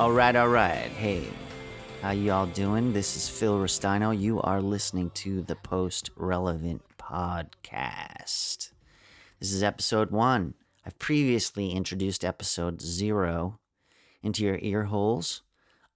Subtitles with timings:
[0.00, 0.88] All right, all right.
[0.88, 1.28] Hey,
[2.00, 2.94] how you all doing?
[2.94, 4.18] This is Phil Ristaino.
[4.18, 8.70] You are listening to the Post Relevant Podcast.
[9.38, 10.54] This is episode one.
[10.86, 13.58] I've previously introduced episode zero
[14.22, 15.42] into your ear holes.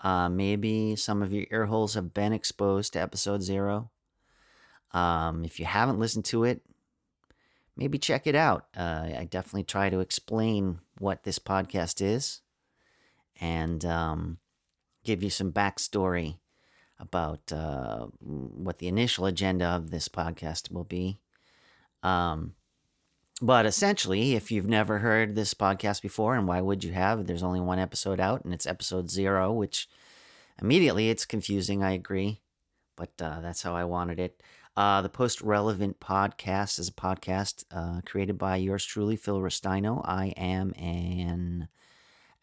[0.03, 3.91] Uh, maybe some of your ear holes have been exposed to episode zero.
[4.93, 6.61] Um, if you haven't listened to it,
[7.75, 8.67] maybe check it out.
[8.77, 12.43] Uh, I definitely try to explain what this podcast is
[13.41, 14.39] and um,
[15.05, 16.39] give you some backstory
[16.99, 21.19] about uh, what the initial agenda of this podcast will be.
[22.03, 22.55] Um,
[23.41, 27.27] but essentially, if you've never heard this podcast before, and why would you have?
[27.27, 29.89] There's only one episode out, and it's episode zero, which
[30.61, 31.85] immediately it's confusing.
[31.85, 32.41] I agree,
[32.97, 34.43] but uh, that's how I wanted it.
[34.77, 40.03] Uh, the Post Relevant Podcast is a podcast uh, created by yours truly, Phil Ristaino.
[40.05, 41.69] I am an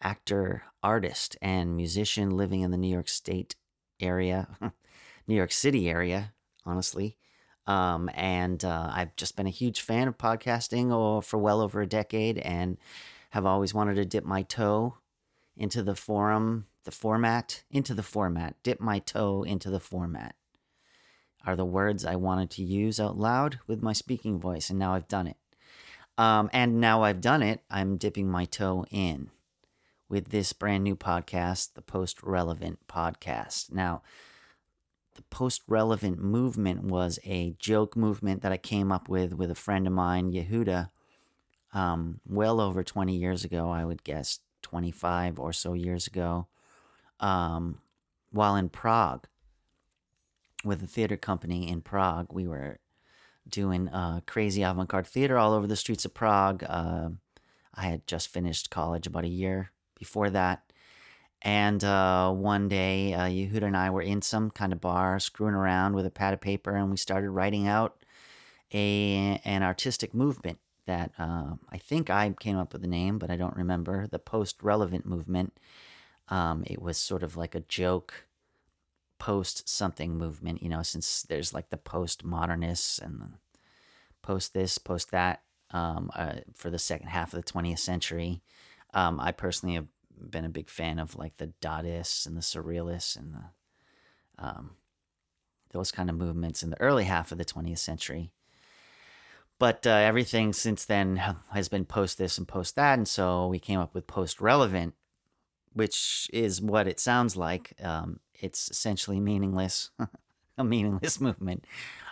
[0.06, 3.56] actor, artist, and musician living in the New York State
[3.98, 4.46] area,
[5.26, 6.32] New York City area,
[6.64, 7.16] honestly.
[7.66, 11.80] Um, and uh, I've just been a huge fan of podcasting oh, for well over
[11.82, 12.78] a decade and
[13.30, 14.98] have always wanted to dip my toe
[15.56, 20.36] into the forum, the format, into the format, dip my toe into the format
[21.44, 24.94] are the words I wanted to use out loud with my speaking voice, and now
[24.94, 25.36] I've done it.
[26.18, 29.30] Um, and now I've done it, I'm dipping my toe in
[30.08, 33.72] with this brand new podcast, the Post Relevant Podcast.
[33.72, 34.02] Now,
[35.14, 39.54] the post relevant movement was a joke movement that I came up with with a
[39.54, 40.90] friend of mine, Yehuda,
[41.72, 46.46] um, well over 20 years ago, I would guess 25 or so years ago,
[47.18, 47.80] um,
[48.30, 49.26] while in Prague
[50.64, 52.32] with a theater company in Prague.
[52.32, 52.78] We were
[53.48, 56.64] doing uh, crazy avant garde theater all over the streets of Prague.
[56.66, 57.10] Uh,
[57.74, 60.62] I had just finished college about a year before that.
[61.42, 65.54] And uh, one day, uh, Yehuda and I were in some kind of bar, screwing
[65.54, 68.02] around with a pad of paper, and we started writing out
[68.72, 73.30] a an artistic movement that uh, I think I came up with the name, but
[73.30, 74.06] I don't remember.
[74.06, 75.52] The post relevant movement.
[76.28, 78.26] Um, it was sort of like a joke
[79.18, 83.34] post something movement, you know, since there's like the post modernists and
[84.22, 88.42] post this, post that um, uh, for the second half of the 20th century.
[88.96, 93.14] Um, I personally have been a big fan of like the Dadaists and the Surrealists
[93.14, 93.44] and the
[94.38, 94.70] um,
[95.72, 98.30] those kind of movements in the early half of the 20th century.
[99.58, 101.16] But uh, everything since then
[101.52, 104.94] has been post this and post that, and so we came up with post relevant,
[105.74, 107.74] which is what it sounds like.
[107.82, 109.90] Um, it's essentially meaningless,
[110.58, 111.66] a meaningless movement.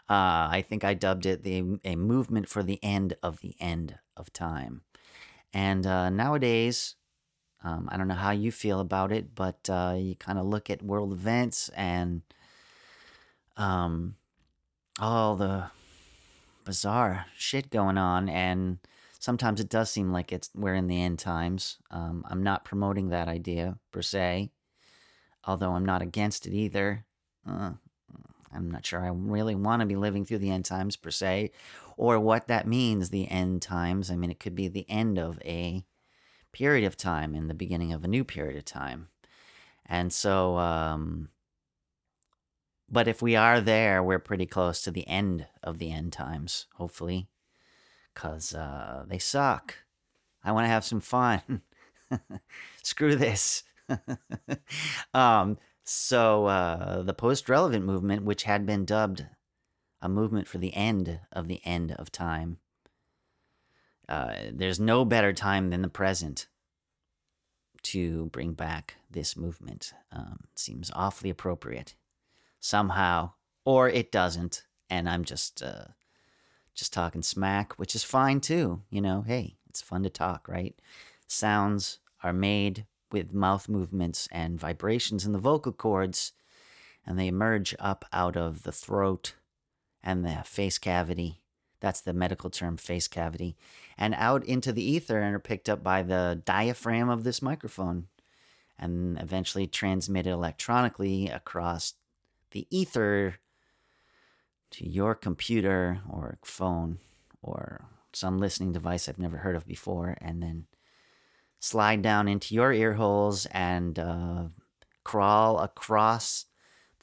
[0.08, 3.98] Uh, I think I dubbed it the a movement for the end of the end
[4.18, 4.82] of time.
[5.54, 6.96] And uh, nowadays,
[7.62, 10.68] um, I don't know how you feel about it, but uh, you kind of look
[10.68, 12.22] at world events and
[13.56, 14.16] um,
[14.98, 15.70] all the
[16.64, 18.78] bizarre shit going on, and
[19.18, 21.78] sometimes it does seem like it's we're in the end times.
[21.90, 24.50] Um, I'm not promoting that idea per se
[25.46, 27.04] although I'm not against it either.
[27.48, 27.72] Uh,
[28.52, 31.50] I'm not sure I really want to be living through the end times per se,
[31.96, 34.10] or what that means, the end times.
[34.10, 35.84] I mean, it could be the end of a
[36.52, 39.08] period of time and the beginning of a new period of time.
[39.86, 41.28] And so, um,
[42.88, 46.66] but if we are there, we're pretty close to the end of the end times,
[46.74, 47.28] hopefully,
[48.12, 49.74] because uh, they suck.
[50.42, 51.62] I want to have some fun.
[52.82, 53.64] Screw this.
[55.14, 59.26] um, so uh, the post relevant movement, which had been dubbed
[60.04, 62.58] a movement for the end of the end of time,
[64.06, 66.46] uh, there's no better time than the present
[67.82, 69.94] to bring back this movement.
[70.12, 71.94] Um, seems awfully appropriate
[72.60, 73.32] somehow,
[73.64, 75.86] or it doesn't, and I'm just uh,
[76.74, 78.82] just talking smack, which is fine too.
[78.90, 80.78] You know, hey, it's fun to talk, right?
[81.26, 86.32] Sounds are made with mouth movements and vibrations in the vocal cords,
[87.06, 89.34] and they emerge up out of the throat
[90.04, 91.40] and the face cavity.
[91.80, 93.56] That's the medical term, face cavity,
[93.98, 98.06] and out into the ether and are picked up by the diaphragm of this microphone
[98.78, 101.94] and eventually transmitted electronically across
[102.52, 103.36] the ether
[104.70, 106.98] to your computer or phone
[107.42, 110.66] or some listening device I've never heard of before, and then
[111.60, 114.44] slide down into your ear holes and uh,
[115.02, 116.46] crawl across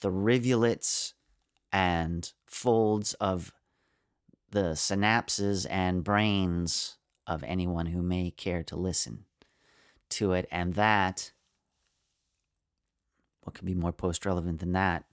[0.02, 1.14] the rivulets
[1.72, 3.54] and folds of
[4.52, 9.26] the synapses and brains of anyone who may care to listen
[10.10, 10.48] to it.
[10.52, 11.32] And that,
[13.42, 15.06] what could be more post relevant than that?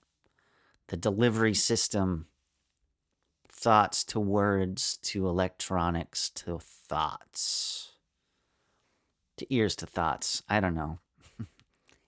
[0.88, 2.26] The delivery system,
[3.48, 7.92] thoughts to words to electronics to thoughts
[9.38, 10.42] to ears to thoughts.
[10.48, 10.98] I don't know.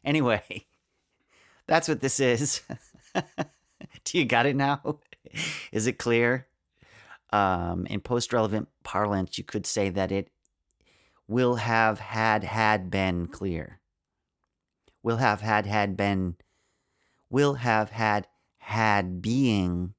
[0.05, 0.67] anyway,
[1.67, 2.63] that's what this is.
[4.05, 4.99] Do you got it now?
[5.73, 6.47] is it clear?
[7.33, 10.31] Um, in post relevant parlance, you could say that it
[11.29, 13.81] will have had had been clear.
[15.03, 16.37] Will have had had been.
[17.31, 18.27] Will have had
[18.59, 19.95] had being.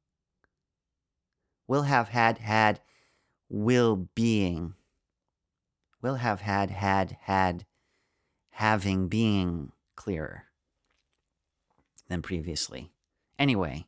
[1.68, 2.82] Will have had had
[3.50, 4.76] will being
[6.02, 7.66] will have had, had, had,
[8.52, 10.46] having being clearer
[12.08, 12.92] than previously.
[13.38, 13.86] Anyway,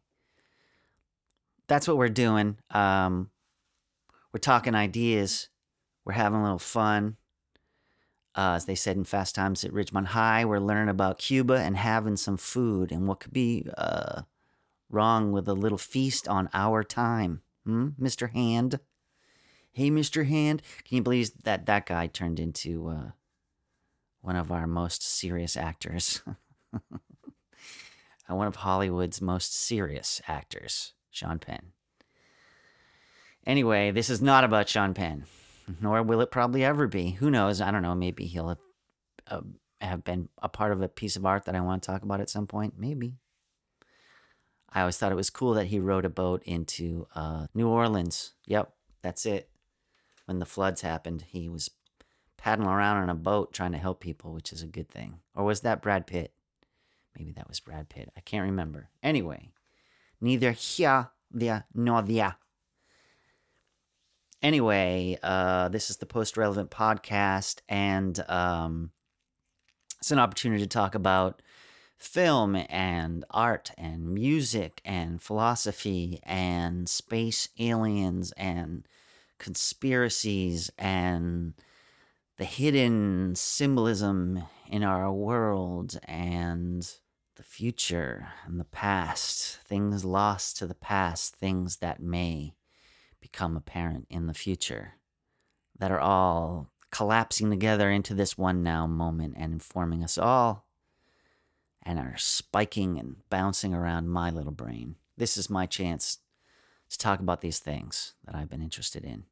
[1.73, 2.55] that's what we're doing.
[2.69, 3.31] Um,
[4.31, 5.49] we're talking ideas.
[6.05, 7.17] We're having a little fun.
[8.35, 11.75] Uh, as they said in Fast Times at Ridgemont High, we're learning about Cuba and
[11.75, 14.21] having some food and what could be uh,
[14.89, 17.41] wrong with a little feast on our time.
[17.65, 18.31] Hmm, Mr.
[18.31, 18.79] Hand?
[19.71, 20.27] Hey, Mr.
[20.27, 23.11] Hand, can you believe that that guy turned into uh,
[24.21, 26.21] one of our most serious actors?
[28.29, 31.71] Uh, one of Hollywood's most serious actors, Sean Penn.
[33.45, 35.25] Anyway, this is not about Sean Penn,
[35.81, 37.11] nor will it probably ever be.
[37.11, 37.61] Who knows?
[37.61, 37.95] I don't know.
[37.95, 38.57] Maybe he'll have,
[39.27, 39.41] uh,
[39.79, 42.21] have been a part of a piece of art that I want to talk about
[42.21, 42.75] at some point.
[42.77, 43.15] Maybe.
[44.69, 48.33] I always thought it was cool that he rowed a boat into uh, New Orleans.
[48.47, 49.49] Yep, that's it
[50.25, 51.69] when the floods happened, he was
[52.37, 55.19] paddling around on a boat trying to help people, which is a good thing.
[55.35, 56.33] Or was that Brad Pitt?
[57.17, 58.11] Maybe that was Brad Pitt.
[58.17, 58.89] I can't remember.
[59.01, 59.49] Anyway,
[60.23, 62.37] neither here, there, nor there.
[64.41, 68.91] Anyway, uh, this is the Post Relevant podcast, and um,
[69.99, 71.41] it's an opportunity to talk about
[71.97, 78.85] film and art and music and philosophy and space aliens and
[79.39, 81.53] conspiracies and
[82.37, 86.97] the hidden symbolism in our world and
[87.43, 92.55] the future and the past, things lost to the past, things that may
[93.19, 94.93] become apparent in the future,
[95.77, 100.65] that are all collapsing together into this one now moment and informing us all
[101.81, 104.95] and are spiking and bouncing around my little brain.
[105.17, 106.19] This is my chance
[106.89, 109.25] to talk about these things that I've been interested in.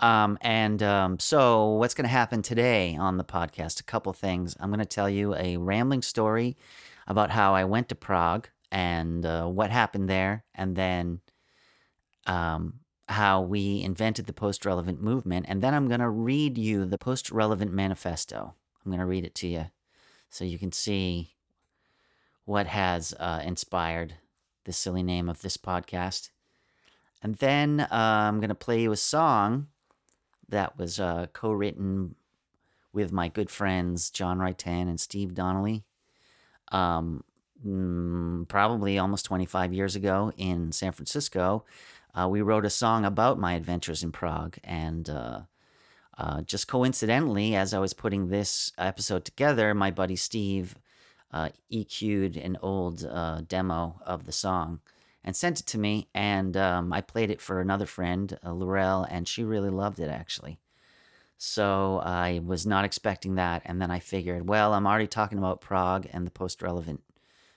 [0.00, 3.80] Um, and um, so, what's going to happen today on the podcast?
[3.80, 4.56] A couple things.
[4.60, 6.56] I'm going to tell you a rambling story
[7.08, 11.20] about how I went to Prague and uh, what happened there, and then
[12.26, 12.74] um,
[13.08, 15.46] how we invented the post relevant movement.
[15.48, 18.54] And then I'm going to read you the post relevant manifesto.
[18.84, 19.66] I'm going to read it to you
[20.28, 21.34] so you can see
[22.44, 24.14] what has uh, inspired
[24.64, 26.28] the silly name of this podcast.
[27.22, 29.68] And then uh, I'm going to play you a song
[30.46, 32.14] that was uh, co written
[32.92, 35.84] with my good friends John Wrighton and Steve Donnelly.
[36.72, 37.24] Um,
[37.64, 41.64] mm, probably almost 25 years ago in San Francisco,
[42.14, 44.56] uh, we wrote a song about my adventures in Prague.
[44.64, 45.40] And uh,
[46.16, 50.76] uh, just coincidentally, as I was putting this episode together, my buddy Steve
[51.30, 54.80] uh, EQ'd an old uh, demo of the song
[55.22, 56.08] and sent it to me.
[56.14, 60.08] And um, I played it for another friend, uh, Laurel, and she really loved it
[60.08, 60.58] actually.
[61.38, 63.62] So I was not expecting that.
[63.64, 67.02] And then I figured, well, I'm already talking about Prague and the post relevant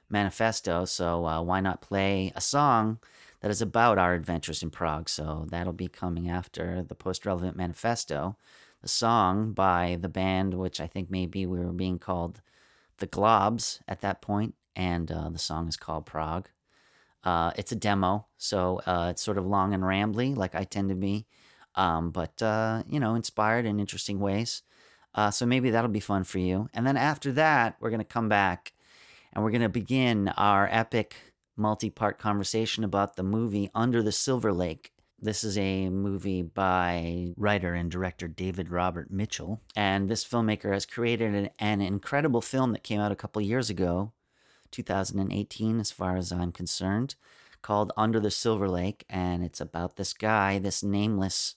[0.10, 0.86] manifesto.
[0.86, 3.00] So uh, why not play a song
[3.42, 5.10] that is about our adventures in Prague?
[5.10, 8.38] So that'll be coming after the post relevant manifesto.
[8.82, 12.42] The song by the band, which I think maybe we were being called
[12.98, 16.50] the Globs at that point, and uh, the song is called Prague.
[17.24, 20.90] Uh, it's a demo, so uh, it's sort of long and rambly, like I tend
[20.90, 21.28] to be,
[21.76, 24.64] um, but uh, you know, inspired in interesting ways.
[25.14, 26.70] Uh, so maybe that'll be fun for you.
[26.74, 28.74] And then after that, we're gonna come back,
[29.34, 31.16] and we're gonna begin our epic
[31.58, 34.92] multi-part conversation about the movie Under the Silver Lake.
[35.20, 40.86] This is a movie by writer and director David Robert Mitchell, and this filmmaker has
[40.86, 44.14] created an, an incredible film that came out a couple years ago
[44.72, 47.16] 2018, as far as I'm concerned,
[47.62, 49.06] called Under the Silver Lake.
[49.10, 51.56] And it's about this guy, this nameless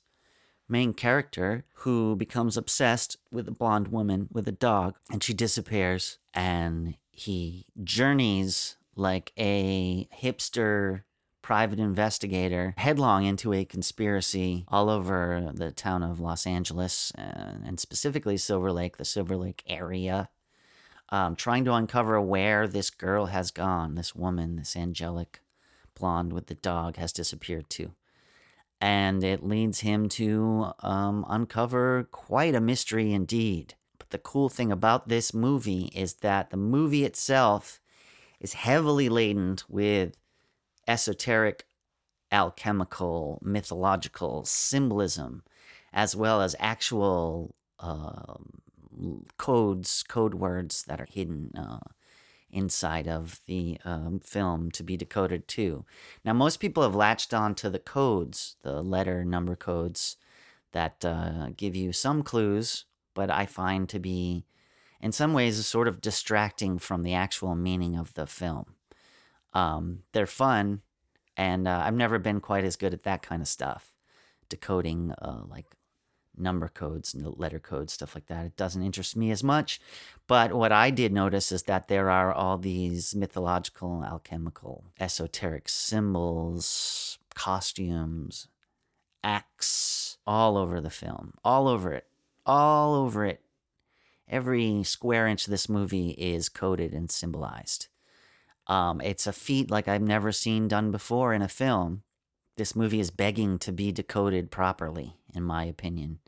[0.69, 6.19] main character who becomes obsessed with a blonde woman with a dog and she disappears
[6.33, 11.03] and he journeys like a hipster
[11.45, 17.79] private investigator headlong into a conspiracy all over the town of Los Angeles uh, and
[17.79, 20.31] specifically Silver Lake, the Silver Lake area,
[21.11, 25.41] um, trying to uncover where this girl has gone, this woman, this angelic
[25.95, 27.93] blonde with the dog has disappeared to.
[28.81, 33.75] And it leads him to um, uncover quite a mystery indeed.
[33.99, 37.81] But the cool thing about this movie is that the movie itself
[38.41, 40.17] is heavily laden with
[40.87, 41.65] esoteric,
[42.31, 45.43] alchemical, mythological symbolism,
[45.93, 48.35] as well as actual uh,
[49.39, 51.79] codes, code words that are hidden uh,
[52.55, 55.85] inside of the um, film to be decoded too.
[56.25, 60.17] Now, most people have latched on to the codes, the letter number codes
[60.73, 64.45] that uh, give you some clues, but I find to be,
[65.01, 68.75] in some ways, sort of distracting from the actual meaning of the film.
[69.53, 70.83] Um, they're fun,
[71.37, 73.93] and uh, I've never been quite as good at that kind of stuff,
[74.49, 75.67] decoding uh, like
[76.37, 78.47] number codes, letter codes, stuff like that.
[78.47, 79.81] It doesn't interest me as much.
[80.27, 87.19] But what I did notice is that there are all these mythological, alchemical, esoteric symbols,
[87.35, 88.49] costumes,
[89.23, 92.07] acts all over the film, all over it,
[92.47, 93.41] all over it.
[94.29, 97.89] Every square inch of this movie is coded and symbolized.
[98.67, 102.03] Um, it's a feat like I've never seen done before in a film.
[102.57, 106.21] This movie is begging to be decoded properly, in my opinion.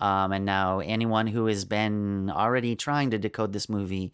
[0.00, 4.12] Um, and now, anyone who has been already trying to decode this movie,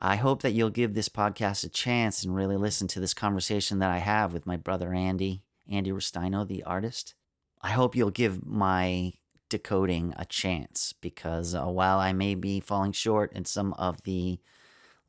[0.00, 3.78] I hope that you'll give this podcast a chance and really listen to this conversation
[3.78, 7.14] that I have with my brother Andy, Andy Ristaino, the artist.
[7.62, 9.14] I hope you'll give my
[9.48, 14.38] decoding a chance because uh, while I may be falling short in some of the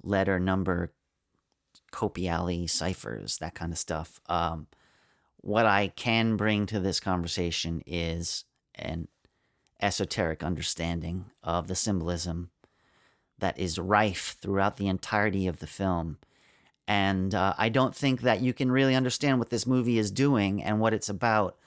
[0.04, 0.94] letter number
[1.92, 4.20] Copiali ciphers, that kind of stuff.
[4.28, 4.68] Um,
[5.38, 9.08] what I can bring to this conversation is an
[9.82, 12.50] esoteric understanding of the symbolism
[13.40, 16.18] that is rife throughout the entirety of the film.
[16.88, 20.64] And uh, I don't think that you can really understand what this movie is doing
[20.64, 21.58] and what it's about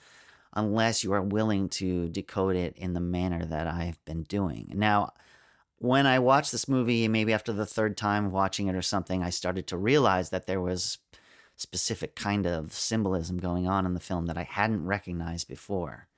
[0.54, 4.72] unless you are willing to decode it in the manner that I've been doing.
[4.74, 5.12] Now,
[5.78, 9.30] when I watched this movie, maybe after the third time watching it or something, I
[9.30, 10.98] started to realize that there was
[11.56, 16.08] specific kind of symbolism going on in the film that I hadn't recognized before.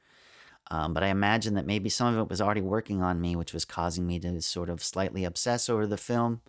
[0.72, 3.52] Um, but I imagine that maybe some of it was already working on me, which
[3.52, 6.40] was causing me to sort of slightly obsess over the film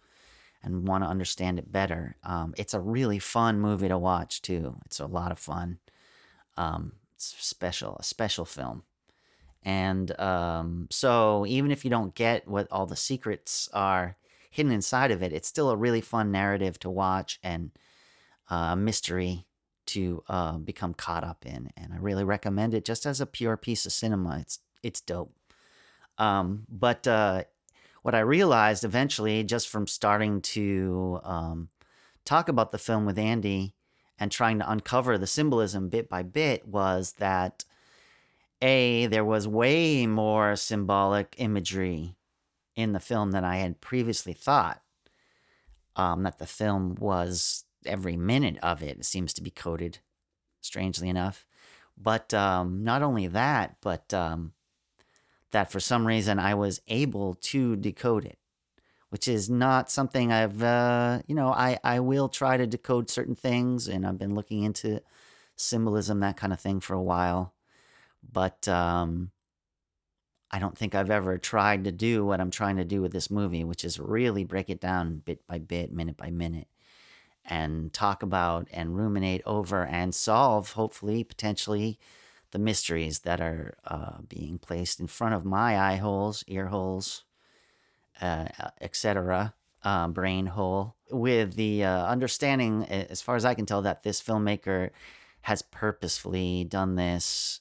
[0.63, 2.15] and want to understand it better.
[2.23, 4.77] Um, it's a really fun movie to watch too.
[4.85, 5.79] It's a lot of fun.
[6.55, 8.83] Um, it's special, a special film.
[9.61, 14.15] And um, so, even if you don't get what all the secrets are
[14.49, 17.71] hidden inside of it, it's still a really fun narrative to watch and
[18.49, 19.47] a uh, mystery
[19.93, 21.71] to uh, become caught up in.
[21.77, 24.39] And I really recommend it just as a pure piece of cinema.
[24.39, 25.33] It's it's dope.
[26.17, 27.43] Um, but uh,
[28.03, 31.69] what I realized eventually, just from starting to um,
[32.25, 33.73] talk about the film with Andy
[34.19, 37.65] and trying to uncover the symbolism bit by bit, was that
[38.62, 42.15] a, there was way more symbolic imagery
[42.75, 44.81] in the film than I had previously thought.
[45.95, 49.99] Um, that the film was every minute of it seems to be coded,
[50.61, 51.45] strangely enough.
[51.97, 54.53] But um, not only that, but um,
[55.51, 58.39] that for some reason I was able to decode it,
[59.09, 63.35] which is not something I've, uh, you know, I, I will try to decode certain
[63.35, 65.01] things, and I've been looking into
[65.55, 67.53] symbolism, that kind of thing, for a while
[68.31, 69.31] but um,
[70.51, 73.29] I don't think I've ever tried to do what I'm trying to do with this
[73.29, 76.67] movie, which is really break it down bit by bit, minute by minute,
[77.45, 82.00] and talk about and ruminate over and solve, hopefully, potentially,
[82.51, 87.23] the mysteries that are uh, being placed in front of my eye holes, ear holes,
[88.21, 88.47] uh,
[88.79, 94.03] etc., uh, brain hole, with the uh, understanding, as far as I can tell, that
[94.03, 94.91] this filmmaker
[95.41, 97.59] has purposefully done this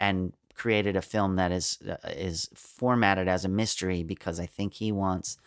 [0.00, 4.74] and created a film that is uh, is formatted as a mystery because I think
[4.74, 5.38] he wants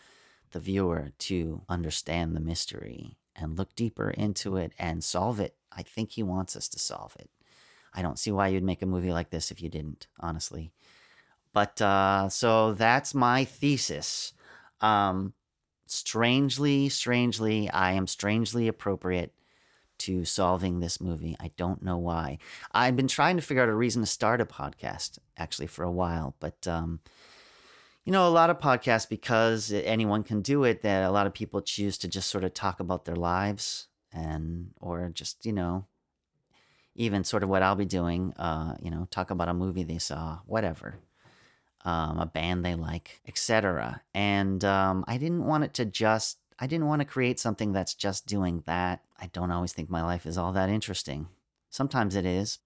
[0.52, 5.56] the viewer to understand the mystery and look deeper into it and solve it.
[5.72, 7.30] I think he wants us to solve it.
[7.92, 10.72] I don't see why you'd make a movie like this if you didn't, honestly.
[11.52, 14.32] But uh, so that's my thesis.
[14.80, 15.34] Um,
[15.86, 19.32] strangely, strangely, I am strangely appropriate
[19.98, 21.36] to solving this movie.
[21.38, 22.38] I don't know why.
[22.72, 25.90] I've been trying to figure out a reason to start a podcast actually for a
[25.90, 27.00] while, but um,
[28.04, 30.82] you know, a lot of podcasts because anyone can do it.
[30.82, 34.70] That a lot of people choose to just sort of talk about their lives and
[34.80, 35.86] or just you know,
[36.94, 38.32] even sort of what I'll be doing.
[38.34, 40.96] Uh, you know, talk about a movie they saw, whatever.
[41.86, 44.00] Um, a band they like, etc.
[44.14, 47.94] And um, I didn't want it to just I didn't want to create something that's
[47.94, 49.02] just doing that.
[49.18, 51.28] I don't always think my life is all that interesting.
[51.70, 52.58] Sometimes it is.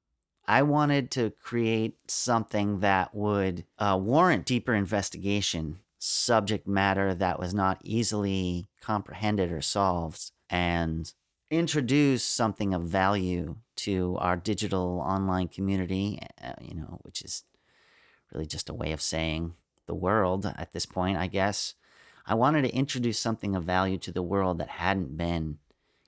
[0.49, 7.53] I wanted to create something that would uh, warrant deeper investigation, subject matter that was
[7.53, 11.13] not easily comprehended or solved, and
[11.51, 17.45] introduce something of value to our digital online community, uh, you know, which is
[18.33, 19.53] really just a way of saying
[19.85, 21.75] the world at this point, I guess.
[22.25, 25.59] I wanted to introduce something of value to the world that hadn't been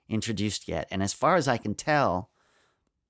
[0.08, 0.88] introduced yet.
[0.90, 2.30] And as far as I can tell,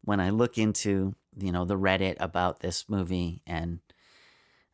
[0.03, 3.81] when I look into, you know, the Reddit about this movie and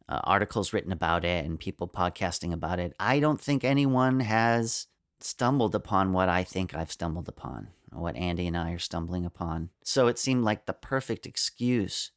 [0.09, 4.87] uh, articles written about it and people podcasting about it, I don't think anyone has
[5.21, 9.71] stumbled upon what I think I've stumbled upon, what Andy and I are stumbling upon.
[9.83, 12.11] So it seemed like the perfect excuse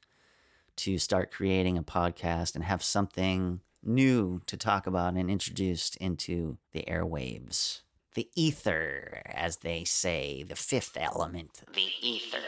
[0.78, 6.58] to start creating a podcast and have something new to talk about and introduced into
[6.74, 7.82] the airwaves.
[8.16, 11.64] The ether, as they say, the fifth element.
[11.74, 12.40] The ether.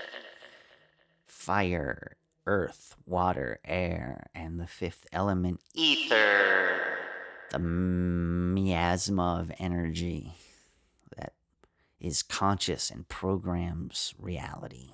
[1.41, 6.99] Fire, earth, water, air, and the fifth element, ether.
[7.49, 10.33] The miasma of energy
[11.17, 11.33] that
[11.99, 14.91] is conscious and programs reality.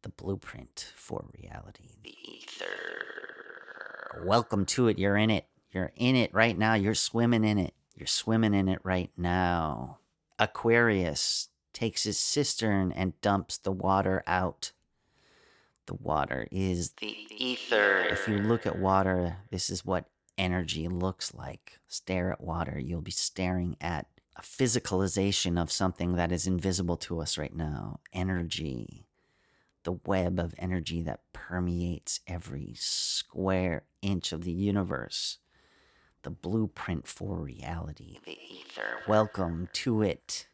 [0.00, 1.98] The blueprint for reality.
[2.02, 4.22] The ether.
[4.24, 4.98] Welcome to it.
[4.98, 5.44] You're in it.
[5.72, 6.72] You're in it right now.
[6.72, 7.74] You're swimming in it.
[7.94, 9.98] You're swimming in it right now.
[10.38, 14.72] Aquarius takes his cistern and dumps the water out.
[15.86, 18.00] The water is the ether.
[18.10, 21.78] If you look at water, this is what energy looks like.
[21.86, 27.20] Stare at water, you'll be staring at a physicalization of something that is invisible to
[27.20, 29.08] us right now energy
[29.84, 35.38] the web of energy that permeates every square inch of the universe,
[36.24, 38.98] the blueprint for reality, the ether.
[39.06, 40.46] Welcome to it.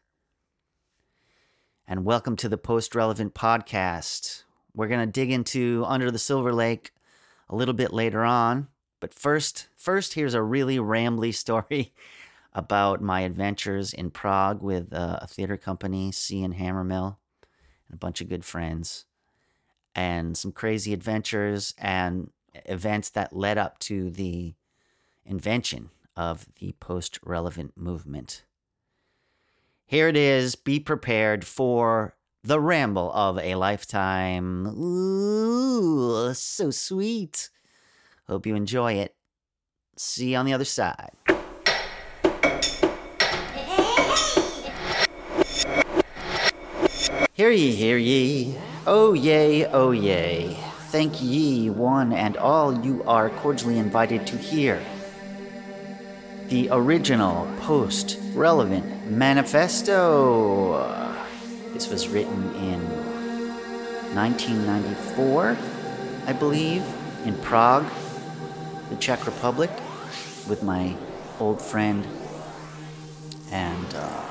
[1.87, 4.41] And welcome to the Post Relevant Podcast.
[4.73, 6.91] We're going to dig into Under the Silver Lake
[7.47, 8.69] a little bit later on.
[8.99, 11.93] But first, first here's a really rambly story
[12.53, 17.17] about my adventures in Prague with uh, a theater company, C and Hammermill,
[17.87, 19.05] and a bunch of good friends
[19.93, 22.31] and some crazy adventures and
[22.65, 24.55] events that led up to the
[25.23, 28.43] invention of the post relevant movement.
[29.87, 30.55] Here it is.
[30.55, 34.67] Be prepared for the ramble of a lifetime.
[34.67, 37.49] Ooh, so sweet.
[38.27, 39.15] Hope you enjoy it.
[39.95, 41.11] See you on the other side.
[47.33, 48.55] Hear ye, hear ye.
[48.87, 50.57] Oh yea, oh yea.
[50.89, 54.81] Thank ye, one and all, you are cordially invited to hear
[56.49, 60.77] the original post relevant manifesto.
[61.73, 62.79] This was written in
[64.13, 65.57] 1994,
[66.27, 66.83] I believe,
[67.25, 67.85] in Prague,
[68.89, 69.71] the Czech Republic,
[70.47, 70.95] with my
[71.39, 72.05] old friend
[73.51, 74.21] and uh,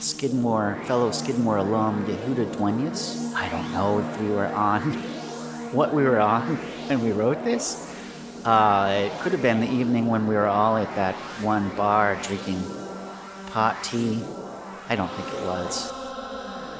[0.00, 3.32] Skidmore, fellow Skidmore alum Yehuda Duenas.
[3.34, 4.92] I don't know if we were on,
[5.72, 6.56] what we were on
[6.88, 7.93] when we wrote this.
[8.44, 12.14] Uh, it could have been the evening when we were all at that one bar
[12.22, 12.62] drinking
[13.46, 14.22] pot tea.
[14.90, 15.90] I don't think it was.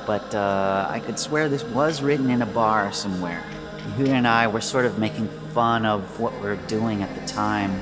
[0.07, 3.43] But uh, I could swear this was written in a bar somewhere.
[3.79, 7.27] Yehuda and I were sort of making fun of what we were doing at the
[7.27, 7.73] time.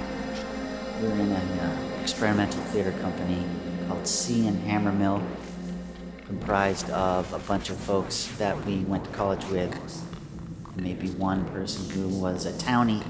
[1.01, 3.45] We were in an uh, experimental theater company
[3.89, 5.21] called Sea and Hammermill,
[6.27, 9.77] comprised of a bunch of folks that we went to college with,
[10.77, 13.03] maybe one person who was a townie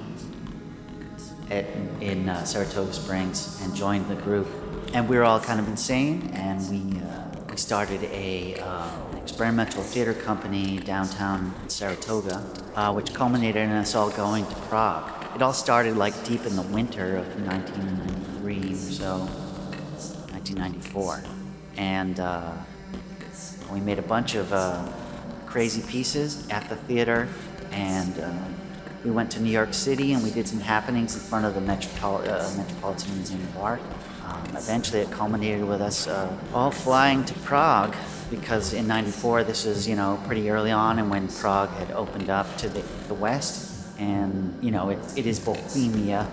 [1.52, 1.66] at,
[2.00, 4.48] in uh, Saratoga Springs and joined the group.
[4.94, 9.82] And we were all kind of insane, and we, uh, we started a uh, experimental
[9.82, 15.10] theater company downtown Saratoga, uh, which culminated in us all going to Prague.
[15.34, 19.28] It all started like deep in the winter of 1993 or so.
[20.32, 21.22] 1994.
[21.76, 22.52] And uh,
[23.72, 24.86] we made a bunch of uh,
[25.46, 27.28] crazy pieces at the theater.
[27.70, 28.18] And
[29.04, 31.60] we went to New York City and we did some happenings in front of the
[31.60, 33.82] Metropol- uh, Metropolitan Museum of Art.
[34.26, 37.94] Um, eventually it culminated with us uh, all flying to Prague
[38.32, 42.30] because in 94 this was you know pretty early on and when prague had opened
[42.30, 46.26] up to the, the west and you know it, it is bohemia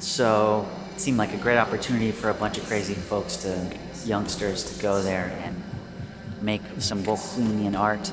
[0.00, 4.64] so it seemed like a great opportunity for a bunch of crazy folks to youngsters
[4.64, 5.56] to go there and
[6.42, 8.12] make some bohemian art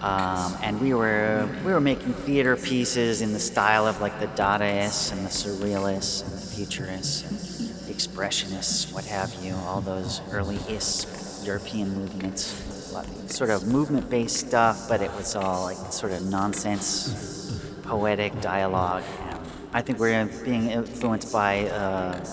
[0.00, 4.28] um, and we were we were making theater pieces in the style of like the
[4.28, 7.38] Dadaists and the Surrealists and the Futurists and
[7.86, 12.42] the Expressionists, what have you, all those early ists European movements,
[13.26, 19.04] sort of movement-based stuff, but it was all like sort of nonsense, poetic dialogue.
[19.30, 19.38] And
[19.72, 22.24] I think we're being influenced by uh,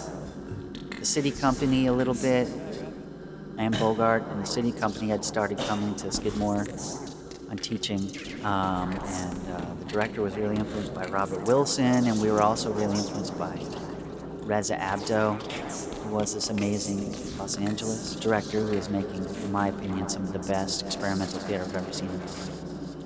[0.99, 2.47] the SITI Company a little bit.
[3.57, 6.65] and Bogart and the SITI Company had started coming to Skidmore
[7.55, 8.01] on teaching,
[8.43, 12.71] um, and uh, the director was really influenced by Robert Wilson, and we were also
[12.73, 13.57] really influenced by
[14.41, 15.41] Reza Abdoh,
[16.03, 20.33] who was this amazing Los Angeles director who is making, in my opinion, some of
[20.33, 22.21] the best experimental theater I've ever seen.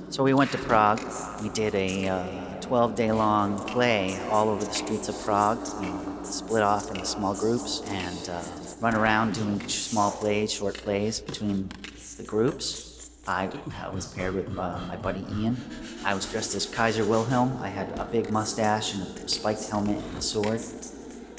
[0.09, 1.01] So we went to Prague.
[1.43, 5.59] We did a 12 uh, day long play all over the streets of Prague.
[5.79, 8.41] We split off into small groups and uh,
[8.81, 11.69] run around doing small plays, short plays between
[12.17, 12.88] the groups.
[13.29, 13.49] I,
[13.93, 15.57] was paired with uh, my buddy Ian.
[16.03, 17.57] I was dressed as Kaiser Wilhelm.
[17.61, 20.61] I had a big mustache and a spiked helmet and a sword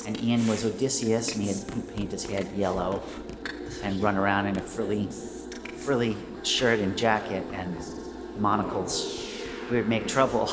[0.06, 3.02] and Ian was Odysseus, and he had he paint his head yellow
[3.82, 5.08] and run around in a frilly,
[5.76, 7.76] frilly shirt and jacket and
[8.38, 9.26] monocles.
[9.70, 10.48] We would make trouble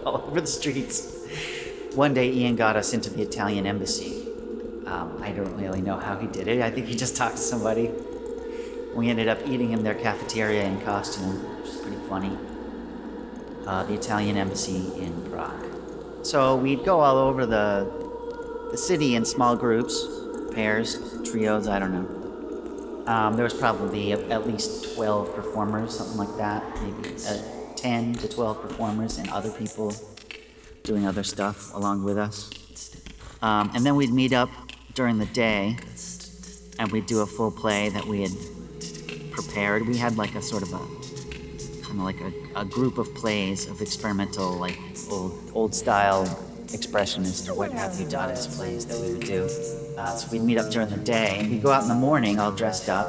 [0.04, 1.16] all over the streets.
[1.94, 4.26] One day, Ian got us into the Italian embassy.
[4.86, 6.62] Um, I don't really know how he did it.
[6.62, 7.90] I think he just talked to somebody.
[8.94, 12.36] We ended up eating in their cafeteria in costume, which is pretty funny.
[13.66, 15.66] Uh, the Italian embassy in Prague.
[16.22, 18.00] So we'd go all over the
[18.70, 20.06] the city in small groups,
[20.52, 23.04] pairs, trios, I don't know.
[23.06, 27.42] Um, there was probably at least 12 performers, something like that, maybe uh,
[27.74, 29.92] 10 to 12 performers, and other people
[30.84, 32.50] doing other stuff along with us.
[33.42, 34.50] Um, and then we'd meet up
[34.94, 35.76] during the day
[36.78, 38.32] and we'd do a full play that we had
[39.42, 39.86] prepared.
[39.86, 40.78] We had like a sort of a
[41.84, 44.78] kind of like a, a group of plays of experimental, like
[45.10, 46.26] old old style
[46.68, 49.48] expressionist what have you Dadaist plays that we would do.
[49.98, 52.38] Uh, so we'd meet up during the day and we'd go out in the morning
[52.38, 53.08] all dressed up.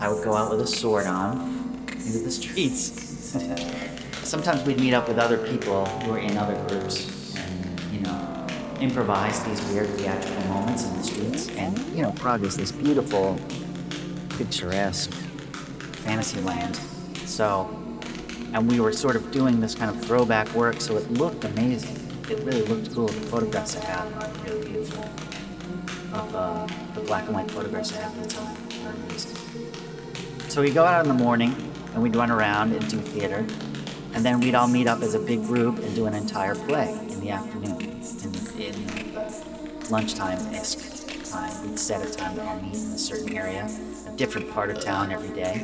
[0.00, 3.32] I would go out with a sword on into the streets.
[4.22, 8.46] Sometimes we'd meet up with other people who were in other groups and, you know,
[8.80, 11.48] improvise these weird theatrical moments in the streets.
[11.56, 13.38] And, you know, Prague is this beautiful,
[14.36, 15.12] picturesque
[16.08, 16.76] fantasy land.
[17.26, 17.68] So,
[18.52, 21.98] and we were sort of doing this kind of throwback work, so it looked amazing
[22.30, 23.08] it really looked cool.
[23.08, 25.04] The photographs I had were really beautiful.
[26.12, 28.56] Of uh, the black and white photographs I had at the time.
[30.50, 31.54] So we'd go out in the morning
[31.94, 33.46] and we'd run around and do theater.
[34.14, 36.92] And then we'd all meet up as a big group and do an entire play
[37.08, 40.98] in the afternoon, in, in lunchtime-esque
[41.30, 41.68] time.
[41.68, 43.68] We'd set a time to all meet in a certain area,
[44.18, 45.54] different part of town every day.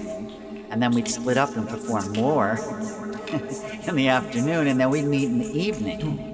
[0.70, 2.52] And then we'd split up and perform more
[3.86, 6.30] in the afternoon, and then we'd meet in the evening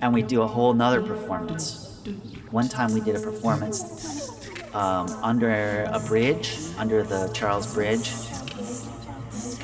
[0.00, 2.00] and we'd do a whole nother performance.
[2.50, 4.30] One time we did a performance
[4.72, 8.10] um, under a bridge, under the Charles Bridge.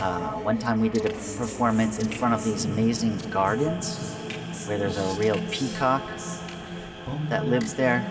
[0.00, 4.14] Uh, one time we did a performance in front of these amazing gardens
[4.66, 6.02] where there's a real peacock
[7.28, 8.04] that lives there.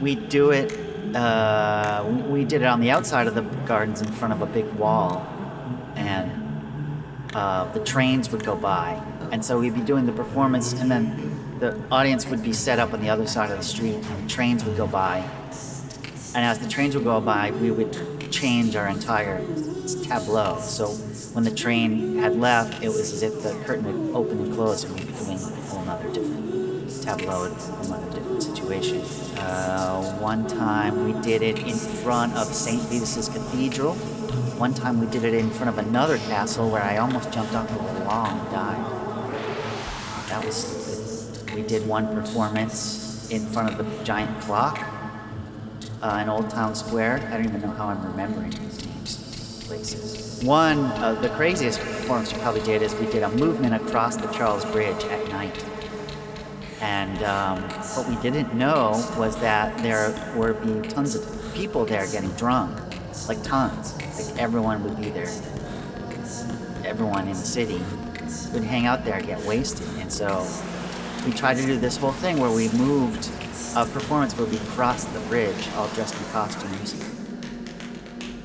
[0.00, 4.32] We do it, uh, we, did it on the outside of the gardens in front
[4.32, 5.26] of a big wall,
[5.96, 6.30] and
[7.34, 11.58] uh, the trains would go by and so we'd be doing the performance, and then
[11.58, 14.28] the audience would be set up on the other side of the street, and the
[14.28, 15.18] trains would go by.
[16.34, 19.38] And as the trains would go by, we would change our entire
[20.04, 20.58] tableau.
[20.60, 20.88] So
[21.34, 24.84] when the train had left, it was as if the curtain would open and close,
[24.84, 29.02] and we'd be doing a whole other different tableau, a whole other different situation.
[29.40, 32.82] Uh, one time we did it in front of St.
[32.82, 33.94] Vitus's Cathedral.
[34.58, 37.70] One time we did it in front of another castle where I almost jumped off
[37.70, 38.98] of a and died
[40.28, 41.54] that was stupid.
[41.54, 44.78] We did one performance in front of the giant clock
[46.02, 47.26] uh, in Old Town Square.
[47.32, 50.44] I don't even know how I'm remembering these names, places.
[50.44, 54.28] One of the craziest performance we probably did is we did a movement across the
[54.28, 55.64] Charles Bridge at night.
[56.80, 57.62] And um,
[57.96, 62.78] what we didn't know was that there were being tons of people there getting drunk,
[63.26, 63.96] like tons.
[63.96, 65.30] Like everyone would be there.
[66.84, 67.80] Everyone in the city
[68.52, 69.88] would hang out there, get wasted.
[69.98, 70.46] And so
[71.26, 73.28] we tried to do this whole thing where we moved
[73.76, 76.94] a performance where we crossed the bridge, all dressed in costumes.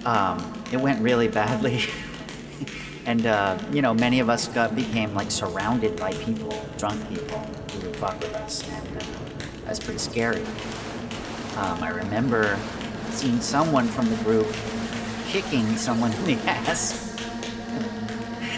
[0.05, 1.83] Um, it went really badly,
[3.05, 7.39] and uh, you know, many of us got became like surrounded by people, drunk people
[7.39, 9.05] who would fuck with us, and uh,
[9.65, 10.43] that's pretty scary.
[11.57, 12.57] Um, I remember
[13.09, 14.47] seeing someone from the group
[15.27, 17.15] kicking someone in the ass,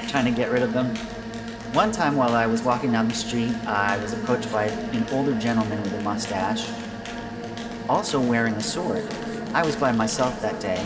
[0.09, 0.95] trying to get rid of them.
[1.73, 5.37] One time while I was walking down the street, I was approached by an older
[5.37, 6.69] gentleman with a mustache,
[7.89, 9.05] also wearing a sword.
[9.53, 10.81] I was by myself that day.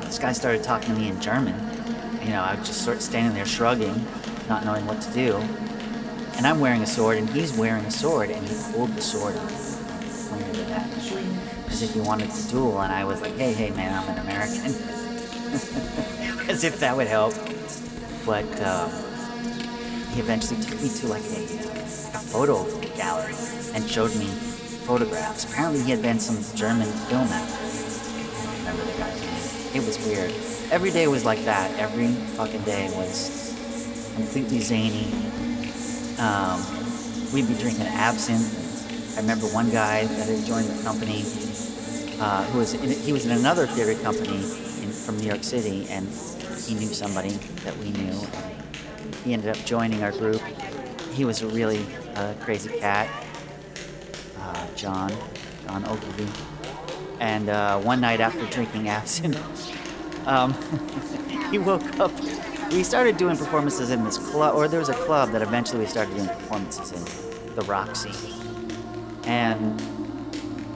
[0.00, 1.73] This guy started talking to me in German.
[2.24, 4.06] You know, I was just sort of standing there shrugging,
[4.48, 5.36] not knowing what to do.
[6.36, 9.36] And I'm wearing a sword, and he's wearing a sword, and he pulled the sword
[9.36, 9.74] at me
[11.74, 12.80] as if he wanted to duel.
[12.80, 14.64] And I was like, hey, hey, man, I'm an American.
[16.48, 17.34] as if that would help.
[18.24, 18.90] But um,
[20.12, 21.44] he eventually took me to like a,
[22.14, 22.64] a photo
[22.96, 23.34] gallery
[23.74, 24.26] and showed me
[24.86, 25.44] photographs.
[25.44, 27.54] Apparently, he had been some German film actor.
[27.54, 29.82] I remember the guy's name.
[29.82, 30.53] It was weird.
[30.70, 31.78] Every day was like that.
[31.78, 33.54] Every fucking day was
[34.14, 35.12] completely zany.
[36.18, 36.60] Um,
[37.32, 39.16] we'd be drinking absinthe.
[39.16, 41.24] I remember one guy that had joined the company,
[42.20, 45.86] uh, who was in, he was in another theater company in, from New York City,
[45.90, 46.08] and
[46.66, 47.30] he knew somebody
[47.64, 48.18] that we knew.
[49.24, 50.40] He ended up joining our group.
[51.12, 51.84] He was a really
[52.16, 53.08] uh, crazy cat,
[54.40, 55.12] uh, John,
[55.66, 56.26] John Ogilvy.
[57.20, 59.38] And uh, one night after drinking absinthe,
[60.26, 60.54] um,
[61.50, 62.12] he woke up.
[62.72, 65.86] We started doing performances in this club, or there was a club that eventually we
[65.86, 68.10] started doing performances in, the Roxy.
[69.26, 69.80] And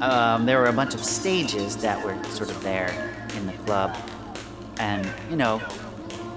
[0.00, 3.96] um, there were a bunch of stages that were sort of there in the club.
[4.78, 5.60] And, you know,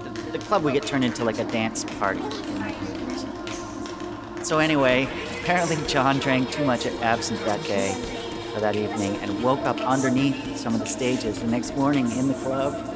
[0.02, 2.24] the, the club would get turned into like a dance party.
[4.42, 5.08] So, anyway,
[5.42, 7.94] apparently John drank too much absinthe that day
[8.54, 12.26] or that evening and woke up underneath some of the stages the next morning in
[12.26, 12.91] the club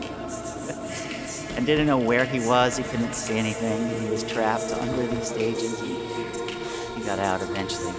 [1.57, 2.77] and didn't know where he was.
[2.77, 4.01] He couldn't see anything.
[4.01, 5.81] He was trapped under these stages.
[5.81, 7.93] He got out eventually.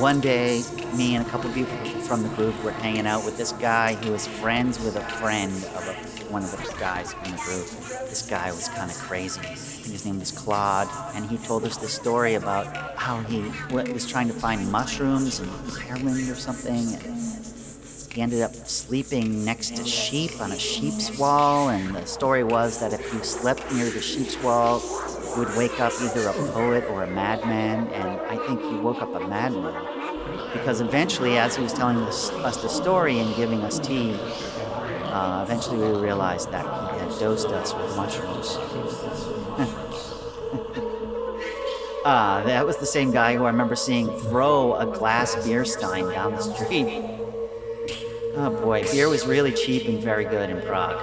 [0.00, 0.62] One day,
[0.96, 3.94] me and a couple of people from the group were hanging out with this guy
[3.94, 5.94] who was friends with a friend of a,
[6.32, 7.66] one of the guys from the group.
[8.08, 9.40] This guy was kind of crazy.
[9.40, 12.66] I think his name was Claude, and he told us this story about
[12.96, 13.40] how he
[13.70, 15.48] was trying to find mushrooms in
[15.88, 16.94] Ireland or something.
[16.94, 17.47] And
[18.18, 22.80] he ended up sleeping next to sheep on a sheep's wall, and the story was
[22.80, 24.82] that if you slept near the sheep's wall,
[25.36, 29.00] you would wake up either a poet or a madman, and I think he woke
[29.00, 29.72] up a madman.
[30.52, 35.78] Because eventually, as he was telling us, the story and giving us tea, uh, eventually
[35.78, 38.56] we realized that he had dosed us with mushrooms.
[42.04, 46.06] uh, that was the same guy who I remember seeing throw a glass beer stein
[46.06, 47.17] down the street.
[48.40, 50.94] Oh boy, beer was really cheap and very good in Prague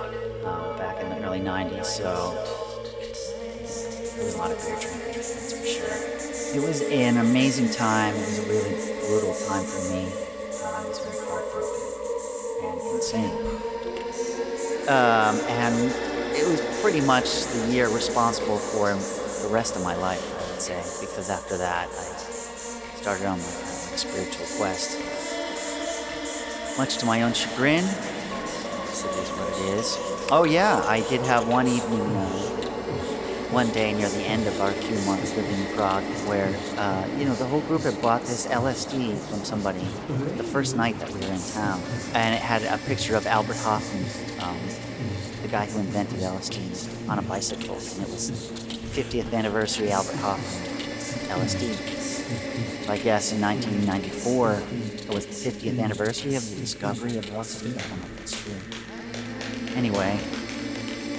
[0.45, 2.31] uh, back in the early 90s, so
[4.15, 6.55] there was a lot of beer drinking, that's for sure.
[6.55, 8.15] It was an amazing time.
[8.15, 10.07] It was a really brutal time for me.
[10.63, 11.83] Uh, I was very heartbroken
[12.63, 13.35] and insane.
[14.87, 15.91] Um, and
[16.37, 18.93] it was pretty much the year responsible for
[19.45, 22.15] the rest of my life, I would say, because after that, I
[22.95, 25.14] started on my like spiritual quest.
[26.77, 27.89] Much to my own chagrin, it
[28.93, 29.97] is what it is.
[30.29, 32.27] Oh yeah, I did have one evening, uh,
[33.49, 37.23] one day near the end of our few months living in Prague, where uh, you
[37.23, 39.87] know the whole group had bought this LSD from somebody
[40.35, 41.81] the first night that we were in town,
[42.13, 44.59] and it had a picture of Albert Hofmann, um,
[45.43, 48.31] the guy who invented LSD, on a bicycle, and it was
[48.91, 52.04] 50th anniversary Albert Hofmann LSD.
[52.89, 54.63] I guess in 1994,
[55.07, 58.55] it was the 50th anniversary of the discovery of that's true.
[59.75, 60.19] Anyway,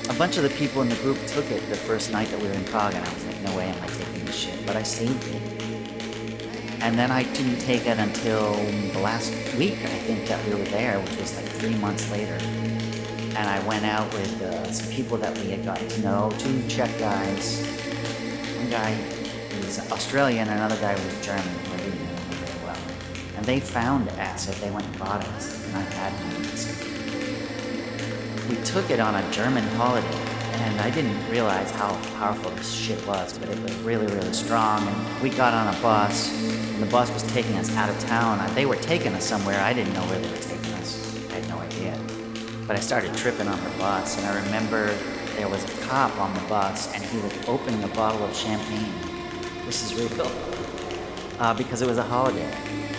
[0.08, 2.48] a bunch of the people in the group took it the first night that we
[2.48, 4.66] were in Prague, and I was like, no way am I taking this shit.
[4.66, 5.42] But I saved it.
[6.82, 8.54] And then I didn't take it until
[8.92, 12.38] the last week, I think, that we were there, which was like three months later.
[13.36, 16.66] And I went out with uh, some people that we had gotten to know, two
[16.68, 17.64] Czech guys.
[18.56, 19.15] One guy
[19.92, 22.78] Australian, another guy was German, I didn't know very well.
[23.36, 25.28] And they found acid, they went and bought it,
[25.66, 26.86] and I had it
[28.48, 33.04] we took it on a German holiday, and I didn't realize how powerful this shit
[33.06, 34.86] was, but it was really, really strong.
[34.86, 38.38] And we got on a bus, and the bus was taking us out of town.
[38.54, 39.60] They were taking us somewhere.
[39.60, 41.30] I didn't know where they were taking us.
[41.30, 41.98] I had no idea.
[42.66, 44.94] But I started tripping on the bus, and I remember
[45.36, 49.05] there was a cop on the bus, and he was opening a bottle of champagne.
[49.66, 50.30] This is real.
[51.40, 52.48] Uh, because it was a holiday.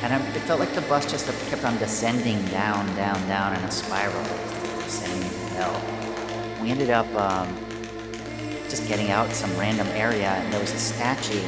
[0.03, 3.63] And I, it felt like the bus just kept on descending down, down, down in
[3.63, 4.21] a spiral,
[4.83, 6.61] descending into hell.
[6.61, 7.47] We ended up um,
[8.67, 11.41] just getting out some random area, and there was a statue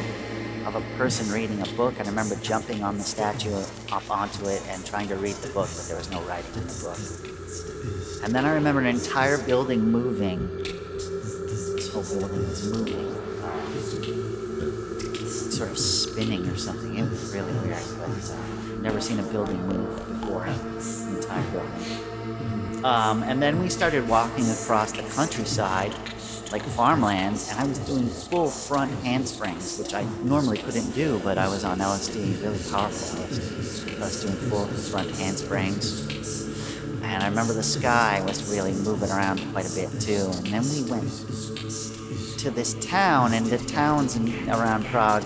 [0.65, 1.95] of a person reading a book.
[1.99, 3.53] And I remember jumping on the statue,
[3.91, 6.65] up onto it, and trying to read the book, but there was no writing in
[6.65, 8.23] the book.
[8.23, 10.47] And then I remember an entire building moving.
[10.63, 13.08] This whole building was moving.
[13.43, 13.73] Um,
[15.60, 16.98] sort of spinning or something.
[16.98, 20.45] It was really weird, but uh, never seen a building move before.
[20.45, 22.86] Entire building.
[22.86, 25.93] Um, and then we started walking across the countryside,
[26.54, 31.38] like farmlands, and I was doing full front handsprings, which I normally couldn't do, but
[31.38, 33.98] I was on LSD, really powerful LSD.
[33.98, 36.08] I was doing full front handsprings.
[37.04, 40.32] And I remember the sky was really moving around quite a bit too.
[40.38, 41.10] And then we went
[42.39, 45.23] to this town, and the towns in, around Prague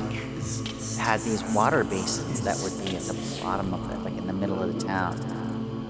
[0.97, 4.33] had these water basins that would be at the bottom of it, like in the
[4.33, 5.17] middle of the town.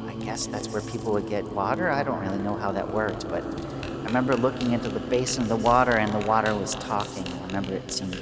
[0.07, 1.89] I guess that's where people would get water.
[1.89, 5.49] I don't really know how that worked, but I remember looking into the basin of
[5.49, 7.27] the water, and the water was talking.
[7.27, 8.13] I remember it seemed.
[8.13, 8.19] I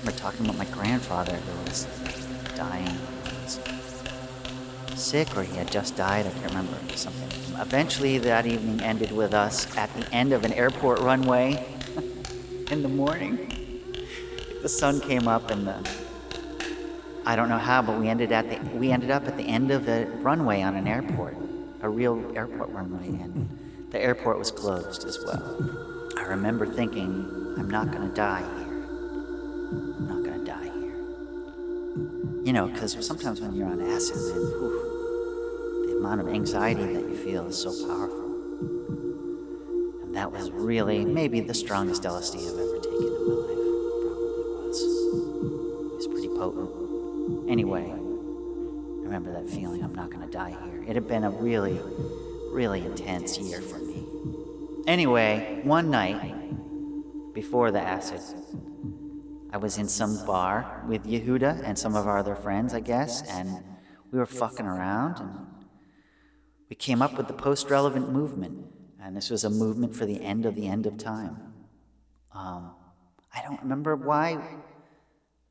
[0.00, 1.86] remember talking about my grandfather who was
[2.56, 2.98] dying.
[4.96, 6.26] Sick, or he had just died.
[6.26, 7.41] I can't remember something.
[7.62, 11.64] Eventually, that evening ended with us at the end of an airport runway
[12.72, 13.48] in the morning.
[14.62, 15.88] The sun came up, and the
[17.24, 19.70] I don't know how, but we ended at the we ended up at the end
[19.70, 21.36] of a runway on an airport,
[21.82, 23.48] a real airport runway, and
[23.90, 26.10] the airport was closed as well.
[26.18, 28.82] I remember thinking, I'm not gonna die here.
[29.70, 30.96] I'm not gonna die here.
[32.44, 34.81] You know, because sometimes when you're on acid, the
[36.02, 38.34] amount of anxiety that you feel is so powerful.
[40.02, 43.62] And that was really maybe the strongest LSD I've ever taken in my life.
[44.02, 44.82] Probably was.
[44.82, 47.48] It was pretty potent.
[47.48, 50.82] Anyway, I remember that feeling I'm not gonna die here.
[50.88, 51.80] It had been a really,
[52.50, 54.04] really intense year for me.
[54.88, 56.34] Anyway, one night
[57.32, 58.20] before the acid,
[59.52, 63.22] I was in some bar with Yehuda and some of our other friends, I guess,
[63.30, 63.62] and
[64.10, 65.46] we were fucking around and
[66.72, 68.66] we came up with the post relevant movement.
[68.98, 71.36] And this was a movement for the end of the end of time.
[72.34, 72.70] Um,
[73.34, 74.38] I don't remember why,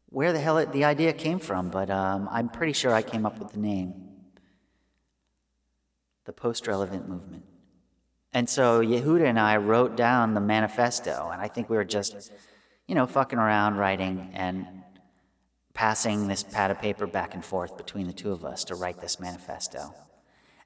[0.07, 3.27] where the hell it, the idea came from, but um, I'm pretty sure I came
[3.27, 3.93] up with the name
[6.25, 7.43] the post relevant movement.
[8.33, 12.31] And so Yehuda and I wrote down the manifesto, and I think we were just,
[12.87, 14.65] you know, fucking around writing and
[15.75, 18.99] passing this pad of paper back and forth between the two of us to write
[18.99, 19.93] this manifesto.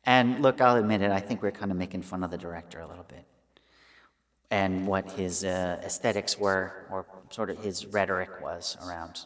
[0.05, 2.79] And look, I'll admit it, I think we're kind of making fun of the director
[2.79, 3.25] a little bit
[4.51, 9.25] and what his uh, aesthetics were, or sort of his rhetoric was around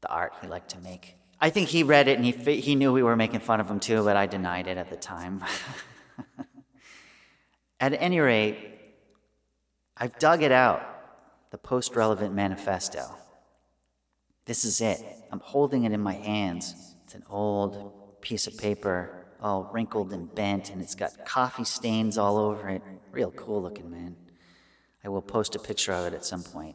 [0.00, 1.16] the art he liked to make.
[1.40, 3.80] I think he read it and he, he knew we were making fun of him
[3.80, 5.44] too, but I denied it at the time.
[7.78, 8.56] At any rate,
[9.98, 10.82] I've dug it out,
[11.50, 13.14] the post relevant manifesto.
[14.46, 15.04] This is it.
[15.30, 16.94] I'm holding it in my hands.
[17.04, 19.15] It's an old piece of paper,
[19.46, 22.82] all wrinkled and bent, and it's got coffee stains all over it.
[23.12, 24.16] Real cool looking, man.
[25.04, 26.74] I will post a picture of it at some point.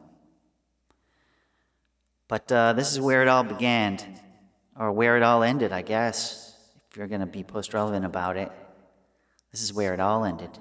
[2.30, 4.00] But uh, this is where it all began,
[4.80, 6.56] or where it all ended, I guess,
[6.90, 8.50] if you're going to be post relevant about it.
[9.52, 10.58] This is where it all ended.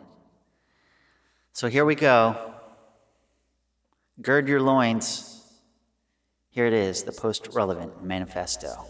[1.53, 2.55] So here we go.
[4.20, 5.44] Gird your loins.
[6.51, 8.85] Here it is, the post relevant manifesto.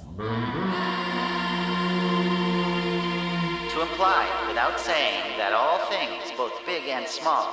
[4.00, 7.44] Without saying, that all things, both big and small,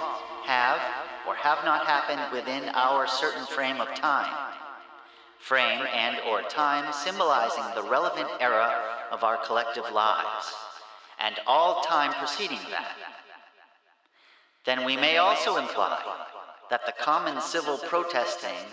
[0.45, 0.79] have
[1.27, 4.33] or have not happened within our certain frame of time.
[5.39, 8.81] Frame and or time symbolizing the relevant era
[9.11, 10.53] of our collective lives,
[11.19, 12.95] and all time preceding that.
[14.65, 16.01] Then we may also imply
[16.69, 18.71] that the common civil protesting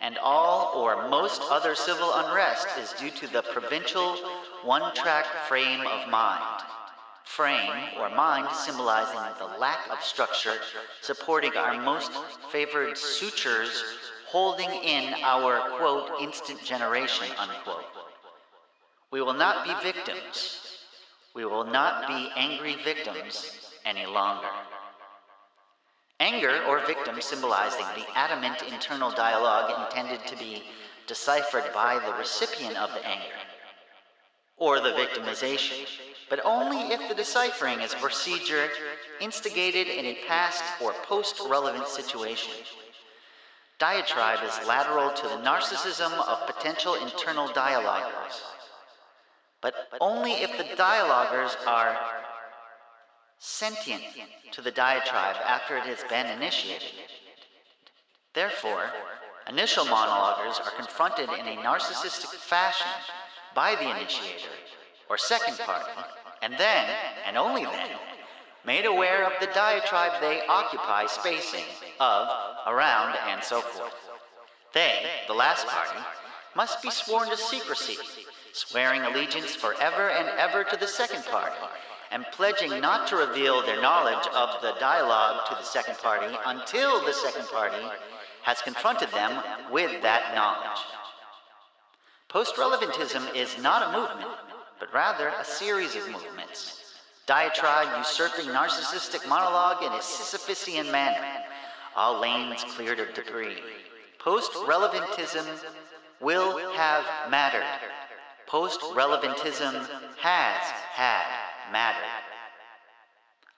[0.00, 4.14] and all or most other civil unrest is due to the provincial
[4.62, 6.62] one track frame of mind.
[7.28, 7.70] Frame
[8.00, 10.54] or mind symbolizing the lack of structure
[11.02, 12.10] supporting our most
[12.50, 13.84] favored sutures
[14.26, 17.84] holding in our quote instant generation unquote.
[19.12, 20.78] We will not be victims.
[21.34, 24.48] We will not be angry victims any longer.
[26.18, 30.64] Anger or victim symbolizing the adamant internal dialogue intended to be
[31.06, 33.47] deciphered by the recipient of the anger
[34.58, 35.86] or the victimization,
[36.28, 38.68] but only if the deciphering is a procedure
[39.20, 42.52] instigated in a past or post relevant situation.
[43.78, 48.42] Diatribe is lateral to the narcissism of potential internal dialoguers,
[49.60, 51.96] but only if the dialoguers are
[53.38, 54.02] sentient
[54.50, 56.88] to the diatribe after it has been initiated.
[58.34, 58.90] Therefore,
[59.48, 62.88] initial monologuers are confronted in a narcissistic fashion
[63.54, 64.50] by the initiator
[65.08, 65.90] or second party,
[66.42, 66.88] and then,
[67.26, 67.90] and only then,
[68.64, 71.64] made aware of the diatribe they occupy spacing
[72.00, 72.28] of,
[72.66, 73.94] around, and so forth.
[74.74, 75.98] They, the last party,
[76.54, 77.96] must be sworn to secrecy,
[78.52, 81.56] swearing allegiance forever and ever to the second party,
[82.10, 87.04] and pledging not to reveal their knowledge of the dialogue to the second party until
[87.04, 87.82] the second party
[88.42, 90.80] has confronted them with that knowledge.
[92.28, 94.30] Post relevantism is not a movement,
[94.78, 96.88] but rather a series of movements
[97.28, 101.22] diatribe usurping narcissistic monologue in a Sisyphusian manner,
[101.94, 103.58] all lanes cleared of debris.
[104.18, 105.46] Post relevantism
[106.20, 107.66] will have mattered.
[108.46, 109.74] Post relevantism
[110.16, 110.62] has
[110.92, 111.26] had
[111.70, 112.04] matter.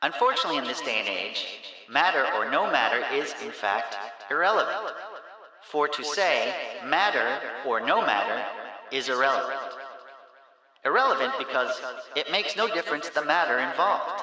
[0.03, 1.47] Unfortunately, in this day and age,
[1.89, 3.97] matter or no matter is in fact
[4.31, 4.95] irrelevant.
[5.63, 6.55] For to say
[6.85, 8.45] matter or no matter
[8.91, 9.61] is irrelevant.
[10.85, 11.81] Irrelevant because
[12.17, 14.23] it makes no difference the matter involved.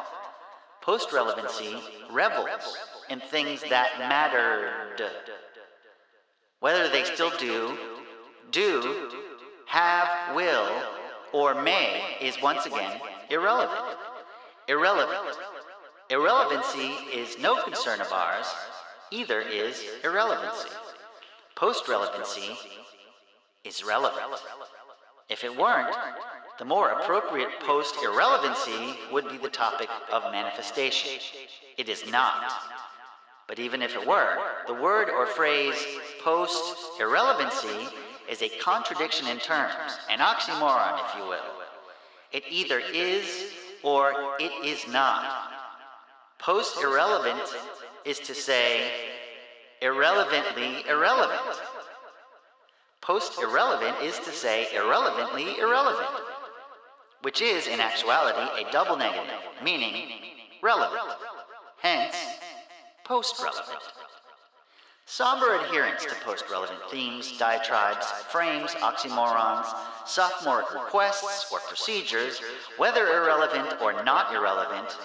[0.81, 1.77] Post relevancy
[2.11, 2.77] revels
[3.09, 5.11] in things that mattered.
[6.59, 7.77] Whether they still do,
[8.51, 9.11] do,
[9.67, 10.81] have, will,
[11.33, 13.97] or may is once again irrelevant.
[14.67, 15.38] Irrelevant.
[16.09, 18.47] Irrelevancy is no concern of ours,
[19.11, 20.69] either is irrelevancy.
[21.57, 22.55] Post relevancy
[23.63, 24.39] is relevant.
[25.27, 25.95] If it weren't,
[26.59, 31.19] the more appropriate post irrelevancy would be the topic of manifestation.
[31.75, 32.53] It is not.
[33.47, 34.37] But even if it were,
[34.67, 35.83] the word or phrase
[36.21, 37.87] post irrelevancy
[38.29, 41.55] is a contradiction in terms, an oxymoron, if you will.
[42.31, 43.51] It either is
[43.81, 45.25] or it is not.
[46.37, 47.41] Post irrelevant
[48.05, 49.06] is to say
[49.82, 51.59] irrelevantly irrelevant.
[53.01, 56.09] Post irrelevant is to say irrelevantly irrelevant
[57.21, 60.07] which is in actuality a double negative, meaning
[60.61, 61.01] relevant,
[61.80, 62.15] hence
[63.03, 63.82] post relevant.
[65.05, 69.67] Somber adherence to post relevant themes, diatribes, frames, oxymorons,
[70.05, 72.41] sophomoric requests, or procedures,
[72.78, 74.97] whether irrelevant or not irrelevant,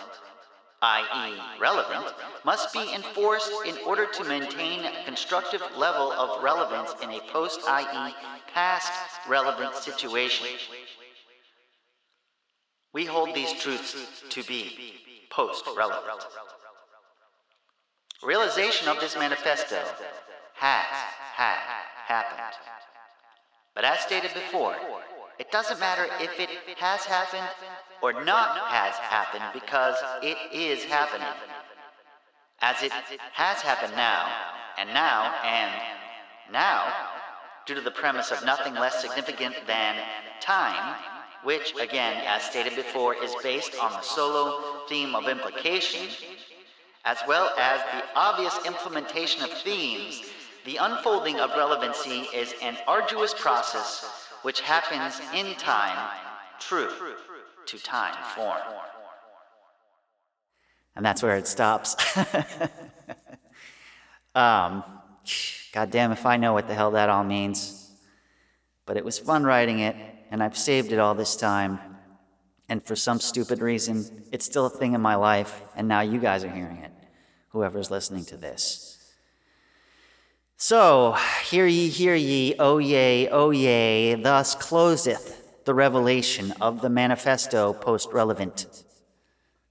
[0.83, 2.13] i.e., relevant,
[2.45, 7.61] must be enforced in order to maintain a constructive level of relevance in a post,
[7.69, 8.15] i.e.,
[8.53, 8.93] past
[9.29, 10.49] relevant situation.
[12.93, 13.97] We hold these truths
[14.29, 14.95] to be
[15.31, 16.27] post relevant.
[18.23, 19.81] Realization of this manifesto
[20.55, 20.87] has
[21.35, 21.59] had
[22.07, 22.57] happened.
[23.75, 24.77] But as stated before,
[25.39, 27.49] it doesn't matter if it has happened
[28.03, 31.27] or not has happened because it is happening.
[32.61, 32.93] As it
[33.33, 34.31] has happened now,
[34.79, 35.73] and now, and
[36.53, 36.93] now,
[37.67, 39.97] due to the premise of nothing less significant than
[40.41, 40.97] time,
[41.45, 46.09] which, again, as stated before, is based on the solo theme of implication,
[47.05, 50.23] as well as the obvious implementation of themes,
[50.65, 56.11] the unfolding of relevancy is an arduous process which happens in time,
[56.59, 56.91] true
[57.67, 58.59] to time form.
[60.95, 61.97] And that's where it stops.
[64.35, 64.85] um,
[65.73, 67.91] God damn if I know what the hell that all means.
[68.85, 69.97] But it was fun writing it,
[70.31, 71.79] and I've saved it all this time.
[72.69, 76.19] And for some stupid reason, it's still a thing in my life, and now you
[76.19, 76.93] guys are hearing it,
[77.51, 79.02] whoever's listening to this.
[80.65, 86.89] So, hear ye, hear ye, O yea, O yea, thus closeth the revelation of the
[86.89, 88.85] manifesto post relevant.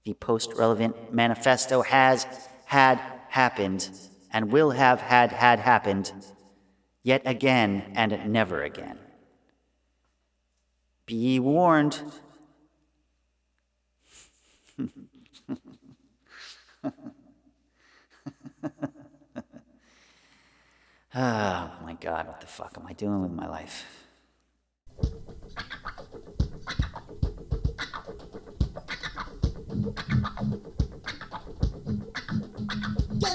[0.04, 2.26] The post relevant manifesto has
[2.66, 3.88] had happened
[4.34, 6.12] and will have had had happened
[7.02, 8.98] yet again and never again.
[11.06, 12.02] Be ye warned.
[21.14, 23.84] oh my God, what the fuck am I doing with my life?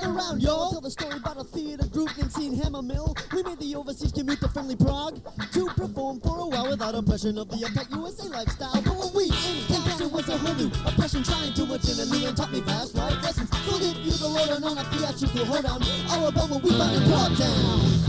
[0.07, 0.47] Around.
[0.47, 3.13] I'll tell the story about a theater group named Scene Hammer Mill.
[3.33, 5.19] We made the overseas commute to friendly Prague
[5.51, 8.81] to perform for a while without oppression of the uptight USA lifestyle.
[8.81, 11.65] But when we encountered it was a whole new oppression, trying to
[11.99, 13.49] in me and taught me fast life lessons.
[13.49, 15.83] So give you the lowdown on a theatrical on.
[16.09, 18.06] All about what we found in Prague town.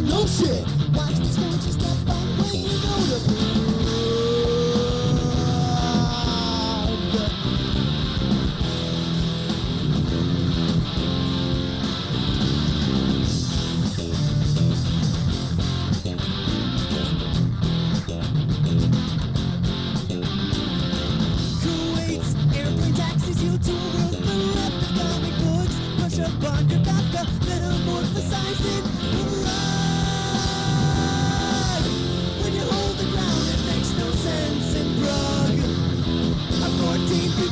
[0.00, 0.20] Mill.
[0.20, 0.64] No shit.
[0.94, 2.96] Watch you know
[21.62, 23.72] Kuwait's airplane taxis you to
[24.12, 25.76] bereft of books.
[25.98, 29.05] Push up on your Kafka, metamorphosizing Prague.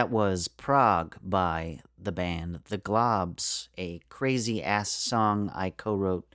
[0.00, 6.34] That was Prague by the band The Globs, a crazy ass song I co wrote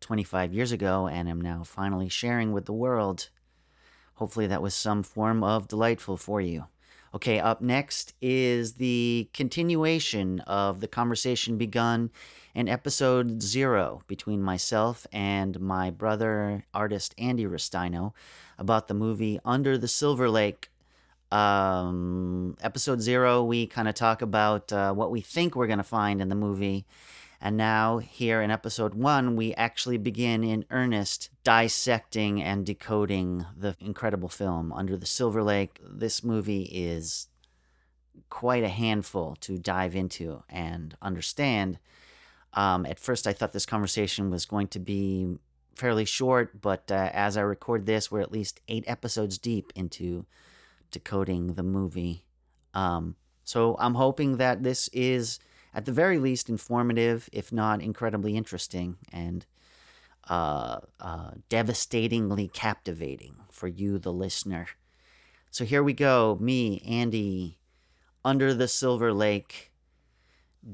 [0.00, 3.28] 25 years ago and am now finally sharing with the world.
[4.14, 6.68] Hopefully, that was some form of delightful for you.
[7.14, 12.10] Okay, up next is the continuation of the conversation begun
[12.54, 18.14] in episode zero between myself and my brother, artist Andy Ristaino,
[18.58, 20.70] about the movie Under the Silver Lake
[21.32, 25.84] um, episode zero, we kind of talk about uh, what we think we're going to
[25.84, 26.84] find in the movie.
[27.40, 33.74] And now, here in episode one, we actually begin in earnest dissecting and decoding the
[33.80, 35.80] incredible film Under the Silver Lake.
[35.82, 37.26] This movie is
[38.30, 41.78] quite a handful to dive into and understand.
[42.52, 45.38] Um, at first, I thought this conversation was going to be
[45.74, 50.26] fairly short, but uh, as I record this, we're at least eight episodes deep into
[50.92, 52.24] decoding the movie.
[52.74, 55.40] Um, so I'm hoping that this is,
[55.74, 59.44] at the very least, informative, if not incredibly interesting and
[60.30, 64.68] uh, uh, devastatingly captivating for you, the listener.
[65.50, 66.38] So here we go.
[66.40, 67.58] Me, Andy,
[68.24, 69.72] under the Silver Lake.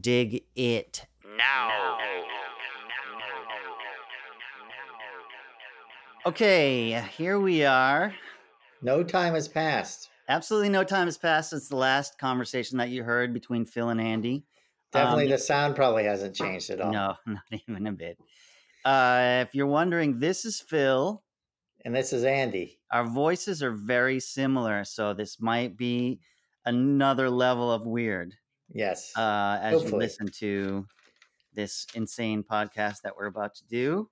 [0.01, 1.07] Dig it
[1.37, 1.99] now.
[6.27, 8.12] Okay, here we are.
[8.83, 10.11] No time has passed.
[10.29, 14.01] Absolutely no time has passed since the last conversation that you heard between Phil and
[14.01, 14.45] Andy.
[14.93, 16.93] Definitely, Um, the sound probably hasn't changed at all.
[16.93, 18.18] No, not even a bit.
[18.85, 21.22] Uh, if you're wondering, this is Phil.
[21.85, 22.79] And this is Andy.
[22.93, 26.20] Our voices are very similar, so this might be
[26.66, 28.35] another level of weird
[28.72, 29.12] Yes.
[29.16, 30.87] uh, as you listen to
[31.55, 34.11] this insane podcast that we're about to do.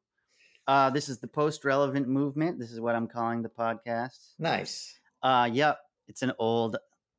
[0.66, 2.58] Uh, this is the post relevant movement.
[2.58, 4.34] This is what I'm calling the podcast.
[4.38, 4.98] nice.
[5.22, 6.76] Uh, yep, it's an old,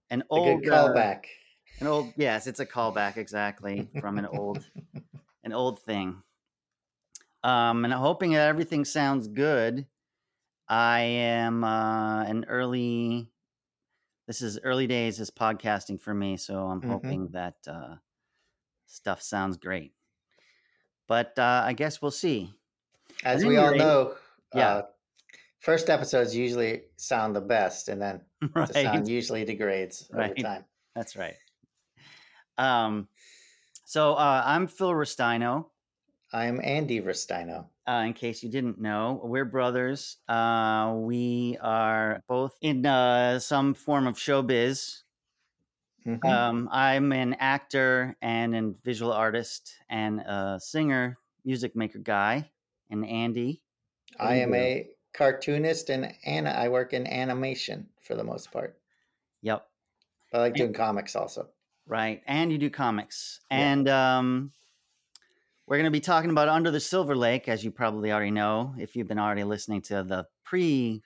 [0.10, 1.26] an old good uh, callback.
[1.82, 4.66] An old yes, it's a callback exactly from an old
[5.44, 6.22] an old thing.
[7.44, 9.86] Um, and I'm hoping that everything sounds good.
[10.68, 13.30] I am uh, an early.
[14.28, 16.90] This is early days as podcasting for me, so I'm Mhm.
[16.90, 17.96] hoping that uh,
[18.88, 19.94] stuff sounds great.
[21.08, 22.54] but uh, I guess we'll see.
[23.24, 24.16] As we all know,
[24.54, 24.68] Yeah.
[24.70, 24.82] uh,
[25.60, 28.22] first episodes usually sound the best, and then
[28.54, 30.66] the sound usually degrades over time.
[30.96, 31.36] That's right.
[32.58, 33.08] Um,
[33.86, 35.68] so uh, I'm Phil Ristaino.
[36.34, 37.68] I'm Andy Ristaino.
[37.88, 40.18] Uh, in case you didn't know, we're brothers.
[40.28, 45.04] Uh, we are both in uh, some form of showbiz.
[46.06, 46.24] Mhm.
[46.26, 52.50] Um, I'm an actor and a visual artist and a singer, music maker guy.
[52.90, 53.62] And Andy,
[54.20, 58.78] I am a cartoonist and and I work in animation for the most part.
[59.42, 59.68] yep,
[60.34, 61.50] I like And- doing comics also.
[61.86, 62.22] right.
[62.28, 63.42] And you do comics.
[63.52, 63.58] Yeah.
[63.58, 64.52] And um,
[65.66, 68.74] we're going to be talking about Under the Silver Lake, as you probably already know,
[68.78, 71.02] if you've been already listening to the pre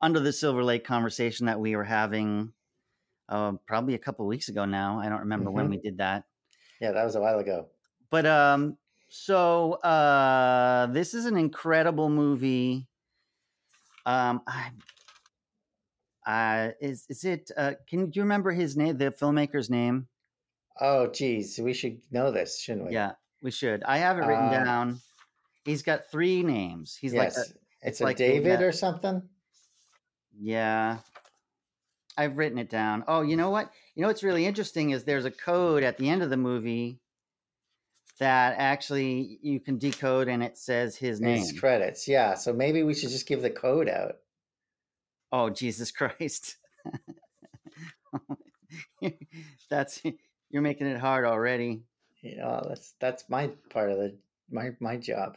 [0.00, 2.52] Under the Silver Lake conversation that we were having
[3.28, 4.98] uh, probably a couple weeks ago now.
[5.00, 5.70] I don't remember when Mhm.
[5.70, 6.24] we did that.
[6.80, 7.68] Yeah, that was a while ago.
[8.10, 8.76] But um,
[9.16, 12.88] so uh, this is an incredible movie.
[14.06, 14.42] Um,
[16.26, 17.48] I, uh, is is it?
[17.56, 18.98] Uh, can you remember his name?
[18.98, 20.08] The filmmaker's name?
[20.80, 22.94] Oh, geez, we should know this, shouldn't we?
[22.94, 23.84] Yeah, we should.
[23.84, 25.00] I have it written Uh, down.
[25.64, 26.96] He's got three names.
[27.00, 29.22] He's yes, like, a, it's, like a David or something.
[30.36, 30.98] yeah.
[32.16, 33.04] I've written it down.
[33.08, 33.70] Oh, you know what?
[33.94, 37.00] You know what's really interesting is there's a code at the end of the movie
[38.20, 41.38] that actually you can decode, and it says his name.
[41.38, 42.06] His credits.
[42.06, 44.16] Yeah, so maybe we should just give the code out.
[45.32, 46.56] Oh Jesus Christ!
[49.70, 50.02] That's
[50.50, 51.82] you're making it hard already.
[52.22, 54.14] Know, that's that's my part of the
[54.50, 55.36] my my job.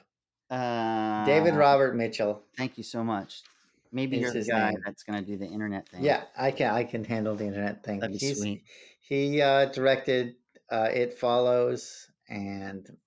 [0.49, 2.43] Uh, David Robert Mitchell.
[2.55, 3.41] Thank you so much.
[3.91, 4.81] Maybe you're the guy name.
[4.85, 6.01] that's going to do the internet thing.
[6.03, 7.99] Yeah, I can I can handle the internet thing.
[7.99, 8.63] that'd be He's- sweet.
[9.01, 10.35] He uh, directed
[10.69, 12.97] uh, It Follows and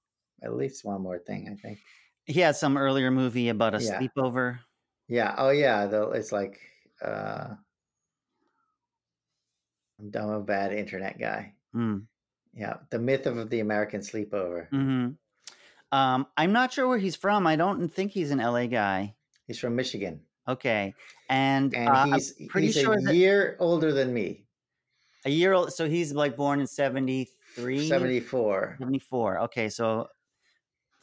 [0.42, 1.80] at least one more thing, I think.
[2.24, 4.00] He had some earlier movie about a Yeah.
[4.00, 4.60] sleepover.
[5.08, 5.34] Yeah.
[5.38, 5.86] Oh, yeah.
[5.86, 6.60] The, it's like
[7.02, 7.54] uh,
[10.00, 11.54] I'm dumb a bad internet guy.
[11.74, 12.06] Mm.
[12.52, 14.68] Yeah, the myth of the American sleepover.
[14.70, 15.10] hmm
[15.92, 17.46] Um, I'm not sure where he's from.
[17.46, 19.16] I don't think he's an LA guy.
[19.46, 20.94] He's from Michigan, Okay,
[21.28, 24.46] and, and uh, I'm he's pretty he's sure a year older than me.
[25.24, 25.72] a year old.
[25.72, 28.76] So he's like born in 73, Seventy four.
[28.78, 29.38] 74.
[29.40, 30.08] Okay, so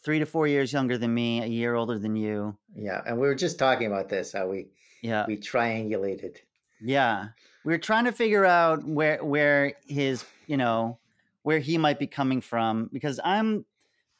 [0.03, 2.57] three to four years younger than me, a year older than you.
[2.75, 4.67] Yeah, and we were just talking about this how we
[5.01, 6.37] Yeah, we triangulated.
[6.81, 7.29] yeah.
[7.65, 10.99] We were trying to figure out where where his you know
[11.43, 13.65] where he might be coming from because I'm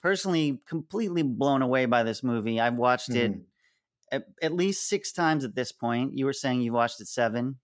[0.02, 2.60] personally completely blown away by this movie.
[2.60, 3.42] I've watched it Mhm.
[4.12, 6.18] at, at least six times at this point.
[6.18, 7.58] You were saying you watched it seven,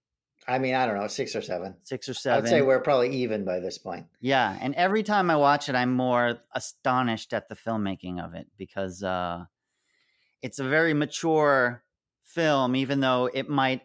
[0.47, 1.75] I mean, I don't know, six or seven.
[1.83, 2.45] six or seven.
[2.45, 4.07] I'd say we're probably even by this point.
[4.19, 8.47] Yeah, and every time I watch it, I'm more astonished at the filmmaking of it
[8.57, 9.45] because uh,
[10.41, 11.83] it's a very mature
[12.23, 13.81] film, even though it might.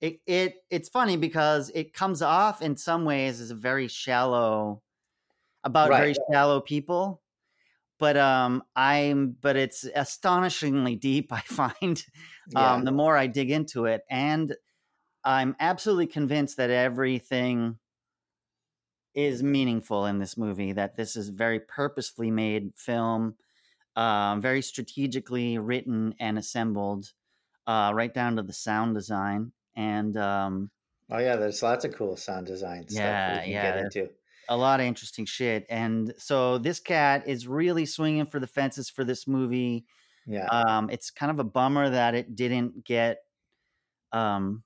[0.00, 4.82] It, it it's funny because it comes off in some ways as a very shallow
[5.64, 5.96] about Right.
[5.96, 7.22] very shallow people
[7.98, 12.04] but um i'm but it's astonishingly deep i find
[12.50, 12.74] Yeah.
[12.74, 14.56] um the more i dig into it and
[15.24, 17.78] i'm absolutely convinced that everything
[19.14, 23.36] is meaningful in this movie that this is very purposefully made film
[23.96, 27.12] um very strategically written and assembled
[27.66, 30.70] uh right down to the sound design and um
[31.10, 34.10] oh yeah, there's lots of cool sound design stuff Yeah, we can yeah, get into.
[34.48, 38.90] a lot of interesting shit and so this cat is really swinging for the fences
[38.90, 39.86] for this movie
[40.26, 40.50] Yeah.
[40.50, 43.20] um, it's kind of a bummer that it didn't get
[44.12, 44.64] um,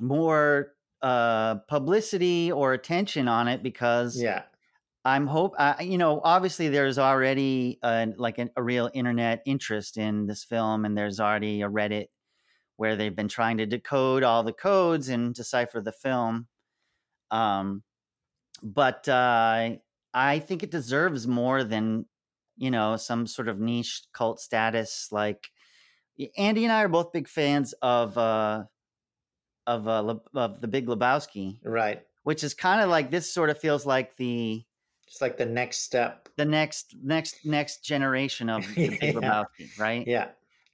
[0.00, 0.72] more
[1.02, 4.42] uh, publicity or attention on it because yeah.
[5.04, 9.96] I'm hope uh, you know obviously there's already uh, like an, a real internet interest
[9.96, 12.06] in this film and there's already a Reddit
[12.76, 16.46] where they've been trying to decode all the codes and decipher the film.
[17.30, 17.82] Um,
[18.62, 19.70] but uh,
[20.14, 22.06] I think it deserves more than
[22.56, 25.08] you know some sort of niche cult status.
[25.12, 25.48] Like
[26.36, 28.64] Andy and I are both big fans of uh,
[29.68, 32.02] of uh, Le- of the Big Lebowski, Right.
[32.24, 33.32] which is kind of like this.
[33.32, 34.64] Sort of feels like the
[35.06, 36.28] It's like the next step.
[36.36, 39.12] the next next next generation of the Big Yeah.
[39.20, 40.06] Lebowski, right?
[40.06, 40.28] Yeah.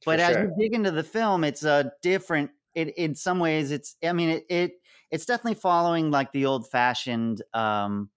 [0.06, 0.44] but as sure.
[0.44, 4.28] you dig into the film it's a different it in some ways it's i mean
[4.28, 4.72] it, it
[5.10, 8.10] it's definitely following like the old fashioned um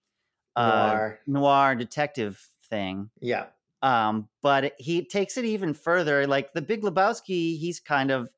[0.58, 1.20] uh Noir.
[1.28, 3.46] noir detective thing Yeah.
[3.84, 8.30] um but he takes it even further like the big lebowski he's kind of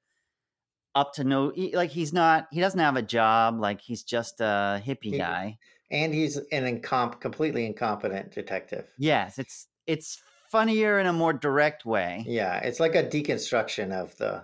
[0.96, 4.82] up to no like he's not he doesn't have a job like he's just a
[4.86, 5.58] hippie He- guy
[5.92, 8.88] And he's an incomp completely incompetent detective.
[8.98, 10.22] yes it's it's
[10.52, 12.24] funnier in a more direct way.
[12.28, 14.44] Yeah, it's like a deconstruction of the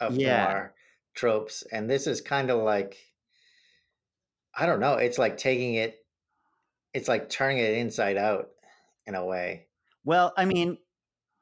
[0.00, 0.44] of Yeah.
[0.44, 0.74] noir
[1.14, 2.96] tropes, and this is kind of like
[4.56, 4.94] I don't know.
[4.94, 5.96] It's like taking it.
[6.94, 8.48] It's like turning it inside out
[9.06, 9.66] in a way.
[10.04, 10.78] Well, I mean,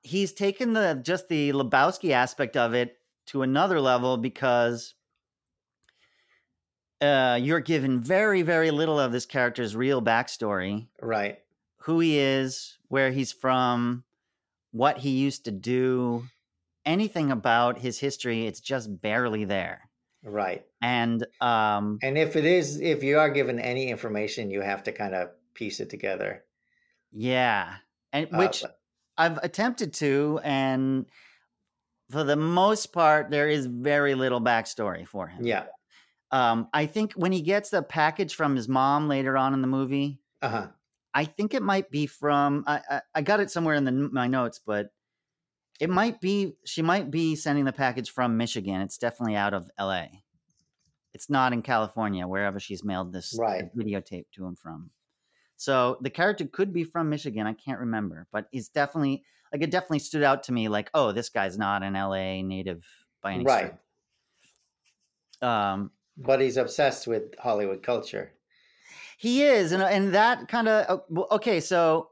[0.03, 2.96] he's taken the just the Lebowski aspect of it
[3.27, 4.95] to another level because
[7.01, 11.41] uh, you're given very, very little of this character's real backstory, Right.
[11.79, 14.05] who he is, where he's from,
[14.73, 16.27] what he used to do,
[16.87, 18.47] anything about his history.
[18.47, 19.91] It's just barely there.
[20.23, 20.67] Right.
[20.81, 24.93] And um, And if it is, if you are given any information, you have to
[24.93, 26.45] kind of piece it together.
[27.13, 27.77] yeah,
[28.13, 28.65] and Uh, which
[29.19, 31.07] I've attempted to, and
[32.11, 35.45] for the most part, there is very little backstory for him.
[35.45, 35.67] yeah.
[36.33, 39.69] Um, I think when he gets the package from his mom later on in the
[39.69, 40.67] movie, Uh huh.
[41.15, 42.65] I think it might be from.
[42.67, 44.91] I I, I got it somewhere in the my notes, but
[45.81, 48.81] it might be she might be sending the package from Michigan.
[48.81, 50.25] It's definitely out of L.A.
[51.15, 53.75] It's not in California, wherever she's mailed this Right.
[53.75, 54.91] videotape to him from.
[55.57, 57.47] So the character could be from Michigan.
[57.47, 59.23] I can't remember, but he's definitely
[59.57, 59.71] like it.
[59.71, 60.69] Definitely stood out to me.
[60.69, 62.43] Like, oh, this guy's not an L.A.
[62.43, 62.85] native
[63.23, 63.75] by any Right.
[65.43, 68.33] Um, But he's obsessed with Hollywood culture.
[69.19, 71.61] He is, and and that kind of okay.
[71.61, 72.11] So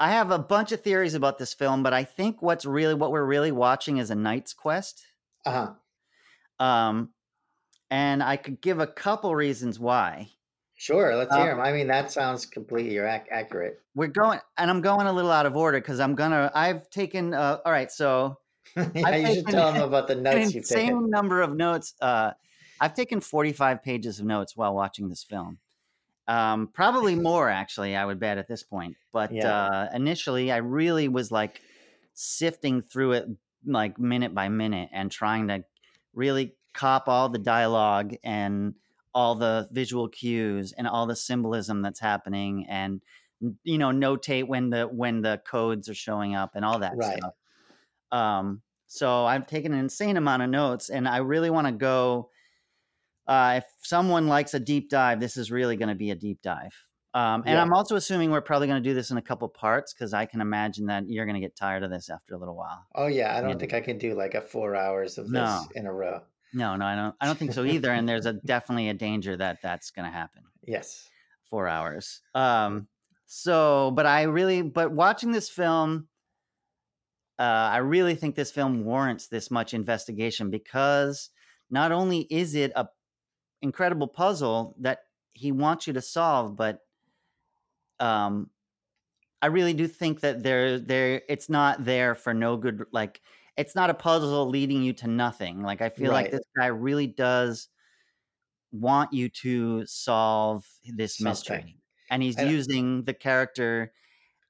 [0.00, 3.12] I have a bunch of theories about this film, but I think what's really what
[3.12, 5.06] we're really watching is a Knight's Quest.
[5.46, 5.74] Uh
[6.60, 6.64] huh.
[6.64, 7.10] Um,
[7.90, 10.30] and I could give a couple reasons why.
[10.84, 11.16] Sure.
[11.16, 11.60] Let's Uh, hear them.
[11.64, 13.80] I mean, that sounds completely ac- accurate.
[13.94, 16.52] We're going, and I'm going a little out of order because I'm gonna.
[16.54, 17.32] I've taken.
[17.32, 18.36] Uh, all right, so
[18.76, 21.08] yeah, you should tell them about the notes you've insane taken.
[21.08, 21.94] number of notes.
[22.02, 22.32] Uh,
[22.80, 25.56] I've taken 45 pages of notes while watching this film.
[26.28, 28.96] Um, probably more, actually, I would bet at this point.
[29.10, 29.54] But Yeah.
[29.54, 31.62] uh, initially, I really was like
[32.12, 33.26] sifting through it
[33.64, 35.64] like minute by minute and trying to
[36.12, 38.74] really cop all the dialogue and
[39.14, 43.02] all the visual cues and all the symbolism that's happening and
[43.62, 47.04] you know notate when the when the codes are showing up and all that Right.
[47.04, 47.34] stuff
[48.12, 52.30] um so i've taken an insane amount of notes and i really want to go
[53.26, 56.40] uh if someone likes a deep dive this is really going to be a deep
[56.42, 56.74] dive
[57.14, 57.60] um, and Yeah.
[57.60, 60.26] I'm also assuming we're probably going to do this in a couple parts because I
[60.26, 62.88] can imagine that you're going to get tired of this after a little while.
[62.92, 63.60] Oh yeah, I don't Yeah.
[63.60, 65.74] think I can do like a four hours of this No.
[65.74, 66.24] in a row.
[66.54, 67.14] No, no, I don't.
[67.20, 67.90] I don't think so either.
[67.90, 70.42] and there's a definitely a danger that that's going to happen.
[70.66, 71.08] Yes.
[71.50, 72.20] Four hours.
[72.34, 72.88] Um.
[73.26, 76.08] So, but I really, but watching this film,
[77.38, 81.30] uh, I really think this film warrants this much investigation because
[81.70, 82.86] not only is it a
[83.62, 85.00] incredible puzzle that
[85.32, 86.80] he wants you to solve, but
[87.98, 88.50] um,
[89.42, 92.84] I really do think that there, there, it's not there for no good.
[92.92, 93.20] Like,
[93.56, 95.62] it's not a puzzle leading you to nothing.
[95.62, 97.68] Like, I feel like this guy really does
[98.72, 101.76] want you to solve this mystery,
[102.10, 103.92] and he's using the character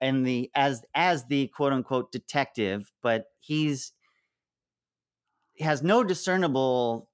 [0.01, 3.93] and the as as the quote unquote detective, but he's
[5.55, 7.11] he has no discernible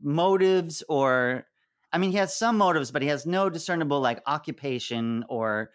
[0.00, 1.46] motives or
[1.92, 5.72] I mean he has some motives, but he has no discernible like occupation or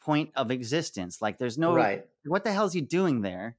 [0.00, 1.22] point of existence.
[1.22, 2.06] Like there's no Right.
[2.24, 3.56] what the hell's he doing there?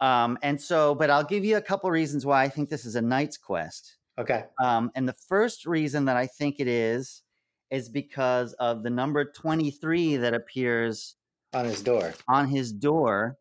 [0.00, 2.96] Um, and so, but I'll give you a couple reasons why I think this is
[2.96, 3.96] a knight's quest.
[4.18, 4.44] Okay.
[4.62, 7.22] Um, and the first reason that I think it is
[7.70, 11.16] is because of the number 23 that appears
[11.54, 12.12] On his door.
[12.28, 13.36] on his door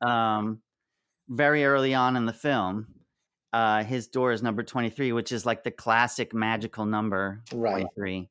[0.00, 0.60] um,
[1.28, 2.86] very early on in the film.
[3.52, 7.86] Uh, his door is number 23, which is like the classic magical number Right.
[7.94, 8.28] 23.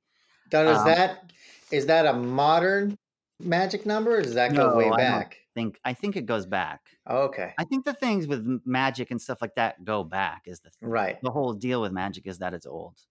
[0.53, 1.31] Now, is Um, that
[1.71, 2.95] is that a modern
[3.39, 5.37] magic number or does that go No, way back?
[5.55, 6.81] Think I think it goes back.
[7.07, 7.53] Oh, okay.
[7.57, 11.17] I think the things with magic and stuff like that go back is the Right.
[11.23, 13.01] the whole deal with magic is that it's old.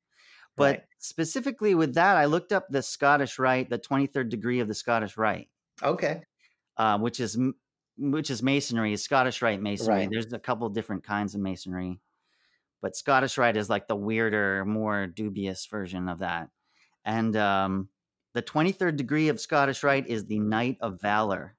[0.56, 0.82] But Right.
[0.98, 5.16] specifically with that, I looked up the Scottish Rite, the 23rd degree of the Scottish
[5.16, 5.48] Rite,
[5.82, 6.22] Okay.
[6.76, 7.36] uh, which is
[7.96, 9.94] which is masonry, Scottish Rite masonry.
[10.00, 10.08] Right.
[10.10, 12.00] There's a couple different kinds of masonry,
[12.82, 16.50] but Scottish Rite is like the weirder, more dubious version of that.
[17.04, 17.88] And um,
[18.32, 21.56] the 23rd degree of Scottish Rite is the Knight of Valor,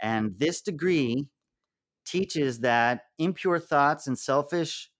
[0.00, 1.28] and this degree
[2.04, 4.90] teaches that impure thoughts and selfish,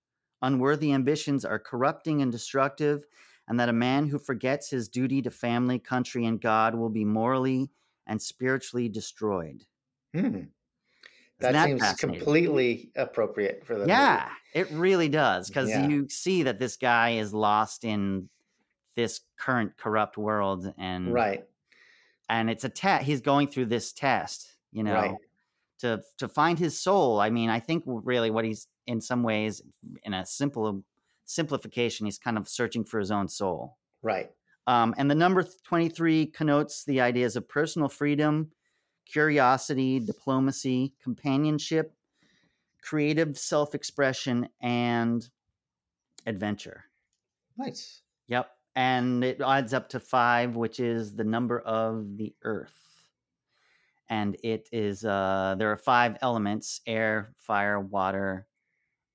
[0.43, 3.05] unworthy ambitions are corrupting and destructive,
[3.49, 7.05] and that a man who forgets his duty to family, country, and God will be
[7.05, 7.70] morally
[8.07, 9.64] and spiritually destroyed.
[10.14, 10.26] Hmm.
[11.41, 13.91] Isn't That, seems completely appropriate for the movie.
[13.91, 15.89] Yeah, it really does because Yeah.
[15.89, 18.28] you see that this guy is lost in
[18.95, 21.49] this current corrupt world, and Right.
[22.28, 23.05] and it's a test.
[23.05, 25.16] He's going through this test, you know, Right.
[25.81, 27.21] to to find his soul.
[27.21, 29.62] I mean, I think really what he's in some ways,
[30.05, 30.85] in a simple
[31.25, 33.79] simplification, he's kind of searching for his own soul.
[34.03, 34.31] Right.
[34.66, 38.53] Um, and the number 23 connotes the ideas of personal freedom,
[39.07, 41.95] curiosity, diplomacy, companionship,
[42.83, 45.29] creative self expression, and
[46.27, 46.85] adventure.
[47.57, 48.03] Nice.
[48.29, 48.51] Yep.
[48.77, 52.89] And it adds up to five, which is the number of the earth.
[54.11, 58.46] And it is, uh, there are five elements air, fire, water,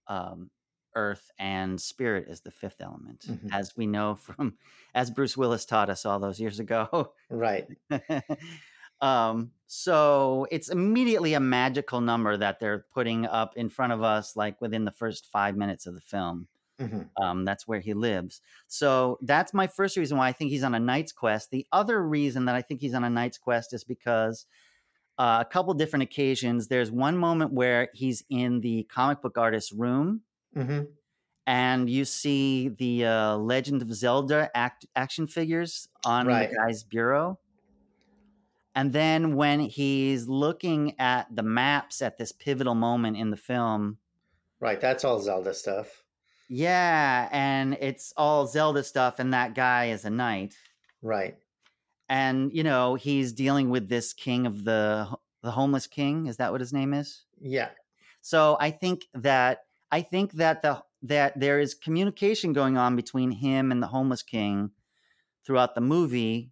[0.08, 0.50] um,
[0.96, 3.54] earth, and spirit is the fifth element, Mhm.
[3.54, 4.58] as we know from,
[4.96, 7.14] as Bruce Willis taught us all those years ago.
[7.30, 7.68] Right.
[9.02, 14.36] um, so it's immediately a magical number that they're putting up in front of us,
[14.36, 16.48] like within the first five minutes of the film.
[16.80, 18.42] hmm Um, that's where he lives.
[18.68, 21.50] So that's my first reason why I think he's on a knight's quest.
[21.52, 24.46] The other reason that I think he's on a knight's quest is because
[25.18, 26.68] uh, a couple different occasions.
[26.68, 30.22] There's one moment where he's in the comic book artist's room,
[30.54, 30.82] hmm
[31.48, 36.50] and you see the uh, Legend of Zelda act- action figures on Right.
[36.50, 37.40] the guy's bureau.
[38.74, 44.00] And then when he's looking at the maps at this pivotal moment in the film,
[44.60, 44.80] Right.
[44.82, 46.04] That's all Zelda stuff.
[46.50, 50.56] yeah, and it's all Zelda stuff, and that guy is a knight.
[51.02, 51.38] Right.
[52.10, 55.08] And you know he's dealing with this king of the
[55.44, 57.70] the homeless king is that what his name is Yeah.
[58.22, 63.32] so i think that i think that the that there is communication going on between
[63.32, 64.72] him and the homeless king
[65.46, 66.52] throughout the movie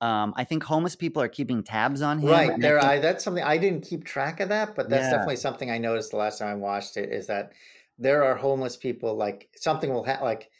[0.00, 2.50] um i think homeless people are keeping tabs on him Right.
[2.50, 5.04] and I There, think- I that's something I didn't keep track of that, but that's
[5.04, 5.10] Yeah.
[5.10, 7.10] definitely something I noticed the last time I watched it.
[7.12, 7.52] Is that
[7.98, 10.50] there are homeless people like something will happen like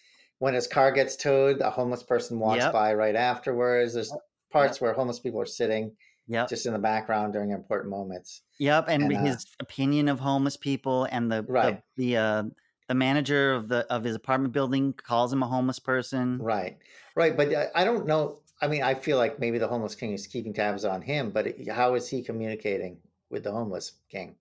[0.40, 2.72] when his car gets towed, a homeless person walks Yep.
[2.72, 3.94] by right afterwards.
[3.94, 4.12] There's
[4.52, 8.42] parts where homeless people are sitting yep just in the background during important moments.
[8.58, 11.82] yep and, and, uh, his opinion of homeless people and the Right.
[11.96, 12.42] the, the uh
[12.88, 16.78] the manager of the of his apartment building calls him a homeless person Right.
[17.14, 17.36] Right.
[17.36, 18.42] But I, I don't know.
[18.62, 21.54] I mean, I feel like maybe the homeless king is keeping tabs on him, but
[21.68, 24.36] how is he communicating with the homeless king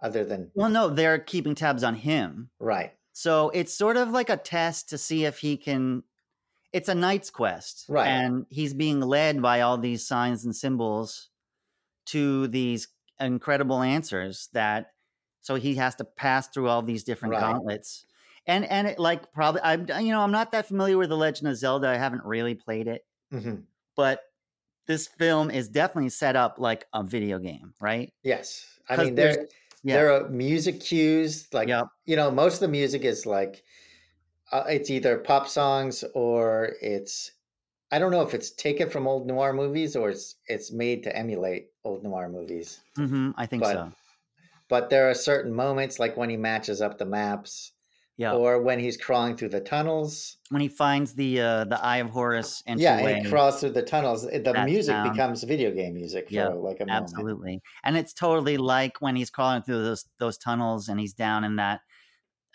[0.00, 2.94] other than well no they're keeping tabs on him right?
[3.18, 6.04] So it's sort of like a test to see if he can.
[6.72, 8.06] It's a knight's quest, Right.
[8.06, 11.30] And he's being led by all these signs and symbols
[12.06, 12.88] to these
[13.18, 14.92] incredible answers that.
[15.40, 17.40] So he has to pass through all these different Right.
[17.40, 18.04] gauntlets,
[18.46, 21.48] and and it like probably I'm you know I'm not that familiar with the Legend
[21.48, 21.88] of Zelda.
[21.88, 23.56] I haven't really played it, hmm
[23.96, 24.20] but
[24.86, 28.12] this film is definitely set up like a video game, right?
[28.22, 28.78] Yes.
[28.88, 29.48] I mean, there's- there
[29.82, 29.94] Yeah.
[29.94, 31.88] there are music cues like Yep.
[32.06, 33.64] you know most of the music is like
[34.52, 37.32] uh, it's either pop songs or it's
[37.92, 41.16] I don't know if it's taken from old noir movies or it's it's made to
[41.16, 42.82] emulate old noir movies.
[42.96, 43.92] hmm I think But so.
[44.68, 47.72] But there are certain moments like when he matches up the maps
[48.18, 48.32] Yeah.
[48.34, 50.36] or when he's crawling through the tunnels.
[50.50, 52.82] when he finds the uh, the Eye of Horus entryway.
[53.02, 54.22] Yeah, and he crawls through the tunnels.
[54.22, 55.12] The That music sound.
[55.12, 57.04] becomes video game music for Yeah, like a moment.
[57.04, 57.62] Absolutely.
[57.84, 61.56] And it's totally like when he's crawling through those those tunnels and he's down in
[61.56, 61.80] that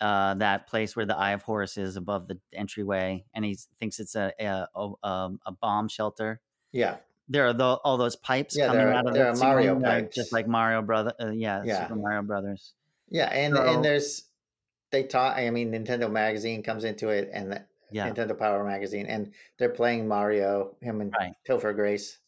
[0.00, 3.98] uh that place where the Eye of Horus is above the entryway and he thinks
[4.00, 6.40] it's a a, a, um, a bomb shelter.
[6.72, 6.96] Yeah,
[7.28, 9.66] There are tho- all those pipes Yeah, coming are- out of there the are Mario
[9.68, 10.16] ceiling that are pipes.
[10.16, 11.82] just like Mario brother uh, yeah, Yeah.
[11.88, 12.74] Super Mario Brothers.
[13.08, 14.24] yeah, and So- and there's
[14.94, 15.36] they taught.
[15.36, 18.08] I mean, Nintendo Magazine comes into it, and the, Yeah.
[18.08, 20.76] Nintendo Power Magazine, and they're playing Mario.
[20.80, 21.34] Him and Right.
[21.46, 22.18] Topher Grace.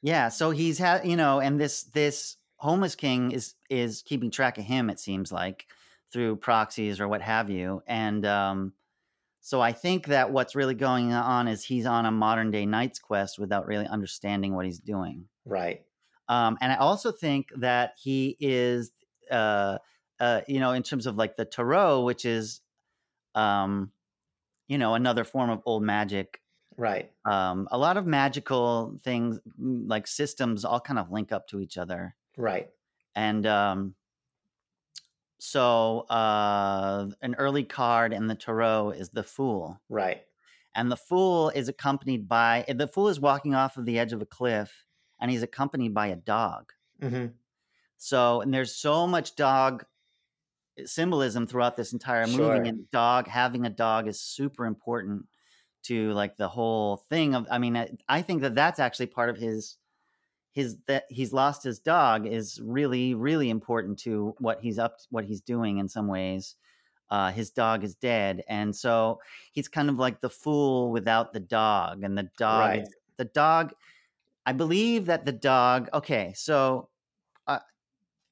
[0.00, 4.58] Yeah, so he's had you know, and this this homeless king is is keeping track
[4.58, 4.90] of him.
[4.90, 5.66] It seems like
[6.12, 8.72] through proxies or what have you, and um,
[9.40, 12.98] so I think that what's really going on is he's on a modern day knight's
[12.98, 15.26] quest without really understanding what he's doing.
[15.44, 15.84] Right.
[16.28, 18.92] Um, and I also think that he is,
[19.30, 19.78] uh,
[20.22, 22.62] uh, you know, in terms of like the tarot, which is,
[23.34, 23.92] um,
[24.68, 26.40] you know, another form of old magic
[26.76, 27.12] Right.
[27.24, 31.60] um, a lot of magical things mm, like systems all kind of link up to
[31.60, 32.70] each other Right.
[33.14, 33.94] and um,
[35.38, 40.24] so uh, an early card in the tarot is the fool Right.
[40.74, 44.22] and the fool is accompanied by the fool is walking off of the edge of
[44.22, 44.86] a cliff
[45.20, 47.34] and he's accompanied by a dog Mm-hmm.
[47.96, 49.84] so and there's so much dog
[50.86, 52.62] symbolism throughout this entire movie Sure.
[52.68, 55.26] and dog having a dog is super important
[55.82, 59.30] to like the whole thing of i mean I, I think that that's actually part
[59.30, 59.78] of his
[60.52, 65.24] his that he's lost his dog is really really important to what he's up what
[65.24, 66.56] he's doing in some ways
[67.10, 69.20] uh, his dog is dead and so
[69.52, 72.88] he's kind of like the fool without the dog and the dog Right.
[73.18, 73.74] the dog.
[74.46, 75.88] I believe that the dog.
[75.94, 76.88] Okay, so,
[77.46, 77.60] uh,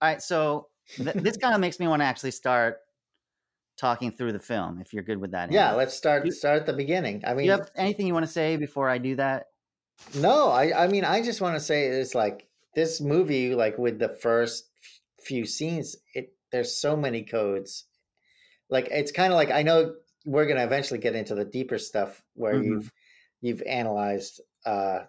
[0.00, 2.78] all right, so th- this kind of makes me want to actually start
[3.78, 4.80] talking through the film.
[4.80, 5.78] If you're good with that, Yeah, Andy.
[5.78, 7.22] let's start You- start at the beginning.
[7.26, 9.46] I mean, you have anything you want to say before I do that?
[10.14, 13.98] no, I I mean, I just want to say it's like this movie, like with
[13.98, 14.70] the first
[15.22, 17.84] few scenes, it there's so many codes.
[18.70, 19.94] Like it's kind of like I know
[20.26, 22.64] we're gonna eventually get into the deeper stuff where Mhm.
[22.64, 22.92] you've
[23.40, 25.00] you've analyzed uh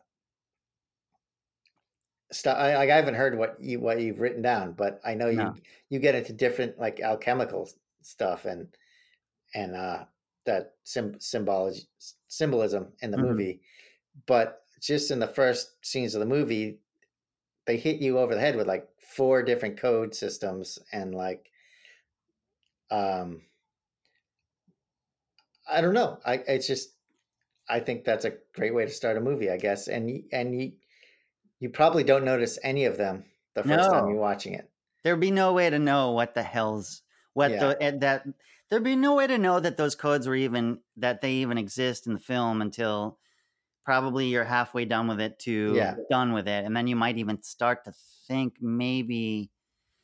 [2.31, 2.57] stuff.
[2.57, 5.51] I, like I haven't heard what you what you've written down, but I know you
[5.51, 5.61] No.
[5.89, 7.69] you get into different like alchemical
[8.01, 8.75] stuff and
[9.53, 10.05] and uh
[10.45, 11.83] that sim- symbology
[12.27, 13.19] symbolism in the Mhm.
[13.19, 13.61] movie
[14.27, 16.81] but just in the first scenes of the movie
[17.65, 21.51] they hit you over the head with like four different code systems and like
[22.91, 23.41] um
[25.69, 26.97] i don't know i it's just
[27.69, 30.73] i think that's a great way to start a movie i guess and and you
[31.61, 34.69] you probably don't notice any of them the first time you're watching it
[35.03, 37.01] There'd be no way to know what the hell's
[37.33, 37.59] what Yeah.
[37.59, 38.25] the and that.
[38.69, 42.05] There'd be no way to know that those codes were even that they even exist
[42.07, 43.17] in the film until
[43.83, 45.95] probably you're halfway done with it to Yeah.
[46.09, 47.93] done with it, and then you might even start to
[48.27, 49.49] think maybe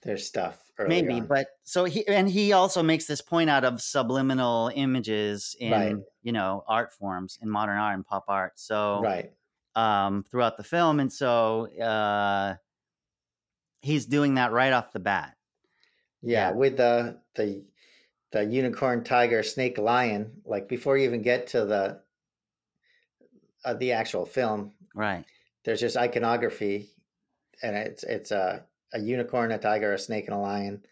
[0.02, 1.14] there's stuff maybe.
[1.14, 1.28] on.
[1.28, 5.96] But so he and he also makes this point out of subliminal images in Right.
[6.24, 8.60] you know art forms in modern art and pop art.
[8.60, 9.32] So right
[9.78, 12.58] um, throughout the film, and so uh,
[13.82, 15.36] he's doing that right off the bat.
[16.22, 16.52] Yeah, Yeah.
[16.52, 17.66] with the the
[18.32, 20.42] the unicorn, tiger, snake, lion.
[20.46, 22.04] Like before you even get to the
[23.66, 25.26] uh, the actual film, Right.
[25.66, 26.92] there's just iconography,
[27.64, 30.86] and it's it's a a unicorn, a tiger, a snake, and a lion,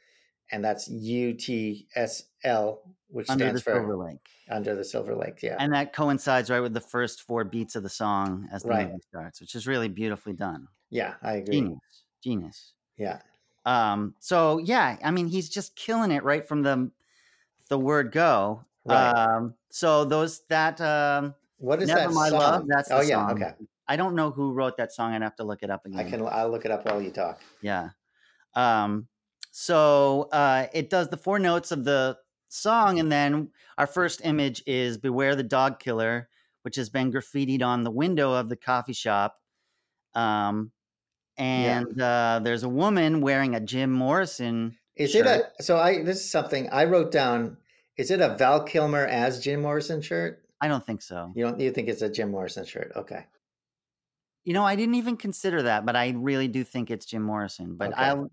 [0.52, 4.28] and that's U T S L, which Under the stands for Silver Lake.
[4.50, 5.42] under the Silver Lake.
[5.44, 8.70] Yeah, And that coincides right with the first four beats of the song as the
[8.70, 8.88] Right.
[8.90, 10.68] movie starts, which is really beautifully done.
[10.90, 11.56] yeah, I agree.
[11.62, 12.04] Genius.
[12.24, 12.74] Genius.
[12.98, 13.22] Yeah,
[13.66, 16.92] Um, so yeah, I mean he's just killing it right from the
[17.70, 18.64] the word go.
[18.86, 19.12] Right.
[19.12, 22.40] Um, so those that um what is Never that My song?
[22.40, 23.32] Love, that's the oh yeah, song.
[23.44, 23.54] okay.
[23.88, 25.14] I don't know who wrote that song.
[25.14, 26.00] I'd have to look it up again.
[26.00, 27.42] I can I'll look it up while you talk.
[27.62, 27.90] Yeah.
[28.56, 29.08] Um,
[29.52, 32.18] so uh, it does the four notes of the
[32.50, 36.30] song, and then our first image is "Beware the Dog Killer,"
[36.64, 39.40] which has been graffitied on the window of the coffee shop.
[40.14, 40.72] Um,
[41.38, 44.78] and uh, there's a woman wearing a Jim Morrison.
[44.96, 45.26] Is shirt.
[45.26, 47.58] it a so I this is something I wrote down.
[47.98, 50.44] Is it a Val Kilmer as Jim Morrison shirt?
[50.62, 51.34] I don't think so.
[51.36, 52.92] You don't you think it's a Jim Morrison shirt?
[52.96, 53.26] Okay.
[54.46, 57.76] You know, I didn't even consider that, but I really do think it's Jim Morrison.
[57.76, 58.02] But Okay.
[58.04, 58.32] I'll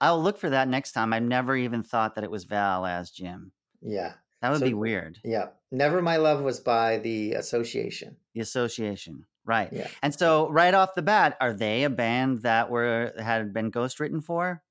[0.00, 1.12] I'll look for that next time.
[1.12, 3.52] I've never even thought that it was Val as Jim.
[3.82, 4.14] Yeah.
[4.42, 5.18] That would So- be weird.
[5.24, 5.48] Yeah.
[5.70, 8.16] Never My Love was by the Association.
[8.34, 9.72] The association, right?
[9.72, 9.88] Yeah.
[10.02, 14.22] And so, right off the bat, are they a band that were had been ghostwritten
[14.24, 14.62] for?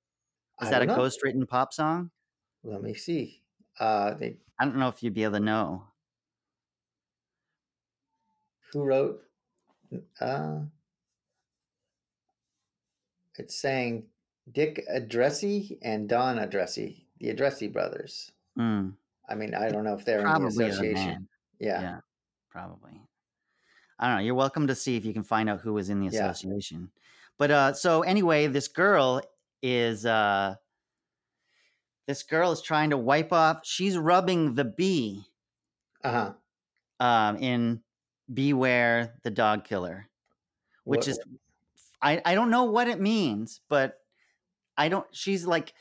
[0.62, 0.98] Is I that a know.
[0.98, 2.12] ghostwritten pop song?
[2.64, 3.42] Let me see.
[3.80, 5.86] Uh they I don't know if you'd be able to know.
[8.74, 9.24] who wrote
[10.20, 10.60] uh
[13.38, 14.06] it's saying
[14.52, 18.32] Dick Addrisi and Don Addrisi, the Addrisi brothers.
[18.60, 18.96] Mm,
[19.30, 21.28] I mean, I don't know if they're in the probably association.
[21.60, 21.82] Yeah.
[21.82, 22.00] Yeah.
[22.50, 23.02] probably.
[24.00, 24.24] I don't know.
[24.24, 26.30] You're welcome to see if you can find out who was in the Yeah.
[26.30, 26.92] association.
[27.38, 29.22] But uh, so anyway, this girl
[29.62, 30.56] is uh,
[32.08, 33.66] this girl is trying to wipe off.
[33.66, 35.26] She's rubbing the bee
[36.04, 36.34] Uh-huh.
[37.00, 37.84] um, in
[38.34, 40.08] "Beware the Dog Killer."
[40.86, 41.20] which What- is
[42.02, 44.02] I, I don't know what it means, but
[44.78, 45.74] I don't she's like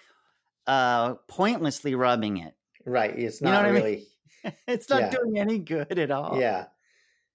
[0.66, 2.54] uh pointlessly rubbing it.
[2.88, 3.18] Right.
[3.18, 3.82] It's You know not I mean?
[3.82, 4.06] really
[4.66, 5.10] it's not Yeah.
[5.10, 6.38] doing any good at all.
[6.40, 6.68] yeah.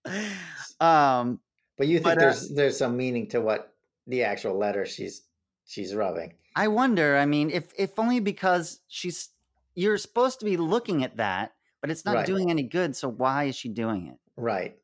[0.80, 1.42] Um
[1.78, 3.76] But you think But, uh, there's there's some meaning to what
[4.08, 5.28] the actual letter she's
[5.66, 6.38] she's rubbing.
[6.56, 9.30] I wonder, I mean, if if only because she's
[9.76, 12.26] you're supposed to be looking at that, but it's not Right.
[12.26, 14.20] doing any good, so why is she doing it?
[14.36, 14.80] Right.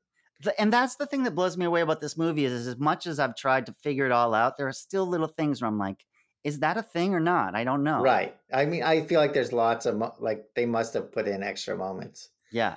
[0.58, 3.06] And that's the thing that blows me away about this movie is, is as much
[3.08, 5.78] as I've tried to figure it all out, there are still little things where I'm
[5.78, 6.06] like,
[6.44, 7.56] is that a thing or not?
[7.56, 8.02] I don't know.
[8.02, 8.36] Right.
[8.54, 11.44] I mean, I feel like there's lots of mo- like they must have put in
[11.44, 12.30] extra moments.
[12.52, 12.76] Yeah.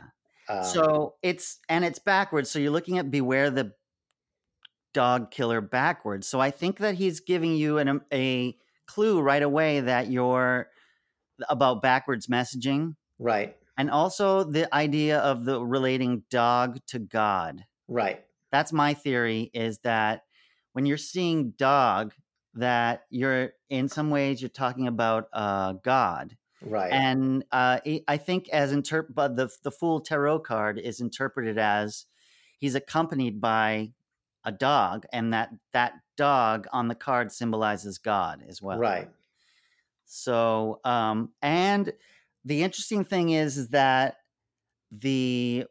[0.48, 2.50] Um, so it's and it's backwards.
[2.50, 3.72] So you're looking at beware the
[4.92, 6.26] dog killer backwards.
[6.26, 8.56] So I think that he's giving you an, um, a
[8.86, 10.68] clue right away that you're
[11.48, 13.56] about backwards messaging right.
[13.78, 17.64] and also the idea of the relating dog to God.
[17.88, 18.24] Right.
[18.50, 20.24] That's my theory is that
[20.72, 22.12] when you're seeing dog
[22.54, 26.36] that you're in some ways you're talking about uh, God.
[26.64, 26.92] Right.
[26.92, 32.06] And uh, I- think as inter- but the the Fool Tarot card is interpreted as
[32.58, 33.90] he's accompanied by
[34.44, 38.78] a dog, and that that dog on the card symbolizes God as well.
[38.78, 39.10] Right.
[40.04, 41.92] So, um, and
[42.44, 44.18] the interesting thing is, is that
[44.90, 45.64] the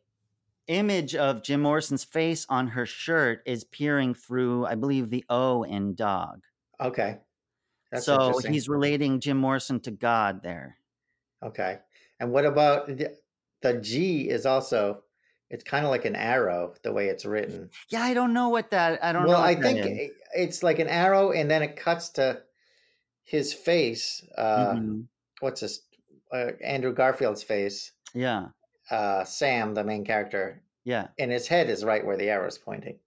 [0.67, 5.63] image of Jim Morrison's face on her shirt is peering through, I believe, the O
[5.63, 6.43] in dog.
[6.81, 7.17] Okay.
[7.91, 10.77] That's so he's relating Jim Morrison to God there.
[11.43, 11.79] Okay.
[12.19, 13.15] And what about the,
[13.61, 15.03] the G is also
[15.49, 17.69] it's kind of like an arrow the way it's written.
[17.89, 19.03] Yeah, I don't know what that.
[19.03, 19.43] I don't well, know.
[19.45, 22.41] I think it- it's like an arrow and then it cuts to
[23.23, 24.25] his face.
[24.37, 25.07] Uh Mhm.
[25.41, 25.81] what's his
[26.31, 27.91] uh, Andrew Garfield's face.
[28.13, 28.47] Yeah,
[28.89, 31.07] Uh Sam, the main character, yeah.
[31.19, 32.99] and his head is right where the arrow's pointing.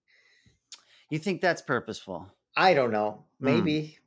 [1.08, 2.30] You think that's purposeful?
[2.56, 3.24] I don't know.
[3.40, 3.44] Hmm.
[3.46, 3.98] Maybe.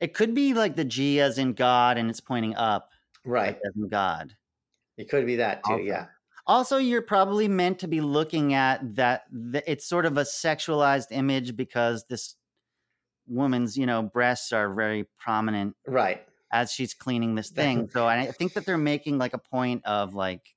[0.00, 2.90] It could be like the G as in God, and it's pointing up
[3.24, 3.48] Right.
[3.54, 4.34] like as in God.
[4.96, 5.84] It could be that too, Okay.
[5.86, 6.06] yeah.
[6.46, 9.24] Also, you're probably meant to be looking at that.
[9.52, 12.34] th- It's sort of a sexualized image because this
[13.26, 16.26] woman's, you know, breasts are very prominent Right.
[16.50, 17.88] as she's cleaning this thing.
[17.90, 20.54] So I think that they're making like a point of like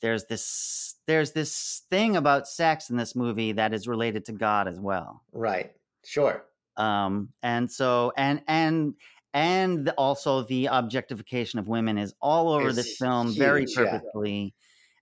[0.00, 4.66] there's this there's this thing about sex in this movie that is related to God
[4.68, 5.22] as well.
[5.32, 5.74] Right.
[6.04, 6.44] Sure.
[6.76, 8.94] Um and so and and
[9.34, 13.78] and the- also the objectification of women is all over this Is film very huge,
[13.78, 14.48] yeah.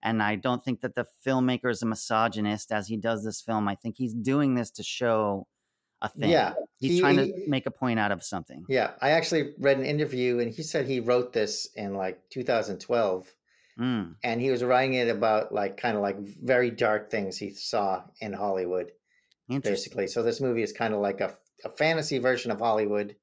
[0.03, 3.66] And I don't think that the filmmaker is a misogynist as he does this film.
[3.69, 5.49] I think he's doing this to show
[6.01, 6.31] a thing.
[6.31, 6.55] Yeah.
[6.79, 8.65] He's he- trying he- to make a point out of something.
[8.69, 13.35] Yeah, I actually read an interview and he said he wrote this in like 2012
[13.79, 17.51] Mm, and he was writing it about like kind of like very dark things he
[17.51, 18.91] saw in Hollywood.
[19.49, 20.07] Basically.
[20.07, 23.16] So this movie is kind of like a, a fantasy version of Hollywood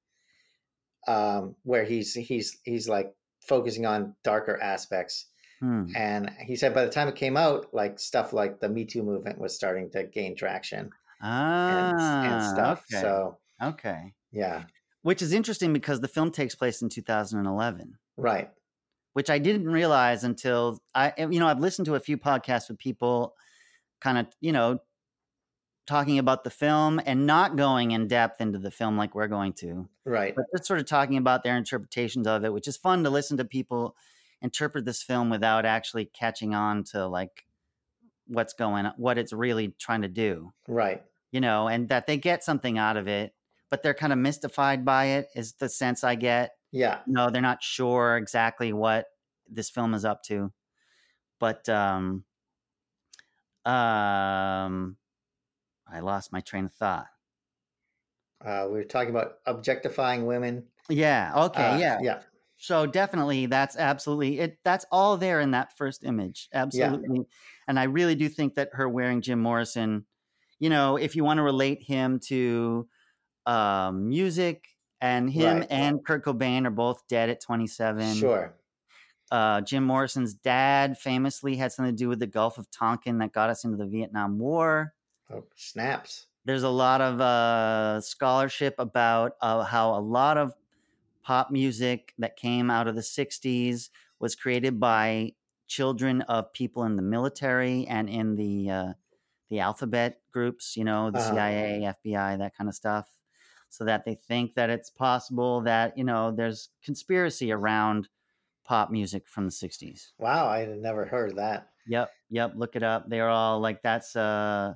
[1.08, 3.14] um where he's he's he's like
[3.48, 5.28] focusing on darker aspects
[5.62, 5.86] Hmm.
[5.96, 9.04] and he said by the time it came out like stuff like the Me Too
[9.04, 10.90] movement was starting to gain traction
[11.22, 12.86] and, Ah, and stuff.
[12.92, 13.02] Okay.
[13.02, 14.14] So, okay.
[14.34, 14.66] yeah.
[15.04, 18.52] Which is interesting because the film takes place in 2011, Right.
[19.14, 22.78] which I didn't realize until I, you know, I've listened to a few podcasts with
[22.78, 23.34] people
[24.02, 24.80] kind of, you know,
[25.86, 29.53] talking about the film and not going in depth into the film like we're going
[29.53, 30.36] to, Right.
[30.36, 33.38] but just sort of talking about their interpretations of it, which is fun to listen
[33.38, 33.95] to people
[34.41, 37.45] interpret this film without actually catching on to like
[38.28, 40.52] what's going on, what it's really trying to do.
[40.68, 41.03] Right.
[41.32, 43.34] you know, and that they get something out of it,
[43.70, 46.52] but they're kind of mystified by it, is the sense I get.
[46.72, 46.99] Yeah.
[47.07, 49.07] No, they're not sure exactly what
[49.49, 50.52] this film is up to.
[51.40, 52.24] But um
[53.66, 54.98] um
[55.91, 57.07] I lost my train of thought.
[58.44, 60.68] Uh, we were talking about objectifying women.
[60.90, 61.99] Yeah, okay, Uh, yeah.
[62.02, 62.22] Yeah.
[62.57, 66.48] So definitely that's absolutely it that's all there in that first image.
[66.53, 67.26] Absolutely.
[67.68, 70.06] And I really do think that her wearing Jim Morrison,
[70.60, 72.88] you know, if you want to relate him to
[73.45, 74.68] um music
[75.02, 75.68] and him Right.
[75.70, 78.16] and Kurt Cobain are both dead at 27.
[78.16, 78.56] Sure.
[79.32, 83.34] Uh Jim Morrison's dad famously had something to do with the Gulf of Tonkin that
[83.34, 84.94] got us into the Vietnam War
[85.30, 86.30] Oh, snaps.
[86.46, 90.54] there's a lot of uh, scholarship about uh, how a lot of
[91.24, 93.90] pop music that came out of the 60s
[94.20, 95.34] was created by
[95.68, 98.94] children of people in the military and in the uh,
[99.50, 101.40] the alphabet groups you know the Uh-huh.
[101.40, 103.20] cia fbi that kind of stuff
[103.70, 108.10] so that they think that it's possible that you know there's conspiracy around
[108.66, 111.72] pop music from the 60s Wow, I had never heard of that.
[111.86, 112.54] Yep, yep.
[112.56, 113.10] Look it up.
[113.10, 114.76] They're all like that's uh,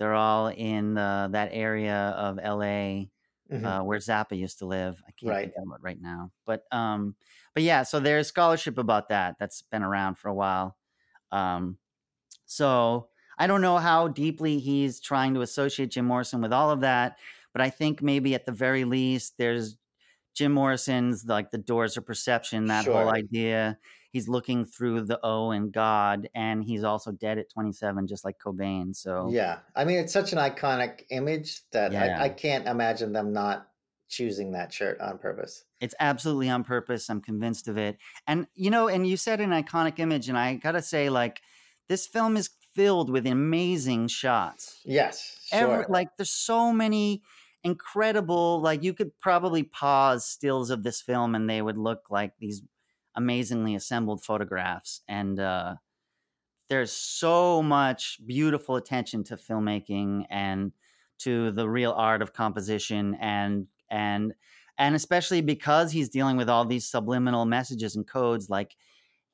[0.00, 3.12] they're all in uh, that area of L.A.
[3.52, 3.64] Mhm.
[3.64, 5.02] Uh, where Zappa used to live.
[5.08, 5.44] I can't Right.
[5.44, 7.16] think of it right now, but um,
[7.54, 7.84] but yeah.
[7.84, 10.78] So there's scholarship about that that's been around for a while.
[11.32, 11.78] Um,
[12.46, 16.80] so I don't know how deeply he's trying to associate Jim Morrison with all of
[16.80, 17.18] that,
[17.52, 19.76] but I think maybe at the very least there's
[20.34, 23.78] Jim Morrison's like the doors of perception, that whole idea.
[24.10, 28.38] He's looking through the O in God, and he's also dead at 27, just like
[28.38, 28.94] Cobain.
[28.94, 29.58] So Yeah.
[29.76, 32.18] I mean, it's such an iconic image that Yeah.
[32.18, 33.68] I, I can't imagine them not
[34.08, 35.64] choosing that shirt on purpose.
[35.80, 37.08] It's absolutely on purpose.
[37.08, 37.98] I'm convinced of it.
[38.26, 41.40] And you know, and you said an iconic image, and I gotta say, like,
[41.88, 44.80] this film is filled with amazing shots.
[44.84, 45.38] Yes.
[45.44, 45.58] Sure.
[45.60, 47.22] Every, like, there's so many
[47.62, 48.60] incredible.
[48.60, 52.62] Like, you could probably pause stills of this film, and they would look like these
[53.14, 55.02] amazingly assembled photographs.
[55.08, 55.76] And uh,
[56.68, 60.72] there's so much beautiful attention to filmmaking and
[61.18, 64.34] to the real art of composition and and
[64.78, 68.76] and especially because he's dealing with all these subliminal messages and codes like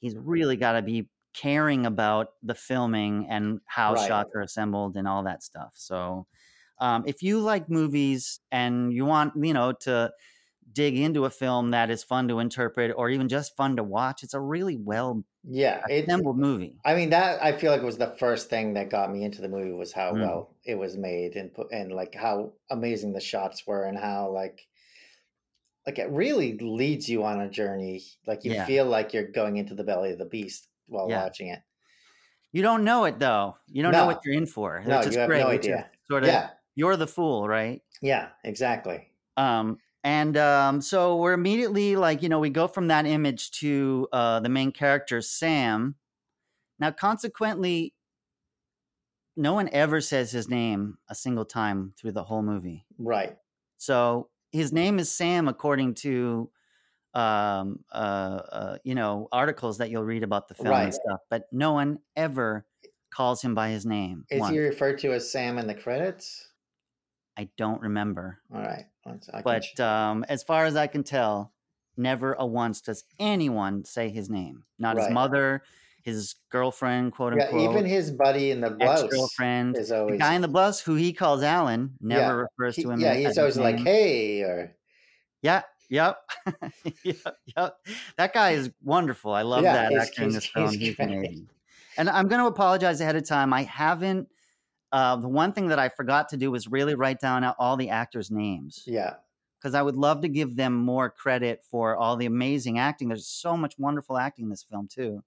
[0.01, 3.97] he's really got to be caring about the filming and how Right.
[3.97, 5.73] shots are assembled and all that stuff.
[5.77, 6.27] So,
[6.79, 10.13] um, if you like movies and you want, you know, to
[10.73, 14.23] dig into a film that is fun to interpret or even just fun to watch,
[14.23, 16.81] it's a really well Yeah, assembled movie.
[16.85, 19.49] I mean that I feel like was the first thing that got me into the
[19.49, 20.17] movie was how Mm.
[20.17, 24.31] well it was made and put and like how amazing the shots were and how
[24.31, 24.69] like
[25.87, 28.03] like it really leads you on a journey.
[28.27, 28.67] Like you Yeah.
[28.67, 31.13] feel like you're going into the belly of the beast while Yeah.
[31.13, 31.63] watching it.
[32.53, 33.59] You don't know it though.
[33.69, 34.81] You don't know what you're in for.
[34.85, 35.91] No, you have great, no idea.
[36.11, 37.83] Sort of, Yeah, you're the fool, right?
[38.01, 39.13] yeah, exactly.
[39.37, 44.07] Um, and um, so we're immediately like, you know, we go from that image to
[44.13, 45.97] uh, the main character, Sam.
[46.79, 47.93] Now, consequently,
[49.37, 52.87] no one ever says his name a single time through the whole movie.
[53.01, 53.37] Right.
[53.79, 56.53] So his name is Sam, according to,
[57.13, 61.19] um, uh, uh, you know, articles that you'll read about the film and stuff.
[61.31, 62.65] But no one ever
[63.13, 64.25] calls him by his name.
[64.31, 64.53] Is once.
[64.53, 66.49] he referred to as Sam in the credits?
[67.37, 68.39] I don't remember.
[68.55, 68.85] All right.
[69.33, 71.53] I but um, as far as I can tell,
[71.97, 74.65] never a once does anyone say his name.
[74.79, 75.63] Not his mother,
[76.03, 80.19] his girlfriend, quote yeah, unquote, even his buddy in the blouse ex-girlfriend, is the always
[80.19, 83.01] guy in the bus who he calls Alan never Yeah, refers to him.
[83.01, 84.77] yeah, he's always like, "Hey," or
[85.43, 86.19] yeah, yep,
[87.05, 87.77] yep, yep.
[88.17, 89.33] That guy is wonderful.
[89.33, 90.73] I love Yeah, that actor in this film.
[90.73, 91.43] he's He's.
[91.99, 93.53] And I'm going to apologize ahead of time.
[93.53, 94.29] I haven't.
[94.93, 97.91] Uh, the one thing that I forgot to do was really write down all the
[97.91, 98.83] actors' names.
[98.87, 99.15] yeah,
[99.59, 103.09] because I would love to give them more credit for all the amazing acting.
[103.09, 105.23] There's so much wonderful acting in this film too.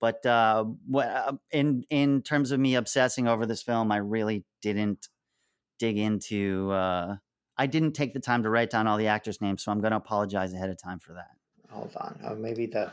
[0.00, 4.44] But uh, what, uh, in in terms of me obsessing over this film, I really
[4.60, 5.08] didn't
[5.78, 6.70] dig into.
[6.70, 7.16] Uh,
[7.56, 9.92] I didn't take the time to write down all the actors' names, so I'm going
[9.92, 11.30] to apologize ahead of time for that.
[11.70, 12.18] hold on.
[12.24, 12.90] Oh, maybe the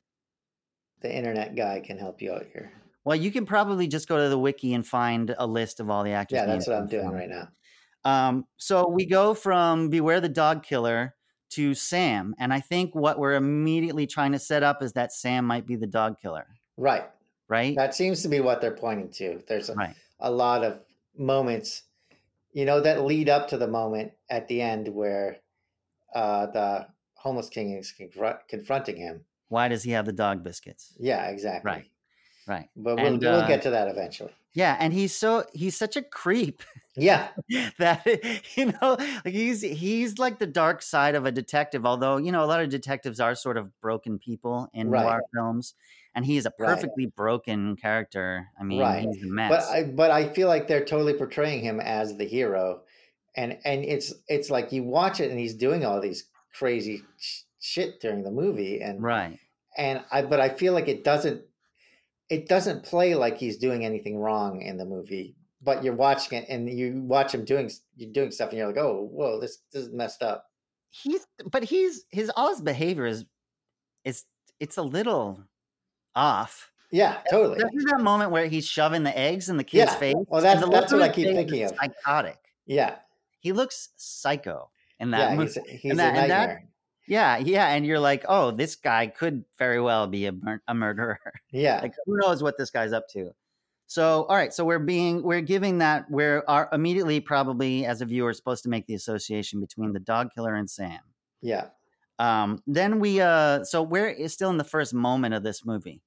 [1.02, 2.72] the internet guy can help you out here.
[3.10, 6.03] Well, you can probably just go to the wiki and find a list of all
[6.03, 6.36] the actors.
[6.36, 7.15] Yeah, that's what I'm doing film.
[7.15, 7.48] right now.
[8.06, 11.15] Um, so we go from Beware the Dog Killer
[11.53, 15.44] to Sam, and I think what we're immediately trying to set up is that Sam
[15.45, 16.45] might be the dog killer,
[16.77, 17.10] Right.
[17.48, 17.76] right?
[17.76, 19.41] That seems to be what they're pointing to.
[19.48, 19.95] There's a, right.
[20.19, 20.80] a lot of
[21.18, 21.81] moments,
[22.53, 25.38] you know, that lead up to the moment at the end where
[26.14, 29.26] uh, the homeless king is confront- confronting him.
[29.48, 30.94] Why does he have the dog biscuits?
[30.99, 31.72] Yeah, exactly.
[31.72, 31.86] Right.
[32.49, 32.67] Right.
[32.76, 34.31] But we'll, And, we'll uh, get to that eventually.
[34.53, 36.63] Yeah, and he's so he's such a creep
[36.97, 37.27] Yeah,
[37.77, 38.03] that
[38.55, 41.85] you know, like he's he's like the dark side of a detective.
[41.85, 45.03] Although you know, a lot of detectives are sort of broken people in Right.
[45.03, 45.76] noir films,
[46.15, 46.67] and he is a Right.
[46.76, 48.47] perfectly broken character.
[48.59, 49.07] I mean, Right.
[49.07, 49.51] he's a mess.
[49.51, 52.81] but I but I feel like they're totally portraying him as the hero,
[53.35, 56.26] and and it's it's like you watch it and he's doing all these
[56.57, 59.38] crazy sh- shit during the movie, and right.
[59.77, 61.43] and I but I feel like it doesn't
[62.30, 65.35] it doesn't play like he's doing anything wrong in the movie.
[65.61, 68.77] But you're watching it and you watch him doing you're doing stuff and you're like,
[68.77, 70.45] oh, whoa, this this is messed up.
[70.91, 73.26] he's but he's his all his behavior is
[74.06, 74.23] is
[74.60, 75.43] it's a little
[76.15, 76.72] off.
[76.91, 77.57] Yeah, totally.
[77.60, 80.15] There's that moment where he's shoving the eggs in the kid's Yeah, face.
[80.27, 81.76] well, that's- the that's what I keep thinking of.
[81.76, 82.38] Psychotic.
[82.65, 82.95] Yeah,
[83.41, 84.69] He looks psycho
[84.99, 85.61] in that yeah, movie.
[85.68, 86.68] he's he's that- a and that- nightmare.
[87.10, 90.73] Yeah, yeah, and you're like, oh, this guy could very well be a, mur- a
[90.73, 91.19] murderer.
[91.52, 93.31] yeah, like, who knows what this guy's up to?
[93.88, 98.06] So, all right, so we're being we're giving that we're are immediately probably as a
[98.06, 100.99] viewer supposed to make the association between the dog killer and Sam.
[101.41, 101.69] yeah,
[102.19, 106.02] Um, then we uh, so we're still in the first moment of this movie.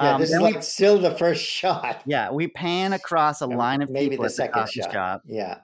[0.00, 0.14] yeah.
[0.14, 2.00] Um, this is then we- still the first shot.
[2.06, 4.90] yeah, we pan across a line of maybe people the second shot.
[4.92, 5.22] shop.
[5.26, 5.58] Yeah,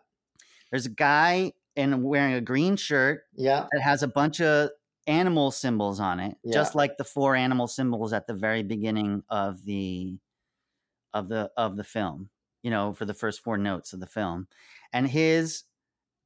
[0.70, 4.70] There's a guy in wearing a green shirt yeah, that has a bunch of
[5.06, 9.64] animal symbols on it, just like the four animal symbols at the very beginning of
[9.64, 10.18] the
[11.14, 12.28] of the of the film.
[12.62, 14.46] You know, for the first four notes of the film,
[14.92, 15.64] and his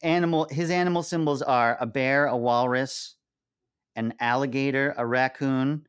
[0.03, 3.15] animal his animal symbols are a bear, a walrus,
[3.95, 5.87] an alligator, a raccoon,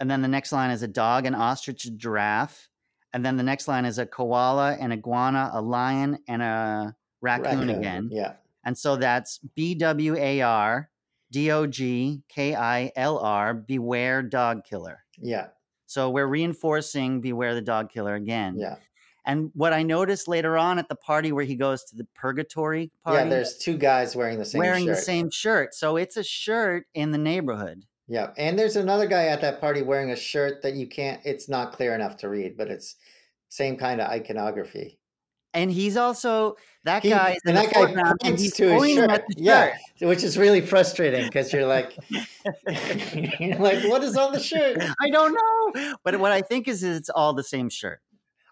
[0.00, 2.68] and then the next line is a dog, an ostrich, a giraffe,
[3.12, 7.60] and then the next line is a koala, an iguana, a lion, and a raccoon,
[7.60, 8.08] Raccoon, again.
[8.12, 8.34] Yeah,
[8.64, 10.90] And so that's B W A R
[11.30, 15.04] D O G K I L R, beware dog killer.
[15.18, 15.48] yeah,
[15.86, 18.56] So we're reinforcing beware the dog killer again.
[18.58, 18.76] yeah,
[19.26, 22.90] And what I noticed later on at the party where he goes to the purgatory
[23.04, 23.28] party, yeah.
[23.30, 24.96] There's two guys wearing the same wearing shirt.
[24.96, 25.74] the same shirt.
[25.74, 27.84] So it's a shirt in the neighborhood.
[28.06, 31.20] Yeah, and there's another guy at that party wearing a shirt that you can't.
[31.24, 32.96] It's not clear enough to read, but it's
[33.48, 34.98] same kind of iconography.
[35.54, 39.24] And he's also that He- guy and that guy and points he's to his shirt.
[39.36, 39.74] Yeah.
[40.00, 41.96] which is really frustrating because you're like,
[43.40, 44.78] you're like, what is on the shirt?
[45.00, 48.00] I don't know, but what I think is, is it's all the same shirt.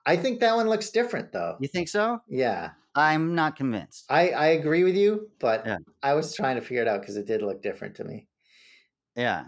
[0.06, 1.56] I think that one looks different though.
[1.60, 2.20] You think so?
[2.28, 4.04] Yeah, I'm not convinced.
[4.10, 5.78] I I agree with you, but Yeah.
[6.02, 8.26] I was trying to figure it out because it did look different to me.
[9.14, 9.44] Yeah.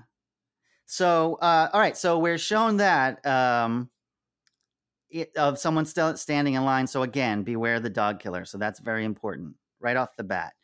[0.87, 1.97] So, uh, all right.
[1.97, 3.89] So we're shown that um,
[5.37, 6.87] of someone still standing in line.
[6.87, 8.45] So again, beware the dog killer.
[8.45, 10.55] So that's very important right off the bat.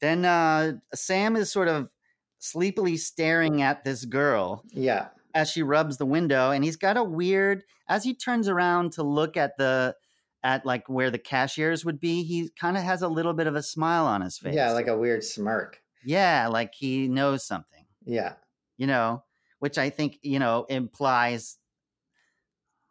[0.00, 1.90] Then uh, Sam is sort of
[2.38, 7.04] sleepily staring at this girl Yeah, as she rubs the window, and he's got a
[7.04, 7.64] weird.
[7.88, 9.94] As he turns around to look at the
[10.42, 13.54] at like where the cashiers would be, he kind of has a little bit of
[13.56, 14.54] a smile on his face.
[14.54, 15.82] yeah, like a weird smirk.
[16.02, 18.34] yeah, like he knows something Yeah,
[18.78, 19.24] you know,
[19.58, 21.58] which I think, you know, implies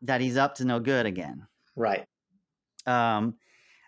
[0.01, 1.45] that he's up to no good again.
[1.75, 2.05] right.
[2.85, 3.35] Um,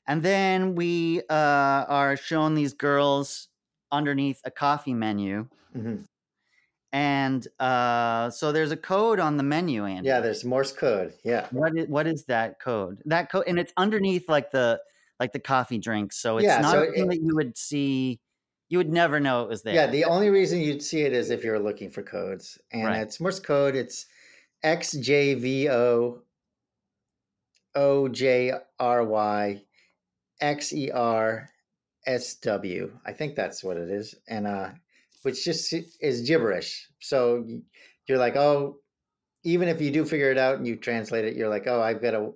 [0.07, 3.47] and then we uh, are shown these girls
[3.91, 5.47] underneath a coffee menu.
[5.73, 5.97] hmm
[6.91, 10.07] And uh, so there's a code on the menu, Andy.
[10.09, 11.13] Yeah, there's Morse code.
[11.23, 13.01] Yeah, What is, what is that code?
[13.05, 14.81] That code, and it's underneath like the
[15.19, 16.17] like the coffee drinks.
[16.17, 18.19] So it's Yeah, not so it- that you would see.
[18.69, 19.73] You would never know it was there.
[19.75, 19.87] yeah.
[19.87, 23.01] The only reason you'd see it is if you're looking for codes, and Right.
[23.01, 23.75] it's Morse code.
[23.75, 24.05] It's
[24.63, 26.19] XJVO
[27.75, 29.61] OJRY
[30.41, 31.47] XERSW.
[33.05, 34.69] I think that's what it is, and uh,
[35.23, 36.87] which just is gibberish.
[36.99, 37.45] So
[38.07, 38.77] you're like, oh,
[39.43, 42.01] even if you do figure it out and you translate it, you're like, oh, I've
[42.01, 42.33] got to.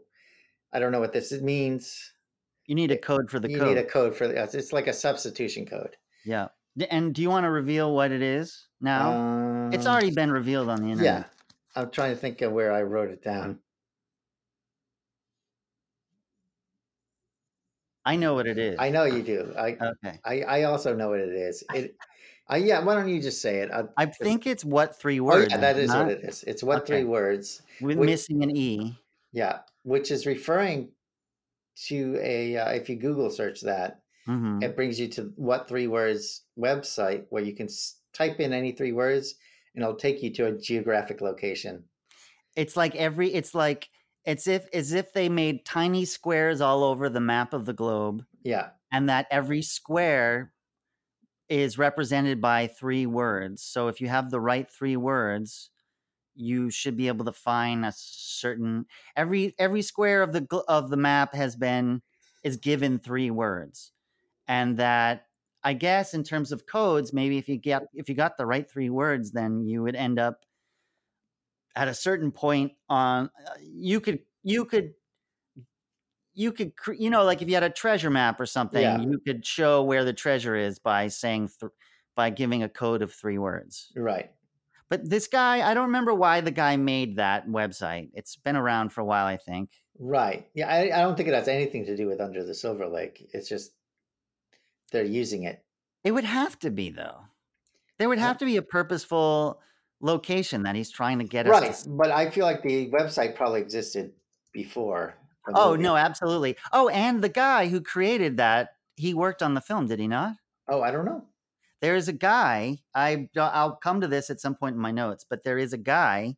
[0.74, 2.12] I don't know what this means.
[2.66, 3.68] you need a code for the you code.
[3.70, 4.42] need a code for the.
[4.54, 5.96] It's like a substitution code.
[6.26, 6.48] Yeah.
[6.90, 9.70] And do you want to reveal what it is now?
[9.72, 11.06] it's Um, already been revealed on the internet.
[11.06, 11.24] Yeah,
[11.76, 13.60] I'm trying to think of where I wrote it down.
[18.06, 18.80] I know what it is.
[18.80, 19.54] I know you do.
[19.58, 20.20] I okay.
[20.24, 21.64] I, I also know what it is.
[21.74, 21.96] It.
[22.48, 22.84] I yeah.
[22.84, 23.72] Why don't you just say it?
[23.72, 25.52] I, I think it's what three words.
[25.52, 26.44] yeah, that is not what it is.
[26.44, 27.64] It's what three words.
[27.82, 28.96] With missing an E.
[29.32, 30.92] Yeah, which is referring
[31.88, 32.58] to a.
[32.58, 37.26] Uh, if you Google search that, hmm it brings you to what three words website
[37.30, 39.36] where you can s- type in any three words
[39.76, 41.86] and it'll take you to a geographic location.
[42.56, 43.34] It's like every.
[43.34, 43.90] It's like
[44.24, 48.26] it's if as if they made tiny squares all over the map of the globe,
[48.44, 50.54] Yeah, and that every square
[51.50, 53.64] is represented by three words.
[53.64, 55.70] So if you have the right three words,
[56.36, 60.98] you should be able to find a certain every every square of the of the
[60.98, 62.02] map has been
[62.44, 63.94] is given three words,
[64.48, 65.28] and that
[65.66, 68.70] I guess in terms of codes, maybe if you get if you got the right
[68.70, 70.46] three words, then you would end up
[71.76, 74.94] at a certain point on uh, you could you could
[76.34, 79.02] you could you know like if you had a treasure map or something Yeah.
[79.02, 81.72] you could show where the treasure is by saying th-
[82.16, 84.32] by giving a code of three words right.
[84.90, 88.90] but this guy i don't remember why the guy made that website it's been around
[88.90, 90.48] for a while i think Right.
[90.54, 93.30] Yeah, I, I don't think it has anything to do with Under the Silver Lake.
[93.34, 93.72] It's just
[94.96, 95.64] they're using it.
[96.04, 97.20] it would have to be though
[98.00, 99.60] there would have to be a purposeful
[100.02, 101.98] location that he's trying to get us Right.
[101.98, 104.12] But I feel like the website probably existed
[104.54, 105.16] before.
[105.54, 105.84] oh movie.
[105.84, 110.00] no absolutely oh and the guy who created that he worked on the film did
[110.00, 110.36] he not
[110.68, 111.24] Oh, I don't know.
[111.82, 115.26] there is a guy I I'll come to this at some point in my notes,
[115.30, 116.38] but there is a guy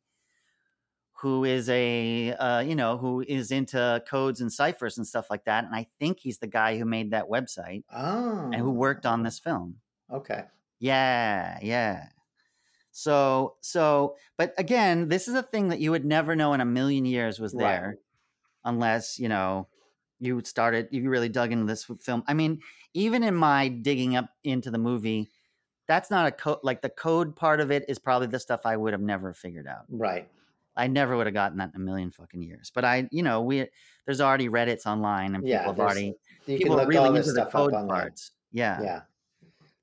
[1.19, 5.45] who is a uh, you know who is into codes and ciphers and stuff like
[5.45, 8.49] that, and I think he's the guy who made that website Oh.
[8.53, 9.77] and who worked on this film.
[10.11, 10.43] Okay.
[10.79, 12.09] Yeah, yeah.
[12.91, 16.65] So so, but again, this is a thing that you would never know in a
[16.65, 17.61] million years was Right.
[17.63, 17.97] there,
[18.65, 19.67] unless you know
[20.19, 22.23] you started you really dug into this film.
[22.27, 22.61] I mean,
[22.93, 25.29] even in my digging up into the movie,
[25.87, 26.59] that's not a code.
[26.63, 29.67] Like the code part of it is probably the stuff I would have never figured
[29.67, 29.85] out.
[29.89, 30.27] Right.
[30.77, 32.71] I never would have gotten that in a million fucking years.
[32.73, 33.67] But I, you know, we
[34.05, 36.13] there's already Reddit's online and Yeah, people have already
[36.45, 37.87] You people can really into the code online.
[37.87, 38.31] parts.
[38.51, 38.81] Yeah.
[38.81, 39.01] Yeah.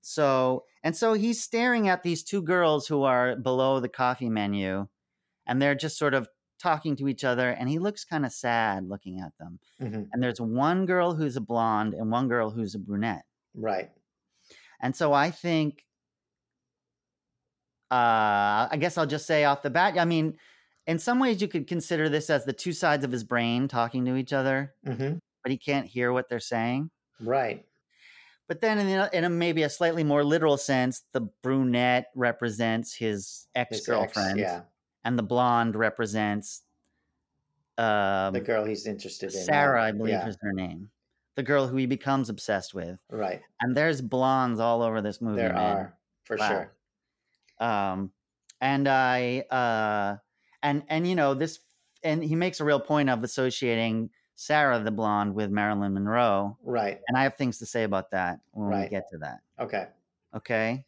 [0.00, 4.86] So and so he's staring at these two girls who are below the coffee menu,
[5.46, 8.88] and they're just sort of talking to each other, and he looks kind of sad
[8.88, 9.58] looking at them.
[9.78, 13.24] hmm And there's one girl who's a blonde and one girl who's a brunette.
[13.54, 13.90] Right.
[14.80, 15.84] And so I think,
[17.90, 19.98] uh, I guess I'll just say off the bat.
[19.98, 20.36] I mean,
[20.86, 24.04] in some ways, you could consider this as the two sides of his brain talking
[24.06, 26.90] to each other, hmm but he can't hear what they're saying.
[27.20, 27.66] Right.
[28.48, 33.46] But then, in in a maybe a slightly more literal sense, the brunette represents his
[33.70, 34.62] His ex Yeah.
[35.04, 36.62] and the blonde represents
[37.78, 39.44] um, the girl he's interested in.
[39.44, 39.82] Sarah?
[39.82, 40.90] I believe Yeah, is her name.
[41.36, 42.98] The girl who he becomes obsessed with.
[43.10, 43.42] right.
[43.60, 45.42] And there's blondes all over this movie.
[45.42, 45.62] There man.
[45.76, 46.48] are for Wow.
[46.48, 46.72] sure.
[47.66, 48.12] um
[48.60, 50.16] and i uh
[50.64, 51.60] and and you know this
[52.02, 57.00] and he makes a real point of associating sarah the blonde with marilyn monroe Right.
[57.06, 59.86] and i have things to say about that when we get to that Okay.
[60.34, 60.84] okay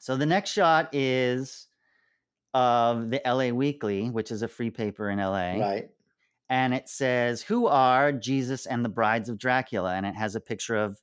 [0.00, 1.68] so the next shot is
[2.54, 5.90] of the la weekly which is a free paper in la Right.
[6.48, 10.40] and it says who are jesus and the brides of dracula and it has a
[10.40, 10.98] picture of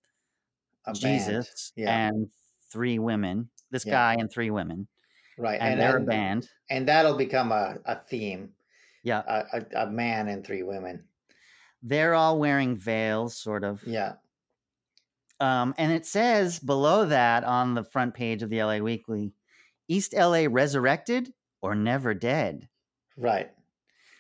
[0.86, 2.08] A jesus Yeah.
[2.08, 2.30] and
[2.72, 3.92] three women this Yeah.
[3.92, 4.88] guy and three women
[5.38, 5.60] Right.
[5.60, 8.50] and, And, they're a band and that'll become a, a theme.
[9.04, 11.04] yeah A, a, a man and three women.
[11.82, 13.82] they're all wearing veils, sort of.
[13.86, 14.14] Yeah.
[15.40, 19.34] Um, and it says below that on the front page of the LA Weekly,
[19.90, 22.70] East LA resurrected or never dead.
[23.18, 23.52] Right.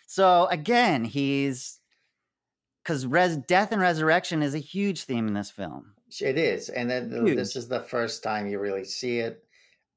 [0.07, 1.79] So again, he's
[2.83, 5.93] because res- death and resurrection is a huge theme in this film.
[6.21, 7.35] It is, and then Huge.
[7.37, 9.43] this is the first time you really see it,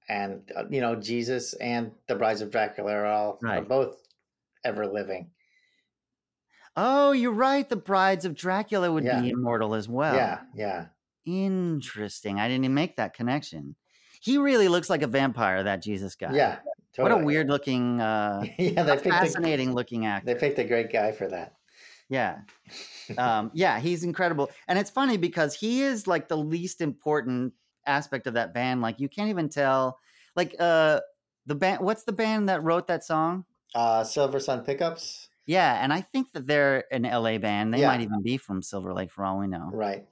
[0.09, 3.97] and uh, you know Jesus and the Brides of Dracula are all are both
[4.65, 5.31] ever living.
[6.77, 7.67] Oh, you're right.
[7.69, 9.21] The brides of Dracula would Yeah.
[9.23, 10.15] be immortal as well.
[10.15, 10.87] Yeah, yeah,
[11.25, 12.39] Interesting.
[12.39, 13.77] I didn't even make that connection.
[14.21, 16.35] He really looks like a vampire, that Jesus guy.
[16.35, 16.59] yeah.
[16.97, 20.33] What a weird looking, uh, yeah, they picked a, fascinating looking actor.
[20.33, 21.55] they picked a great guy for that.
[22.09, 22.39] Yeah.
[23.19, 24.51] Um, yeah, he's incredible.
[24.69, 27.53] And it's funny because he is like the least important
[27.87, 28.83] aspect of that band.
[28.83, 29.99] Like you can't even tell
[30.35, 31.01] like uh
[31.47, 33.45] the band what's the band that wrote that song?
[33.75, 35.29] Uh, Silversun Pickups.
[35.45, 37.73] Yeah, and I think that they're an LA band.
[37.75, 37.89] They Yeah.
[37.89, 39.71] might even be from Silver Lake for all we know.
[39.73, 40.07] Right.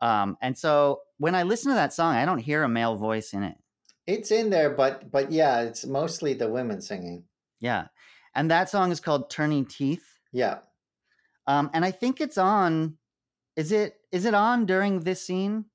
[0.00, 3.32] Um, and so when I listen to that song, I don't hear a male voice
[3.32, 3.56] in it.
[4.06, 7.24] It's in there, but but yeah, it's mostly the women singing.
[7.60, 7.86] Yeah.
[8.34, 10.04] And that song is called Turning Teeth.
[10.32, 10.58] Yeah.
[11.46, 12.98] Um, and I think it's on.
[13.56, 15.66] Is it is it on during this scene,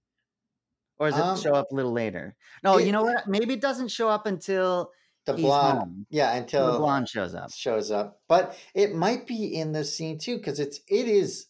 [0.99, 2.35] or does it Um, show up a little later?
[2.63, 3.27] No, it- you know what?
[3.27, 4.91] Maybe it doesn't show up until
[5.25, 5.79] The blonde.
[5.79, 6.05] home.
[6.09, 7.51] Yeah, until the blonde shows up.
[7.51, 11.47] shows up, but it might be in the scene too because it's it is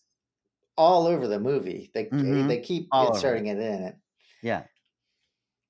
[0.78, 1.92] all over the movie.
[1.94, 2.48] They Mhm.
[2.48, 3.96] they keep All inserting it in it.
[4.42, 4.64] Yeah,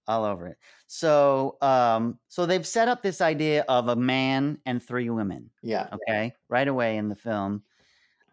[0.08, 0.58] all over it.
[0.88, 5.52] So, um, so they've set up this idea of a man and three women.
[5.62, 7.64] Yeah, Okay, right away in the film,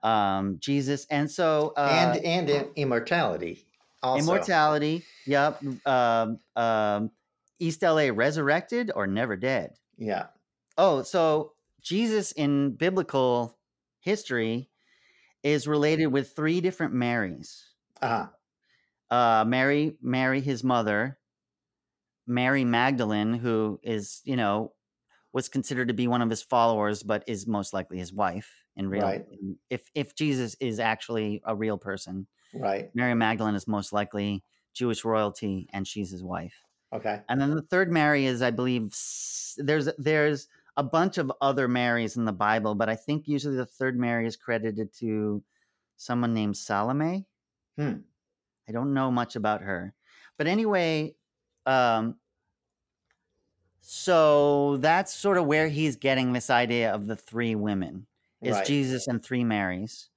[0.02, 3.65] um, Jesus, and so uh, and and immortality.
[4.06, 4.22] Also.
[4.22, 5.04] immortality.
[5.26, 5.62] Yep.
[5.86, 7.10] Um, um,
[7.58, 9.74] East LA resurrected or never dead.
[9.98, 10.26] Yeah,
[10.78, 13.58] Oh, so Jesus in biblical
[14.00, 14.70] history
[15.42, 17.64] is related with three different Marys.
[18.02, 18.26] uh
[19.10, 21.18] Uh, Mary, Mary, his mother,
[22.26, 24.72] Mary Magdalene, who is, you know,
[25.32, 28.88] was considered to be one of his followers, but is most likely his wife in
[28.88, 29.02] real.
[29.02, 29.26] Right.
[29.70, 32.90] If if Jesus is actually a real person, right.
[32.94, 34.42] Mary Magdalene is most likely
[34.72, 36.54] Jewish royalty, and she's his wife.
[36.92, 38.94] Okay, And then the third Mary is, I believe,
[39.58, 43.66] there's there's a bunch of other Marys in the Bible, but I think usually the
[43.66, 45.42] third Mary is credited to
[45.96, 47.26] someone named Salome.
[47.76, 47.94] Hmm.
[48.68, 49.94] I don't know much about her,
[50.36, 51.14] but anyway,
[51.66, 52.16] um,
[53.80, 58.06] so that's sort of where he's getting this idea of the three women
[58.42, 58.66] is right.
[58.66, 60.08] Jesus and three Marys,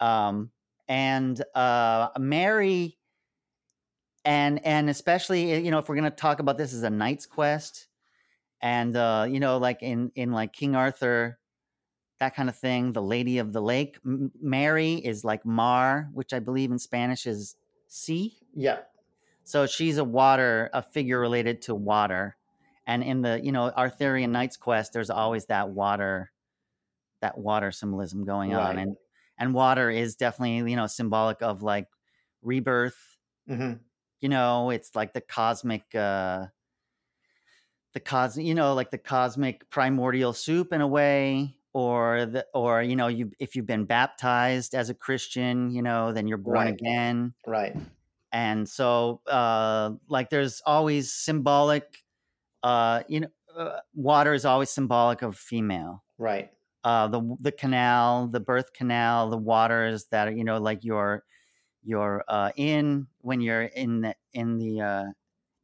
[0.00, 0.50] um,
[0.88, 2.98] and uh, Mary,
[4.24, 7.88] and and especially you know if we're gonna talk about this as a knight's quest,
[8.60, 11.38] and uh, you know like in in like King Arthur,
[12.20, 16.32] that kind of thing, the Lady of the Lake, M- Mary is like Mar, which
[16.32, 17.56] I believe in Spanish is
[17.88, 18.34] sea.
[18.54, 18.78] Yeah,
[19.44, 22.36] So she's a water, a figure related to water.
[22.86, 26.30] And in the, you know, Arthurian Knight's Quest, there's always that water,
[27.20, 28.78] that water symbolism going on.
[28.78, 28.96] And
[29.38, 31.88] and water is definitely, you know, symbolic of like
[32.42, 33.18] rebirth.
[33.46, 33.84] hmm
[34.20, 36.46] You know, it's like the cosmic uh
[37.92, 41.56] the cos you know, like the cosmic primordial soup in a way.
[41.76, 46.12] Or the or you know, you if you've been baptized as a Christian, you know,
[46.12, 46.68] then you're born Right.
[46.68, 47.76] again right.
[48.32, 52.04] and so uh like there's always symbolic
[52.62, 56.52] uh you know uh, water is always symbolic of female Right.
[56.84, 61.24] Uh the the canal the birth canal the waters that are you know like you're
[61.82, 65.04] you're uh in when you're in the in the uh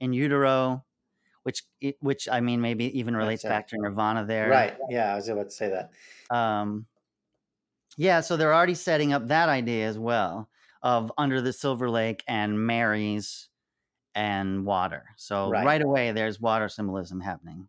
[0.00, 0.84] in utero
[1.44, 1.64] which
[2.00, 3.48] which i mean maybe even relates That's it.
[3.48, 4.76] back to nirvana there Right.
[4.90, 5.92] Yeah, I was about to say that.
[6.30, 6.86] um
[7.96, 10.48] yeah so they're already setting up that idea as well
[10.82, 13.48] of under the silver lake and marys
[14.14, 15.64] and water so Right.
[15.64, 17.68] right, away there's water symbolism happening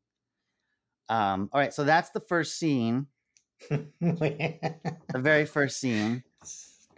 [1.10, 3.21] um all right so that's the first scene 40
[3.70, 6.24] The very first scene.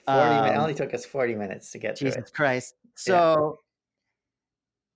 [0.06, 0.30] Forty.
[0.30, 0.52] minutes.
[0.52, 2.30] It Um, only took us 40 minutes to get to Jesus.
[2.32, 2.76] Christ.
[2.96, 3.60] So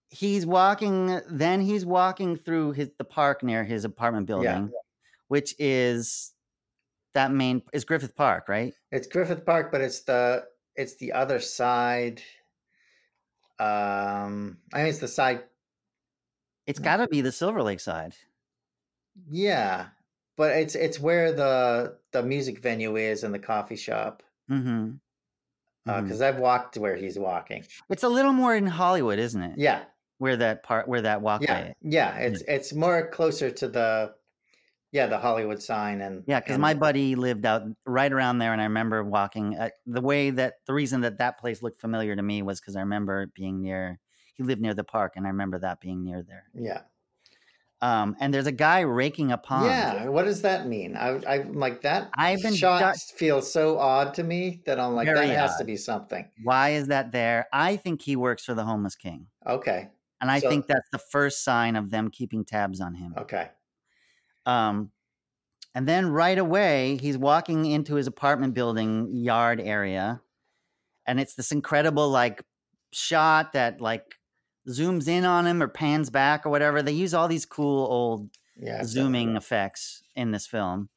[0.10, 4.72] he's walking then he's walking through his the park near his apartment building,
[5.28, 6.34] which is
[7.14, 8.74] that main is Griffith Park, right?
[8.92, 10.46] It's Griffith Park, but it's the
[10.76, 12.22] it's the other side.
[13.60, 15.44] Um, I mean, it's the side.
[16.68, 18.14] It's got to be the Silver Lake side.
[19.30, 19.88] Yeah,
[20.38, 24.24] but it's it's where the the music venue is and the coffee shop.
[24.50, 24.92] Mm-hmm.
[25.88, 26.04] Uh, mm-hmm.
[26.04, 27.66] Because I've walked where he's walking.
[27.90, 29.58] It's a little more in Hollywood, isn't it?
[29.58, 29.84] Yeah,
[30.18, 31.48] Where that part, where that walkway.
[31.48, 31.76] yeah, is.
[31.82, 32.18] yeah.
[32.18, 34.14] It's it's more closer to the
[34.92, 38.62] yeah the Hollywood sign and Yeah, because my buddy lived out right around there, and
[38.62, 39.56] I remember walking.
[39.56, 42.76] At, the way that the reason that that place looked familiar to me was because
[42.76, 44.00] I remember it being near.
[44.36, 46.44] He lived near the park, and I remember that being near there.
[46.54, 46.82] yeah
[47.80, 49.68] Um, and there's a guy raking a pond.
[49.68, 50.08] yeah.
[50.08, 50.98] What does that mean?
[50.98, 52.10] I I'm like that.
[52.18, 55.64] I've been shot got- feels so odd to me that I'm like that has to
[55.64, 56.28] be something.
[56.44, 57.48] Why is that there?
[57.54, 59.90] I think he works for the homeless king, Okay,
[60.22, 63.14] and I So- think that's the first sign of them keeping tabs on him.
[63.16, 63.50] okay.
[64.48, 64.92] Um,
[65.76, 70.22] and then right away, he's walking into his apartment building yard area,
[71.06, 72.42] and it's this incredible like
[72.92, 74.16] shot that like
[74.68, 76.82] zooms in on him or pans back or whatever.
[76.82, 78.84] They use all these cool old Yeah.
[78.84, 80.90] zooming effects in this film.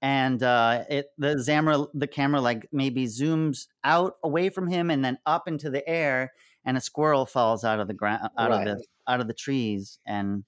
[0.00, 5.04] And uh, it the camera the camera like maybe zooms out away from him and
[5.04, 6.32] then up into the air,
[6.64, 8.66] and a squirrel falls out of the ground out Right.
[8.66, 10.44] of the out of the trees and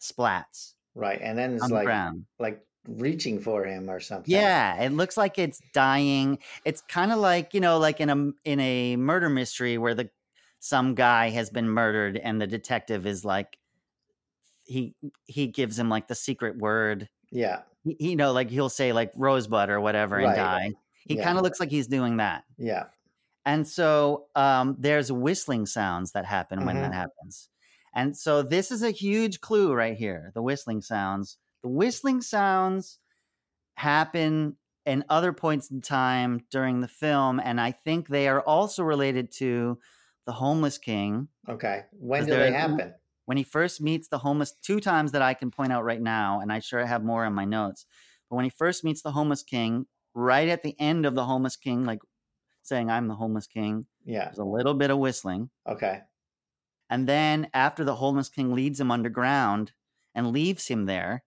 [0.00, 2.24] splats Right, and then it's the like ground.
[2.38, 4.32] like reaching for him or something.
[4.32, 6.38] Yeah, it looks like it's dying.
[6.64, 10.08] It's kind of like you know, like in a in a murder mystery where the
[10.66, 13.56] some guy has been murdered and the detective is like
[14.64, 14.94] he
[15.26, 17.08] he gives him like the secret word.
[17.30, 20.36] yeah, Y- You know, like he'll say like rosebud or whatever and Right.
[20.36, 20.70] die.
[21.08, 21.24] He Yeah.
[21.24, 22.44] kind of looks like he's doing that.
[22.58, 22.86] yeah.
[23.44, 26.80] And so um, there's whistling sounds that happen when Mhm.
[26.82, 27.48] that happens.
[27.94, 31.38] And so this is a huge clue right here the whistling sounds.
[31.62, 32.98] The whistling sounds
[33.74, 37.40] happen in other points in time during the film.
[37.40, 39.78] And I think they are also related to
[40.26, 41.28] the homeless king.
[41.48, 41.84] Okay.
[41.92, 42.94] When do they happen?
[43.26, 46.40] When he first meets the homeless, two times that I can point out right now,
[46.40, 47.86] and I sure have more in my notes.
[48.30, 51.56] But when he first meets the homeless king, right at the end of the homeless
[51.56, 52.00] king, like
[52.62, 54.26] saying, I'm the homeless king, Yeah.
[54.26, 55.50] there's a little bit of whistling.
[55.66, 56.02] Okay.
[56.90, 59.72] And then after the homeless king leads him underground
[60.14, 61.24] and leaves him there,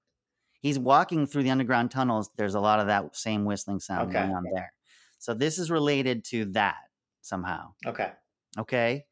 [0.62, 2.30] he's walking through the underground tunnels.
[2.38, 4.20] There's a lot of that same whistling sound Okay.
[4.20, 4.74] going on there.
[5.20, 6.78] So this is related to that
[7.22, 7.74] somehow.
[7.86, 8.14] Okay.
[8.58, 9.06] Okay.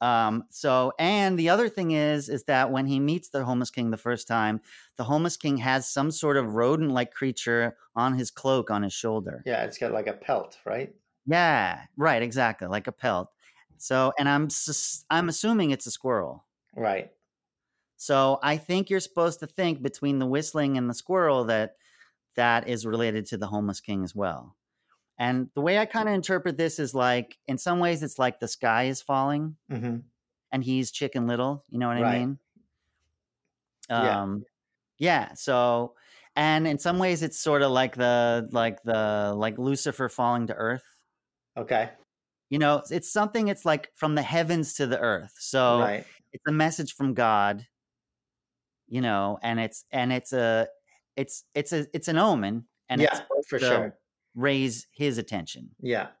[0.00, 3.90] Um, so and the other thing is is that when he meets the homeless king
[3.90, 4.60] the first time,
[4.96, 9.42] the homeless king has some sort of rodent-like creature on his cloak on his shoulder.
[9.44, 10.94] Yeah, it's got like a pelt, right?
[11.26, 13.30] Yeah, right, exactly, like a pelt.
[13.76, 16.44] So and I'm sus- I'm assuming it's a squirrel.
[16.74, 17.12] Right.
[17.96, 21.76] So I think you're supposed to think between the whistling and the squirrel that
[22.36, 24.56] that is related to the homeless king as well.
[25.20, 28.40] And the way I kind of interpret this is like, in some ways, it's like
[28.40, 29.98] the sky is falling hmm
[30.50, 31.64] and he's Chicken Little.
[31.68, 32.18] You know what I Right.
[32.20, 32.38] mean?
[33.88, 34.22] Yeah.
[34.22, 34.44] Um,
[34.98, 35.34] yeah.
[35.34, 35.94] So,
[36.34, 40.54] and in some ways, it's sort of like the like the like Lucifer falling to
[40.54, 40.82] earth.
[41.56, 41.90] Okay.
[42.48, 43.48] You know, it's something.
[43.48, 45.34] It's like from the heavens to the earth.
[45.38, 46.06] So right.
[46.32, 47.66] it's a message from God,
[48.88, 50.66] you know, and it's and it's a
[51.14, 53.98] it's it's a it's an omen and it's yeah, for to sure.
[54.34, 55.74] Raise his attention.
[55.80, 56.12] Yeah.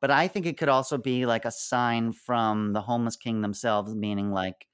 [0.00, 3.94] But I think it could also be like a sign from the homeless king themselves,
[3.94, 4.66] meaning like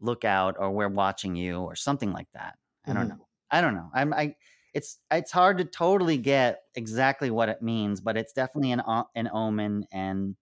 [0.00, 2.58] look out or we're watching you or something like that.
[2.86, 3.10] I don't Mhm.
[3.10, 3.28] know.
[3.50, 3.90] I don't know.
[3.94, 4.36] I'm I
[4.74, 8.82] it's it's hard to totally get exactly what it means, but it's definitely an
[9.16, 10.36] an omen and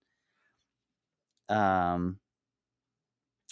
[1.48, 2.18] um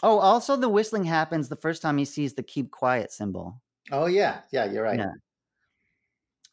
[0.02, 3.60] Oh, also the whistling happens the first time he sees the keep quiet symbol.
[3.92, 4.42] Oh yeah.
[4.50, 5.04] Yeah, you're right.
[5.04, 5.12] Yeah.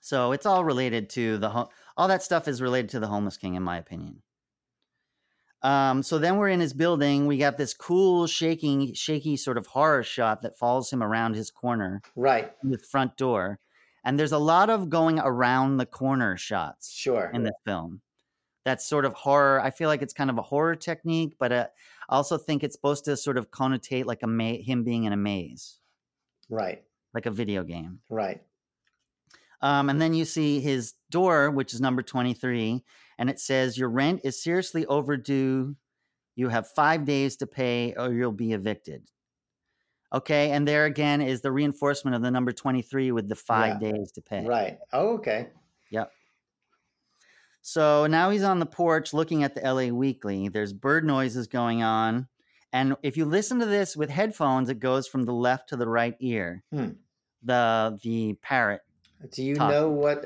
[0.02, 3.38] So it's all related to the ho- all that stuff is related to the homeless
[3.38, 4.22] king, in my opinion.
[5.62, 7.26] Um, so then we're in his building.
[7.26, 11.52] We got this cool, shaking, shaky sort of horror shot that follows him around his
[11.52, 12.54] corner, Right.
[12.64, 13.60] the front door,
[14.06, 17.30] and there's a lot of going around the corner shots Sure.
[17.34, 18.00] in the film.
[18.64, 19.60] That's sort of horror.
[19.60, 21.68] I feel like it's kind of a horror technique, but uh,
[22.08, 25.12] I also think it's supposed to sort of connotate like a ma- him being in
[25.12, 25.80] a maze,
[26.50, 26.86] Right.
[27.14, 28.00] like a video game.
[28.08, 28.42] Right.
[29.62, 32.84] Um, and then you see his door, which is number 23,
[33.18, 35.76] and it says, Your rent is seriously overdue.
[36.36, 39.10] You have five days to pay or you'll be evicted.
[40.14, 44.12] Okay, and there again is the reinforcement of the number 23 with the five days
[44.14, 44.46] to pay.
[44.46, 44.80] Right.
[44.92, 45.50] Oh, okay.
[45.92, 46.12] Yep.
[47.62, 50.48] So now he's on the porch looking at the LA Weekly.
[50.48, 52.28] There's bird noises going on.
[52.72, 55.88] And if you listen to this with headphones, it goes from the left to the
[55.88, 56.64] right ear.
[56.72, 56.90] Hmm.
[57.44, 58.82] The the parrot.
[59.32, 60.24] Do you know what?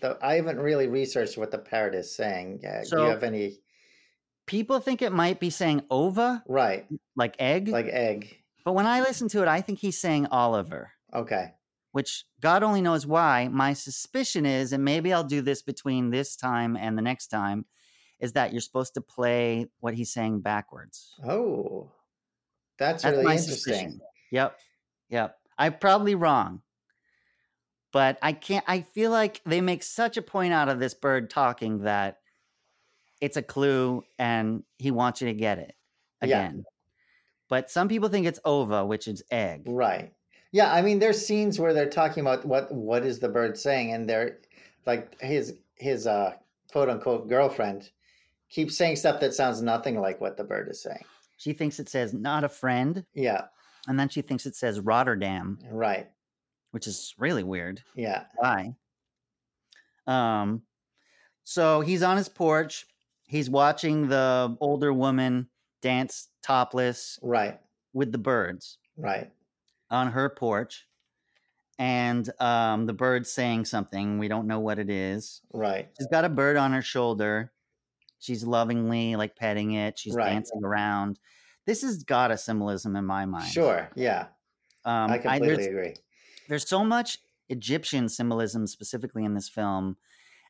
[0.00, 2.62] The, I haven't really researched what the parrot is saying.
[2.66, 3.58] Uh, do you have any?
[4.46, 6.86] People think it might be saying ova, Right.
[7.14, 7.68] like egg.
[7.68, 8.36] Like egg.
[8.64, 11.52] but when I listen to it, I think he's saying Oliver, Okay.
[11.92, 13.48] which God only knows why.
[13.48, 17.66] My suspicion is, and maybe I'll do this between this time and the next time,
[18.18, 21.14] is that you're supposed to play what he's saying backwards.
[21.24, 21.90] Oh,
[22.78, 23.54] that's, That's really interesting.
[23.54, 24.00] suspicion.
[24.32, 24.58] Yep.
[25.10, 25.38] Yep.
[25.58, 26.62] I'm probably wrong.
[27.92, 31.28] But I can't I feel like they make such a point out of this bird
[31.30, 32.18] talking that
[33.20, 35.74] it's a clue and he wants you to get it
[36.22, 36.56] again.
[36.58, 36.62] Yeah.
[37.48, 39.62] But some people think it's ova, which is egg.
[39.66, 40.12] Right.
[40.52, 43.92] Yeah, I mean, there's scenes where they're talking about what what is the bird saying,
[43.92, 44.38] and they're
[44.86, 46.34] like his his uh
[46.72, 47.90] quote unquote girlfriend
[48.48, 51.04] keeps saying stuff that sounds nothing like what the bird is saying.
[51.36, 53.42] She thinks it says not a friend, Yeah.
[53.88, 56.08] and then she thinks it says Rotterdam, Right.
[56.70, 57.82] Which is really weird.
[57.94, 58.24] Yeah.
[58.36, 58.74] Why?
[60.06, 60.62] Um,
[61.44, 62.86] so he's on his porch.
[63.24, 65.48] He's watching the older woman
[65.82, 67.58] dance topless Right.
[67.92, 69.30] with the birds Right.
[69.90, 70.86] on her porch.
[71.78, 74.18] And um, the bird's saying something.
[74.18, 75.40] We don't know what it is.
[75.52, 75.88] Right.
[75.98, 77.52] She's got a bird on her shoulder.
[78.18, 79.98] She's lovingly like petting it.
[79.98, 80.28] She's Right.
[80.28, 81.18] dancing around.
[81.64, 83.46] This has got a symbolism in my mind.
[83.50, 83.88] Sure.
[83.94, 84.26] Yeah.
[84.84, 85.94] Um, I I- completely there's, agree.
[86.50, 87.18] There's so much
[87.48, 89.96] Egyptian symbolism specifically in this film,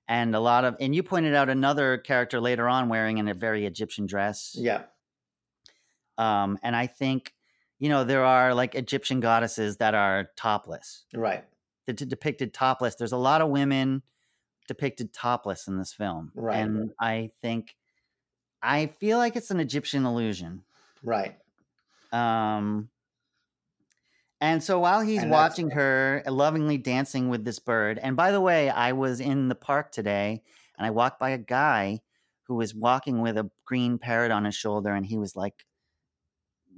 [0.09, 3.35] and a lot of and you pointed out another character later on wearing in a
[3.35, 4.57] very Egyptian dress.
[4.59, 4.83] Yeah.
[6.19, 7.35] Um, and I think
[7.79, 11.05] you know there are like Egyptian goddesses that are topless.
[11.15, 11.45] Right.
[11.87, 12.97] that d- depicted topless.
[12.97, 14.03] There's a lot of women
[14.69, 16.59] depicted topless in this film, Right.
[16.59, 17.77] and I think
[18.63, 20.63] I feel like it's an Egyptian illusion.
[21.03, 21.39] Right.
[22.13, 22.91] Um,
[24.41, 28.41] and so while he's And watching her lovingly dancing with this bird, and by the
[28.41, 30.43] way, I was in the park today
[30.79, 32.01] and I walked by a guy
[32.45, 35.67] who was walking with a green parrot on his shoulder, and he was like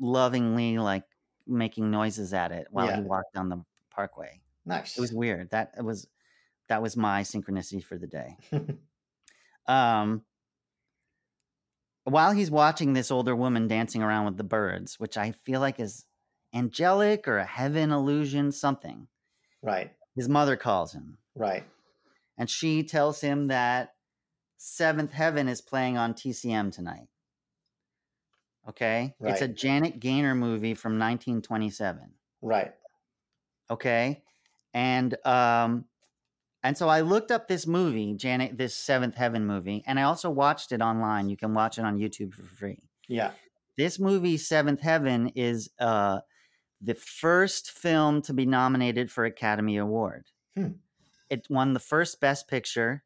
[0.00, 1.04] lovingly like
[1.46, 2.96] making noises at it while Yeah.
[2.96, 4.40] he walked down the parkway.
[4.64, 4.96] Nice.
[4.96, 5.50] It was weird.
[5.50, 6.08] That it was
[6.68, 8.36] that was my synchronicity for the day.
[9.66, 10.24] um
[12.04, 15.78] while he's watching this older woman dancing around with the birds, which I feel like
[15.78, 16.04] is
[16.54, 19.08] angelic or a heaven illusion, something.
[19.62, 19.92] right.
[20.14, 21.64] His mother calls him, Right.
[22.36, 23.94] and she tells him that
[24.58, 27.08] Seventh Heaven is playing on TCM tonight.
[28.68, 29.32] Okay, Right.
[29.32, 32.12] it's a Janet Gaynor movie from 1927.
[32.42, 32.72] Right.
[33.70, 34.22] okay
[34.74, 35.84] and um
[36.64, 40.28] and so i looked up this movie janet this seventh heaven movie and i also
[40.30, 43.30] watched it online you can watch it on youtube for free Yeah.
[43.76, 46.20] this movie seventh heaven is uh
[46.82, 50.26] the first film to be nominated for academy award
[50.56, 50.72] Hmm.
[51.30, 53.04] it won the first best picture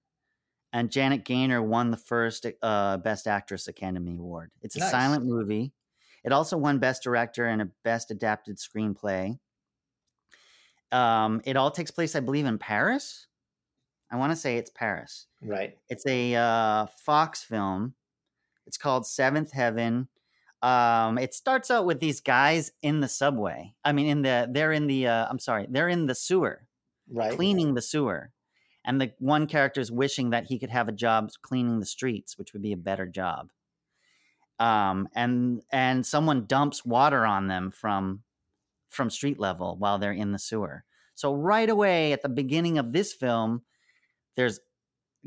[0.73, 4.91] and janet gaynor won the first uh, best actress academy award it's a Nice.
[4.91, 5.73] silent movie
[6.25, 9.39] it also won best director and a best adapted screenplay
[10.93, 13.27] um, it all takes place, I believe, in Paris.
[14.11, 15.27] I want to say it's Paris.
[15.43, 15.77] Right.
[15.89, 17.95] It's a uh, Fox film.
[18.67, 20.09] It's called Seventh Heaven.
[20.67, 23.75] Um, it starts out with these guys in the subway.
[23.85, 26.67] I mean, in the they're in the uh, I'm sorry, they're in the sewer,
[27.09, 27.33] Right.
[27.33, 28.33] cleaning the sewer,
[28.85, 32.37] and the one character is wishing that he could have a job cleaning the streets,
[32.37, 33.51] which would be a better job.
[34.59, 38.23] Um, and and someone dumps water on them from
[38.89, 40.85] from street level while they're in the sewer.
[41.15, 43.63] So right away at the beginning of this film,
[44.37, 44.61] there's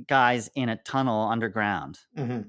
[0.08, 2.00] guys in a tunnel underground.
[2.16, 2.42] hmm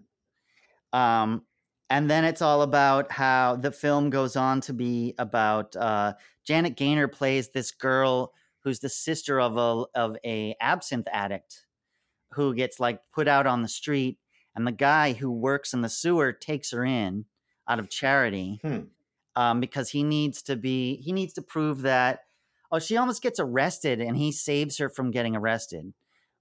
[0.92, 1.44] Um,
[1.90, 6.14] and then it's all about how the film goes on to be about uh,
[6.44, 11.66] Janet Gaynor plays this girl who's the sister of a of a absinthe addict
[12.34, 14.18] who gets like put out on the street,
[14.54, 17.24] and the guy who works in the sewer takes her in
[17.68, 18.80] out of charity Hmm.
[19.36, 22.20] um, because he needs to be he needs to prove that
[22.72, 25.92] oh she almost gets arrested and he saves her from getting arrested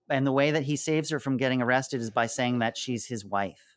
[0.09, 3.05] and the way that he saves her from getting arrested is by saying that she's
[3.05, 3.68] his wife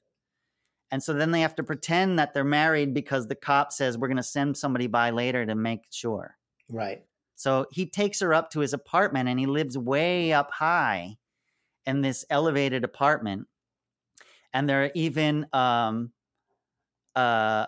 [0.93, 4.07] and so then they have to pretend that they're married because the cop says we're
[4.09, 6.37] going to send somebody by later to make sure
[6.71, 7.03] Right.
[7.35, 11.17] so he takes her up to his apartment and he lives way up high
[11.85, 13.49] in this elevated apartment.
[14.55, 16.13] And there are even um,
[17.17, 17.19] uh,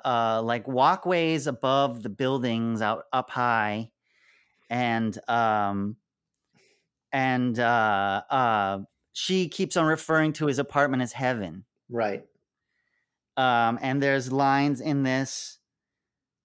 [0.05, 3.91] uh, like walkways above the buildings out up high,
[4.71, 5.97] and um,
[7.13, 8.79] and uh, uh,
[9.13, 11.65] she keeps on referring to his apartment as heaven.
[11.89, 12.25] Right.
[13.37, 15.59] Um, and there's lines in this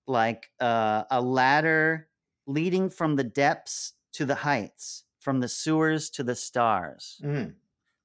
[0.08, 2.08] like uh, a ladder
[2.48, 7.22] leading from the depths to the heights, from the sewers to the stars.
[7.24, 7.54] Mm,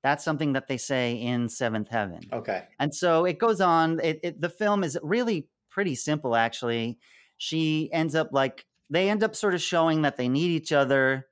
[0.02, 2.20] That's something that they say in Seventh Heaven.
[2.32, 2.65] okay.
[2.78, 4.01] And so it goes on.
[4.02, 6.98] It, it the film is really pretty simple, actually.
[7.39, 11.27] She ends up like they end up sort of showing that they need each other,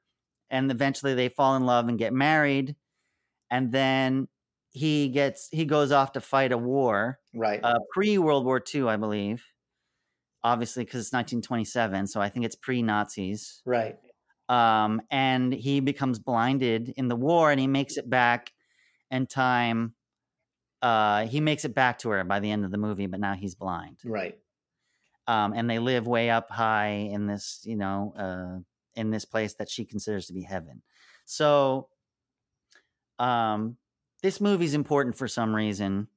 [0.48, 2.76] and eventually they fall in love and get married.
[3.50, 4.28] And then
[4.72, 7.60] he gets he goes off to fight a war, Right.
[7.62, 9.44] uh, pre World War II, I believe.
[10.44, 13.96] Obviously, because it's 1927, so I think it's pre Nazis right.
[14.48, 18.52] um, and he becomes blinded in the war and he makes it back
[19.10, 19.94] in time
[20.82, 23.34] uh, he makes it back to her by the end of the movie but now
[23.34, 24.36] he's blind Right.
[25.28, 28.58] um, and they live way up high in this you know uh,
[29.00, 30.82] in this place that she considers to be heaven
[31.24, 31.88] so
[33.20, 33.76] um,
[34.22, 36.08] this movie's important for some reason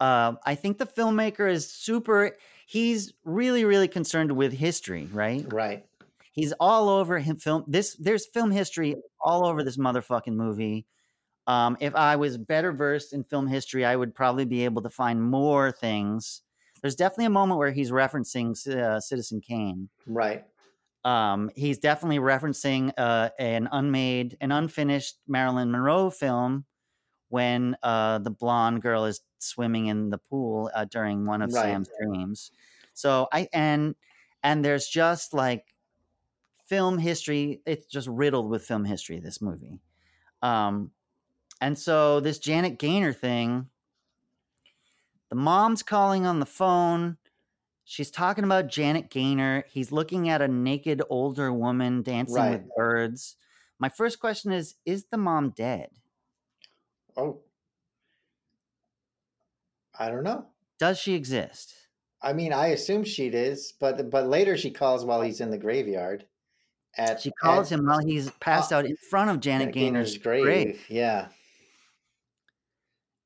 [0.00, 2.36] uh, i think the filmmaker is super
[2.66, 5.84] he's really really concerned with history right Right.
[6.32, 7.64] He's all over him film.
[7.66, 10.86] This there's film history all over this motherfucking movie.
[11.46, 14.90] Um, if I was better versed in film history, I would probably be able to
[14.90, 16.42] find more things.
[16.80, 19.88] There's definitely a moment where he's referencing uh, Citizen Kane.
[20.06, 20.44] Right.
[21.04, 26.64] Um, he's definitely referencing uh, an unmade, an unfinished Marilyn Monroe film
[27.30, 31.62] when uh, the blonde girl is swimming in the pool uh, during one of Right.
[31.62, 32.52] Sam's dreams.
[32.92, 33.94] So I and
[34.42, 35.74] and there's just like
[36.66, 37.62] film history.
[37.66, 39.20] It's just riddled with film history.
[39.20, 39.80] This movie,
[40.42, 40.92] um,
[41.60, 43.70] and so this Janet Gaynor thing.
[45.30, 47.16] The mom's calling on the phone.
[47.84, 49.64] She's talking about Janet Gaynor.
[49.68, 53.36] He's looking at a naked older woman dancing with birds.
[53.78, 55.99] My first question is Is the mom dead?
[57.20, 57.40] Oh.
[59.98, 60.46] I don't know.
[60.78, 61.74] Does she exist?
[62.22, 65.58] I mean, I assume she is, but but later she calls while he's in the
[65.58, 66.24] graveyard.
[66.96, 68.78] At She calls at him while he's passed ah.
[68.78, 70.84] out in front of Janet Gaynor's grave.
[70.88, 71.28] Yeah.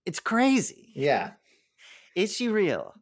[0.05, 0.93] It's crazy.
[0.95, 1.33] Yeah.
[2.15, 2.95] Is she real?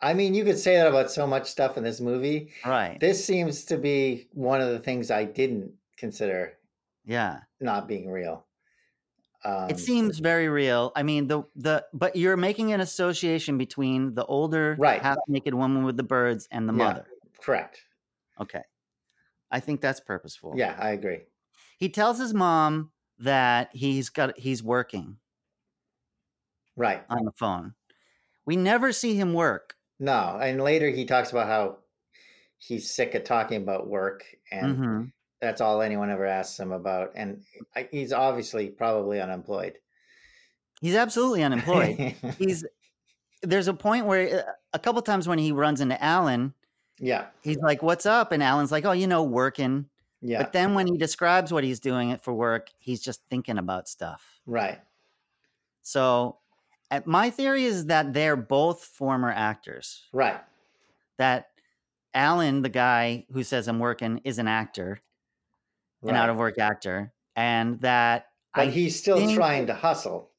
[0.00, 2.50] I mean, you could say that about so much stuff in this movie.
[2.66, 2.98] Right.
[3.00, 6.58] This seems to be one of the things I didn't consider
[7.04, 7.40] yeah.
[7.60, 8.44] not being real.
[9.44, 10.92] Um, it seems very real.
[10.96, 15.00] I mean, the the but you're making an association between the older Right.
[15.00, 16.94] half naked woman with the birds and the Yeah.
[16.94, 17.06] mother.
[17.40, 17.82] correct.
[18.40, 18.62] Okay.
[19.50, 20.54] I think that's purposeful.
[20.56, 21.26] Yeah, I agree.
[21.78, 25.18] He tells his mom that he's got he's working
[26.76, 27.06] Right.
[27.08, 27.74] on the phone.
[28.46, 29.76] We never see him work.
[29.98, 31.78] No, and later he talks about how
[32.58, 35.12] he's sick of talking about work, and Mhm.
[35.42, 37.10] That's all anyone ever asks him about.
[37.16, 37.42] And
[37.74, 39.76] I, he's obviously probably unemployed.
[40.80, 42.14] He's absolutely unemployed.
[42.38, 42.64] he's
[43.42, 46.54] there's a point where uh, a couple times when he runs into Alan,
[46.98, 49.86] yeah, he's like, "What's up?" And Alan's like, "Oh, you know, working."
[50.20, 53.58] yeah, But then when he describes what he's doing it for work, he's just thinking
[53.58, 54.40] about stuff.
[54.46, 54.80] right.
[55.84, 56.38] So,
[56.92, 60.04] uh, my theory is that they're both former actors.
[60.12, 60.40] Right.
[61.18, 61.48] That
[62.14, 65.00] Alan, the guy who says I'm working, is an actor,
[66.02, 70.30] an out of work actor, and that But I he's still think- trying to hustle.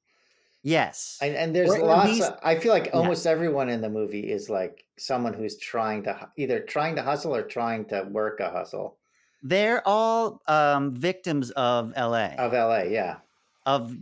[0.62, 2.10] yes, And, and there's Or lots.
[2.10, 2.92] least- Of, I feel like Yeah.
[2.94, 7.36] almost everyone in the movie is like someone who's trying to either trying to hustle
[7.36, 8.98] or trying to work a hustle
[9.46, 12.28] they're all um, victims of LA.
[12.38, 12.84] of LA.
[12.84, 13.18] Yeah,
[13.66, 13.94] of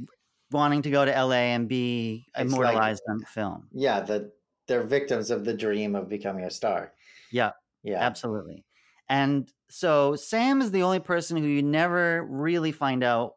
[0.51, 3.67] wanting to go to LA and be It's like- immortalized on film.
[3.71, 4.01] yeah.
[4.01, 4.31] The
[4.67, 6.93] they're victims of the dream of becoming a star.
[7.31, 7.51] Yeah,
[7.83, 8.63] Yeah, absolutely.
[9.09, 13.34] And so Sam is the only person who you never really find out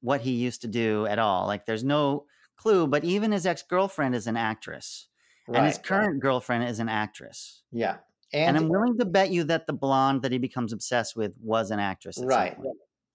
[0.00, 1.46] what he used to do at all.
[1.46, 2.26] Like there's no
[2.56, 5.06] clue, but even his ex-girlfriend is an actress.
[5.46, 5.84] And his right.
[5.84, 7.62] current girlfriend is an actress.
[7.72, 7.96] Yeah,
[8.34, 11.32] And, and I'm willing to bet you that the blonde that he becomes obsessed with
[11.40, 12.18] was an actress.
[12.22, 12.56] Right.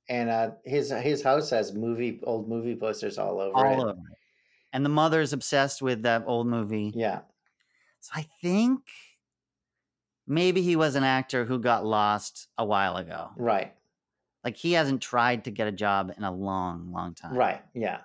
[0.10, 3.80] And uh, his his house has movie old movie posters all over All it.
[3.80, 3.90] over.
[3.92, 4.18] it.
[4.74, 6.92] And the mother's obsessed with that old movie.
[6.96, 7.20] Yeah,
[8.00, 8.80] So I think
[10.28, 13.30] maybe he was an actor who got lost a while ago.
[13.38, 13.74] right,
[14.44, 17.36] Like he hasn't tried to get a job in a long, long time.
[17.36, 17.62] right.
[17.74, 18.02] Yeah,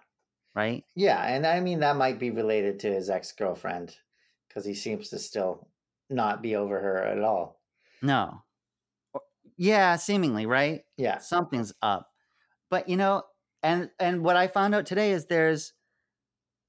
[0.54, 0.84] Right?
[0.94, 1.24] yeah.
[1.26, 3.96] And I mean that might be related to his ex girlfriend
[4.48, 5.68] because he seems to still
[6.10, 7.60] not be over her at all.
[8.02, 8.42] No.
[9.56, 10.82] Yeah, seemingly, right?
[10.96, 12.08] Yeah, Something's up.
[12.70, 13.24] But you know,
[13.62, 15.72] and and what I found out today is there's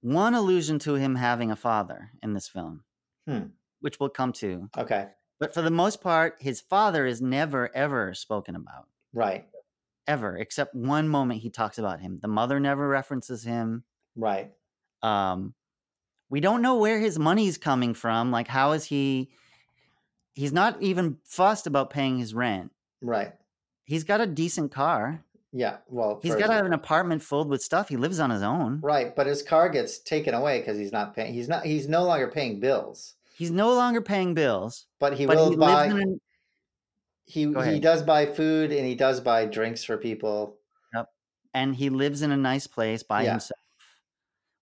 [0.02, 2.84] one allusion to him having a father in this film,
[3.28, 3.48] Hmm.
[3.82, 4.70] which we'll come to.
[4.78, 5.10] Okay.
[5.40, 9.48] But for the most part, his father is never, ever spoken about, Right.
[10.06, 12.20] ever, except one moment he talks about him.
[12.22, 13.84] The mother never references him.
[14.16, 14.52] Right.
[15.02, 15.54] Um,
[16.30, 18.32] we don't know where his money's coming from.
[18.32, 19.32] Like, how is he?
[20.34, 22.72] He's not even fussed about paying his rent.
[23.02, 23.34] Right.
[23.86, 25.24] He's got a decent car.
[25.52, 25.78] Yeah.
[25.88, 27.90] Well, he's got an apartment filled with stuff.
[27.90, 28.82] He lives on his own.
[28.82, 31.34] Right, but his car gets taken away because he's not paying.
[31.34, 31.66] He's not.
[31.66, 35.56] He's no longer paying bills, He's no longer paying bills, but he but will he
[35.56, 35.86] buy.
[35.86, 36.20] in
[37.26, 40.60] he he does buy food and he does buy drinks for people.
[40.94, 41.14] Yep,
[41.54, 43.32] and he lives in a nice place by Yeah.
[43.32, 43.60] himself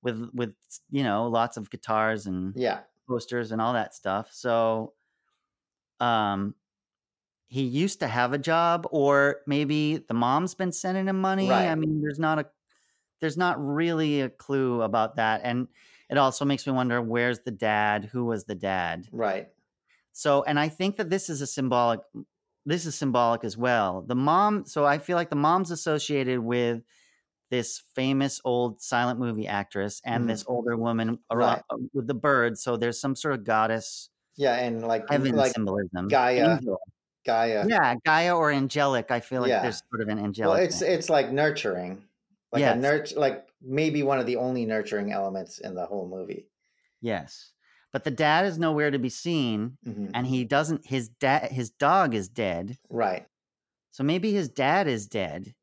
[0.02, 0.56] with with
[0.90, 2.84] you know lots of guitars and Yeah.
[3.10, 4.94] posters and all that stuff so
[6.00, 6.54] um
[7.48, 11.76] he used to have a job or maybe the mom's been sending him money i
[11.76, 12.50] mean there's not a
[13.22, 15.68] there's not really a clue about that and
[16.10, 19.50] it also makes me wonder where's the dad who was the dad Right.
[20.14, 22.00] so, and I think that this is a symbolic,
[22.66, 24.02] this is symbolic as well.
[24.06, 26.82] The mom, so I feel like the mom's associated with
[27.50, 30.28] this famous old silent movie actress and Mhm.
[30.28, 31.62] this older woman Right.
[31.70, 32.58] uh, with the bird.
[32.58, 36.10] So there's some sort of goddess Yeah, and like heaven like symbolism.
[36.10, 36.56] Gaia.
[36.58, 36.78] Angel.
[37.26, 37.66] Gaia.
[37.68, 39.12] Yeah, Gaia or angelic.
[39.12, 39.62] I feel like Yeah.
[39.62, 40.56] there's sort of an angelic.
[40.58, 40.92] well, it's thing.
[40.92, 42.04] it's like nurturing,
[42.52, 42.76] like Yes.
[42.76, 46.48] a nurt, like maybe one of the only nurturing elements in the whole movie.
[47.02, 47.52] yes.
[47.94, 50.12] But the dad is nowhere to be seen, Mhm.
[50.14, 50.86] and he doesn't.
[50.86, 52.78] His dad, his dog is dead.
[52.90, 53.26] Right.
[53.92, 55.56] So maybe his dad is dead,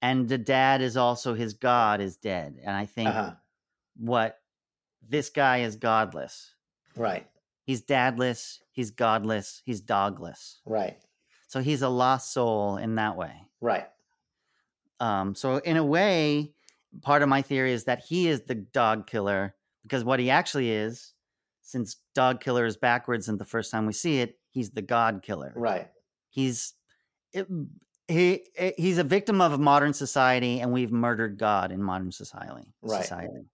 [0.00, 2.60] and the dad is also his god is dead.
[2.62, 3.34] And I think Uh huh.
[3.96, 4.40] what
[5.02, 6.54] this guy is godless.
[6.96, 7.28] Right.
[7.64, 10.60] He's dadless, he's godless, he's dogless.
[10.64, 10.98] Right.
[11.48, 13.48] So he's a lost soul in that way.
[13.60, 13.88] Right.
[15.00, 16.52] Um, so in a way,
[17.02, 20.70] part of my theory is that he is the dog killer because what he actually
[20.70, 21.14] is,
[21.62, 25.22] since dog killer is backwards and the first time we see it, he's the god
[25.22, 25.52] killer.
[25.54, 25.88] Right.
[26.30, 26.74] He's
[27.32, 27.46] it,
[28.06, 32.72] he eh, he's a victim of modern society, and we've murdered God in modern society.
[32.82, 33.02] Right.
[33.02, 33.50] Society.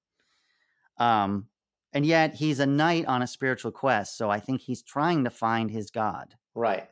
[0.98, 1.48] Um,
[1.92, 5.30] and yet he's a knight on a spiritual quest, so I think he's trying to
[5.30, 6.34] find his God.
[6.54, 6.88] Right.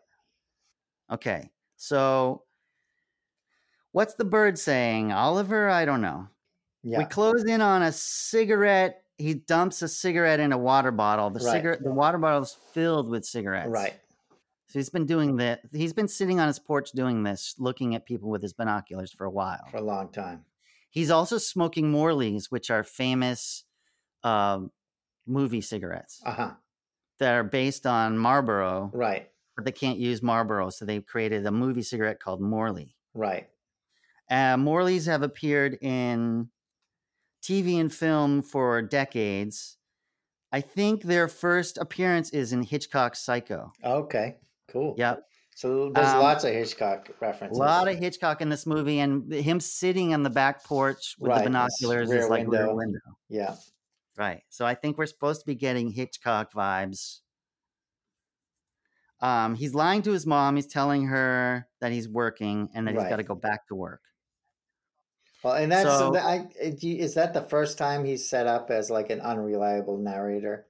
[1.11, 2.45] Okay, so
[3.93, 5.69] what's the bird saying, Oliver?
[5.69, 6.28] I don't know.
[6.82, 6.98] Yeah.
[6.98, 9.05] We close in on a cigarette.
[9.19, 11.31] He dumps a cigarette in a water bottle.
[11.31, 11.52] The Right.
[11.52, 13.70] cigarette, the water bottle is filled with cigarettes.
[13.70, 13.94] Right.
[14.66, 15.60] So he's been doing that.
[15.70, 19.24] He's been sitting on his porch doing this, looking at people with his binoculars for
[19.27, 19.64] a while.
[19.70, 20.44] For a long time.
[20.90, 23.64] He's also smoking Morleys, which are famous
[24.24, 24.70] um,
[25.27, 26.51] movie cigarettes Uh huh.
[27.19, 29.31] that are based on Marlboro, Right.
[29.56, 32.97] but they can't use Marlboro, so they created a movie cigarette called Morley.
[33.14, 33.51] Right.
[34.32, 36.48] Uh, Morleys have appeared in
[37.42, 39.76] TV and film for decades.
[40.52, 43.72] I think their first appearance is in Hitchcock's Psycho.
[43.84, 44.36] Okay.
[44.68, 44.94] Cool.
[44.96, 45.24] Yep.
[45.54, 47.59] So there's Um, lots of Hitchcock references.
[47.59, 51.28] A lot of Hitchcock in this movie, and him sitting on the back porch with
[51.28, 52.74] Right, the binoculars is like rear window.
[52.76, 53.00] window.
[53.28, 53.56] Yeah.
[54.16, 54.42] Right.
[54.48, 57.20] So I think we're supposed to be getting Hitchcock vibes.
[59.20, 60.56] Um, he's lying to his mom.
[60.56, 64.00] He's telling her that he's working and that he's got to go back to work.
[65.43, 68.90] Well, and that's So- that- I, is that the first time he's set up as
[68.90, 70.66] like an unreliable narrator?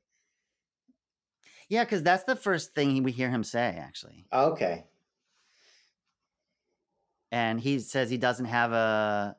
[1.69, 4.27] Yeah, because that's the first thing we hear him say, actually.
[4.33, 4.85] Okay.
[7.31, 9.37] And he says he doesn't have a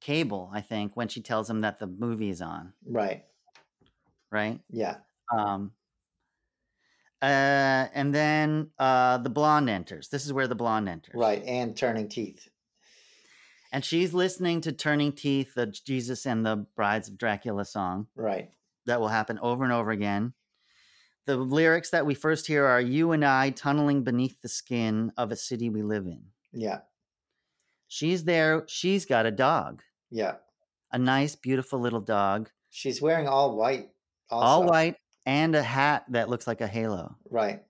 [0.00, 3.24] cable, I think, when she tells him that the movie is on, Right.
[4.30, 4.60] right?
[4.70, 4.96] Yeah.
[5.36, 5.72] Um,
[7.20, 7.26] uh,
[7.92, 10.08] and then uh, the blonde enters.
[10.08, 11.14] This is where the blonde enters.
[11.14, 11.42] Right.
[11.44, 12.48] And turning teeth.
[13.72, 18.50] And she's listening to Turning Teeth, the Jesus and the Brides of Dracula song Right.
[18.86, 20.32] that will happen over and over again.
[21.26, 25.30] The lyrics that we first hear are You and I tunneling beneath the skin of
[25.30, 26.22] a city we live in.
[26.52, 26.80] Yeah.
[27.86, 28.64] She's there.
[28.68, 30.36] She's got a dog, Yeah.
[30.90, 33.90] a nice, beautiful little dog, She's wearing all white.
[34.30, 34.46] Also.
[34.46, 37.16] all white, and a hat that looks like a halo.
[37.30, 37.64] Right.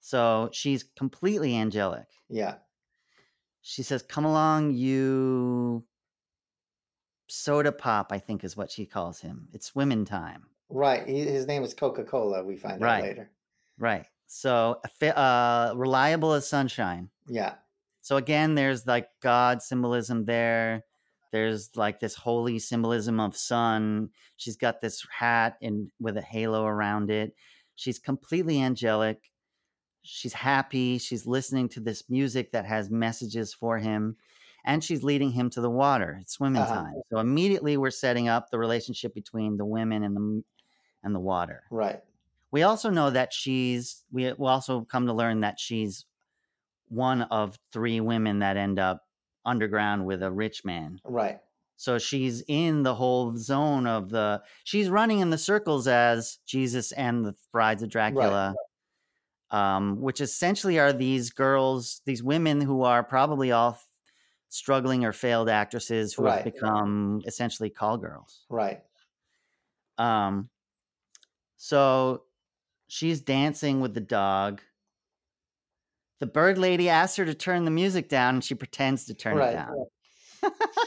[0.00, 2.06] So she's completely angelic.
[2.28, 2.56] Yeah.
[3.68, 5.84] She says, Come along, you
[7.28, 9.46] soda pop, I think is what she calls him.
[9.52, 10.46] It's women time.
[10.70, 11.06] Right.
[11.06, 12.42] He, his name is Coca Cola.
[12.42, 12.96] We find Right.
[12.96, 13.30] out later.
[13.78, 14.06] Right.
[14.26, 17.10] So uh, reliable as sunshine.
[17.26, 17.56] Yeah.
[18.00, 20.84] So again, there's like God symbolism there.
[21.30, 24.08] There's like this holy symbolism of sun.
[24.38, 27.34] She's got this hat and with a halo around it.
[27.74, 29.30] She's completely angelic.
[30.10, 30.98] She's happy.
[30.98, 34.16] She's listening to this music that has messages for him.
[34.64, 36.18] and she's leading him to the water.
[36.20, 36.74] It's swimming Uh-huh.
[36.74, 36.94] time.
[37.10, 40.44] So immediately we're setting up the relationship between the women and the
[41.04, 41.62] and the water.
[41.70, 42.02] Right.
[42.50, 46.04] We also know that she's we we also come to learn that she's
[46.88, 49.06] one of three women that end up
[49.46, 51.00] underground with a rich man.
[51.04, 51.38] Right.
[51.76, 56.92] So she's in the whole zone of the she's running in the circles as Jesus
[56.92, 58.54] and the brides of Dracula.
[59.50, 63.86] Um, which essentially are these girls, these women who are probably all f-
[64.50, 68.44] struggling or failed actresses who have become essentially call girls.
[68.50, 68.82] Right.
[69.96, 70.50] Um,
[71.56, 72.24] so
[72.88, 74.60] she's dancing with the dog.
[76.20, 79.36] The bird lady asks her to turn the music down, and she pretends to turn
[79.36, 79.50] Right.
[79.50, 79.86] it down.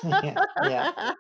[0.03, 0.44] Yeah.
[0.64, 0.91] Yeah.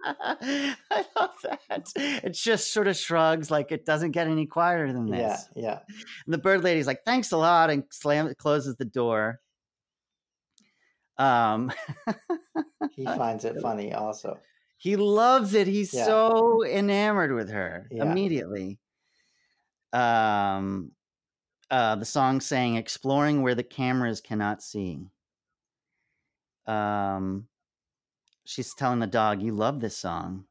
[0.91, 1.91] I love that.
[1.95, 5.17] It just sort of shrugs like it doesn't get any quieter than Yeah.
[5.29, 5.49] this.
[5.55, 5.79] Yeah.
[6.25, 9.39] And the bird lady's like, "Thanks a lot," and slam closes the door.
[11.17, 11.71] Um,
[12.91, 14.39] He finds it funny also.
[14.77, 15.67] he loves it.
[15.67, 16.05] He's Yeah.
[16.05, 18.03] so enamored with her Yeah.
[18.09, 18.79] immediately.
[19.93, 20.91] Um,
[21.69, 25.09] uh, the song saying "Exploring where the cameras cannot see."
[26.65, 27.47] Um,
[28.45, 30.47] she's telling the dog, "You love this song."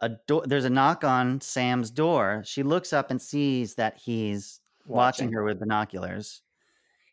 [0.00, 0.44] A door.
[0.46, 2.42] There's a knock on Sam's door.
[2.44, 6.42] She looks up and sees that he's watching her with binoculars.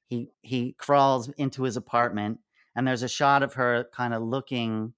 [0.07, 2.41] He he crawls into his apartment,
[2.75, 4.93] and there's a shot of her kind of looking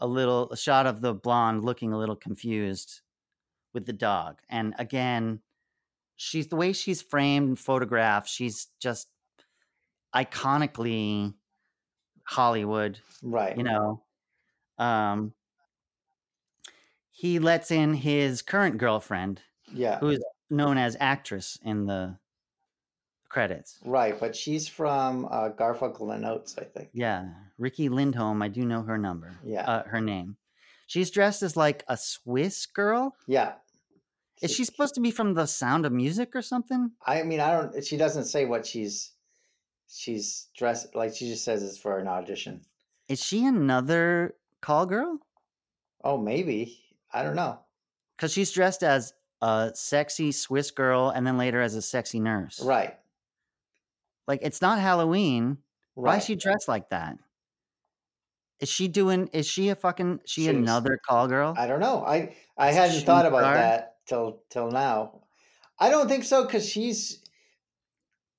[0.00, 3.02] a little a shot of the blonde looking a little confused
[3.72, 4.40] with the dog.
[4.48, 5.42] And again,
[6.16, 9.08] she's the way she's framed and photographed, she's just
[10.14, 11.34] iconically
[12.30, 13.56] Hollywood, Right.
[13.56, 14.02] you know.
[14.78, 15.34] Um
[17.10, 19.42] he lets in his current girlfriend,
[19.72, 19.98] Yeah.
[19.98, 22.16] who is known as actress in the
[23.28, 23.78] credits.
[23.84, 24.18] Right.
[24.18, 26.88] But she's from uh, Garfunkel and Oates, I think.
[26.92, 27.28] Yeah,
[27.58, 28.42] Riki Lindhome.
[28.42, 29.32] I do know her number.
[29.44, 29.64] Yeah.
[29.68, 30.36] uh, her name.
[30.86, 33.14] She's dressed as like a Swiss girl.
[33.26, 33.54] Yeah.
[34.40, 36.92] Is she supposed to be from The Sound of Music or something?
[37.04, 37.84] I mean, I don't.
[37.84, 39.12] She doesn't say what she's.
[39.92, 42.62] She's dressed like she just says it's for an audition.
[43.08, 45.18] Is she another call girl?
[46.04, 46.78] Oh, maybe.
[47.12, 47.58] I don't know.
[48.16, 49.12] Because she's dressed as
[49.42, 52.60] a sexy Swiss girl and then later as a sexy nurse.
[52.60, 52.96] Right.
[54.28, 55.58] Like it's not Halloween.
[55.94, 57.18] Why is she dressed like that?
[58.60, 59.28] Is she doing?
[59.32, 60.20] Is she a fucking?
[60.26, 61.54] She She's- another call girl?
[61.56, 62.04] I don't know.
[62.04, 65.22] I I Is hadn't thought about that till till now.
[65.78, 67.19] I don't think so because she's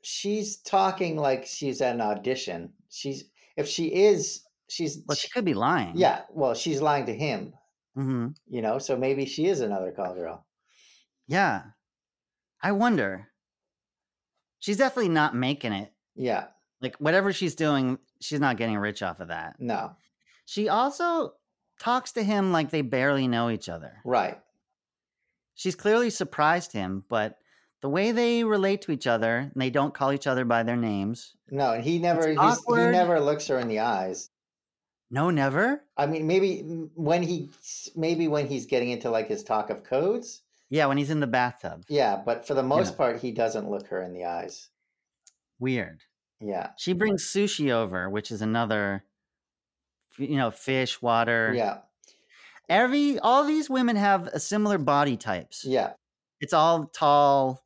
[0.02, 2.74] she's talking like she's at an audition.
[2.90, 3.26] She's
[3.58, 5.94] if she is she's well, she could be lying.
[5.96, 6.22] yeah.
[6.30, 7.54] Well, she's lying to him.
[7.96, 10.46] hmm You know, so maybe she is another call girl.
[11.28, 11.64] Yeah.
[12.62, 13.28] I wonder.
[14.60, 15.92] She's definitely not making it.
[16.16, 16.48] Yeah.
[16.82, 19.56] Like whatever she's doing, she's not getting rich off of that.
[19.60, 19.96] No.
[20.46, 21.34] She also
[21.80, 23.94] talks to him like they barely know each other.
[24.06, 24.40] Right.
[25.56, 27.38] She's clearly surprised him, but
[27.82, 30.76] the way they relate to each other, and they don't call each other by their
[30.78, 31.36] names.
[31.50, 34.30] No, and he never he's, he never looks her in the eyes.
[35.10, 35.84] No, never.
[35.98, 36.62] I mean, maybe
[36.96, 37.50] when he
[37.96, 40.44] maybe when he's getting into like his talk of codes.
[40.70, 41.84] Yeah, when he's in the bathtub.
[41.90, 42.98] Yeah, but for the most Yeah.
[42.98, 44.70] part, he doesn't look her in the eyes.
[45.60, 46.04] Weird.
[46.40, 46.70] Yeah.
[46.78, 49.04] She brings sushi over, which is another,
[50.18, 51.52] you know, fish, water.
[51.54, 51.80] Yeah.
[52.70, 55.66] Every all these women have a similar body types.
[55.66, 55.94] Yeah.
[56.40, 57.64] It's all tall,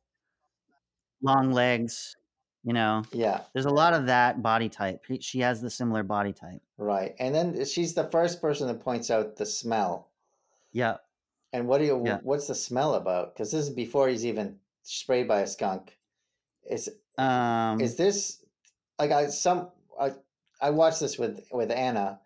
[1.22, 2.16] long legs.
[2.64, 3.42] You know, Yeah.
[3.52, 5.04] there's a lot of that body type.
[5.20, 6.60] She has the similar body type.
[6.78, 7.14] Right.
[7.20, 10.10] And then she's the first person that points out the smell.
[10.72, 10.96] Yeah.
[11.52, 12.18] And what do you Yeah.
[12.24, 13.32] what's the smell about?
[13.34, 15.96] Because this is before he's even sprayed by a skunk.
[16.68, 17.80] Is Um.
[17.80, 18.44] is this
[18.98, 20.14] like I some I
[20.60, 22.20] I watched this with with Anna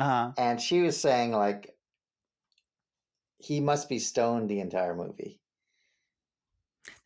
[0.00, 1.76] uh and she was saying like
[3.38, 5.39] he must be stoned the entire movie.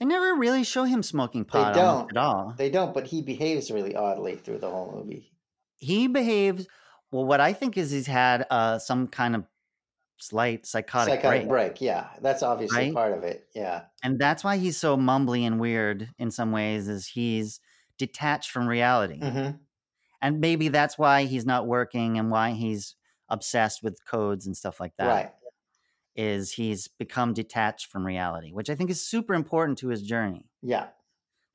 [0.00, 2.10] They never really show him smoking pot they don't.
[2.10, 2.54] at all.
[2.56, 5.30] They don't, but he behaves really oddly through the whole movie.
[5.78, 6.66] He behaves
[7.12, 7.24] well.
[7.24, 9.44] What I think is he's had uh, some kind of
[10.18, 11.80] slight psychotic, Psychotic break, break.
[11.80, 12.08] yeah.
[12.20, 12.94] That's obviously Right?
[12.94, 13.46] part of it.
[13.54, 13.82] Yeah.
[14.02, 16.88] and that's why he's so mumbly and weird in some ways.
[16.88, 17.60] Is he's
[17.98, 19.50] detached from reality, hmm
[20.22, 22.94] and maybe that's why he's not working and why he's
[23.28, 25.06] obsessed with codes and stuff like that.
[25.06, 25.30] Right.
[26.16, 30.48] Is he's become detached from reality, which I think is super important to his journey.
[30.62, 30.86] Yeah.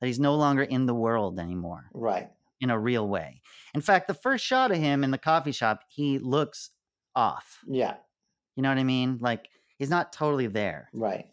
[0.00, 1.86] That he's no longer in the world anymore.
[1.94, 2.30] Right.
[2.60, 3.40] in a real way.
[3.74, 6.70] In fact, the first shot of him in the coffee shop, he looks
[7.16, 7.60] off.
[7.66, 7.94] Yeah.
[8.54, 9.18] You know what I mean?
[9.20, 10.90] Like he's not totally there.
[10.92, 11.26] Right.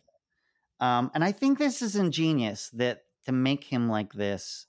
[0.79, 4.67] Um, and I think this is ingenious that to make him like this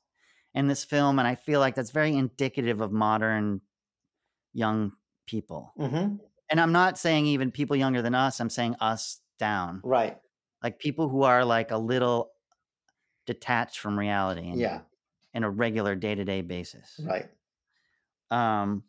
[0.55, 3.61] in this film, and I feel like that's very indicative of modern
[4.53, 4.93] young
[5.27, 5.73] people.
[5.77, 6.17] hmm
[6.51, 9.81] And I'm not saying even people younger than us, I'm saying us down.
[9.85, 10.17] Right.
[10.63, 12.31] Like people who are like a little
[13.27, 14.81] detached from reality and Yeah.
[15.35, 16.99] in a regular day-to-day basis.
[17.05, 17.29] Right.
[18.31, 18.85] Um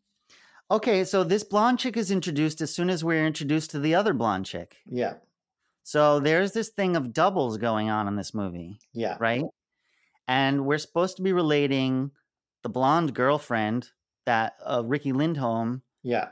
[0.72, 4.14] okay, so this blonde chick is introduced as soon as we're introduced to the other
[4.14, 4.77] blonde chick.
[4.86, 5.15] Yeah.
[5.84, 9.18] So there's this thing of doubles going on in this movie, Yeah.
[9.19, 9.44] right?
[10.27, 12.11] And we're supposed to be relating
[12.61, 13.90] the blonde girlfriend
[14.26, 16.30] that uh, Riki Lindhome Yeah.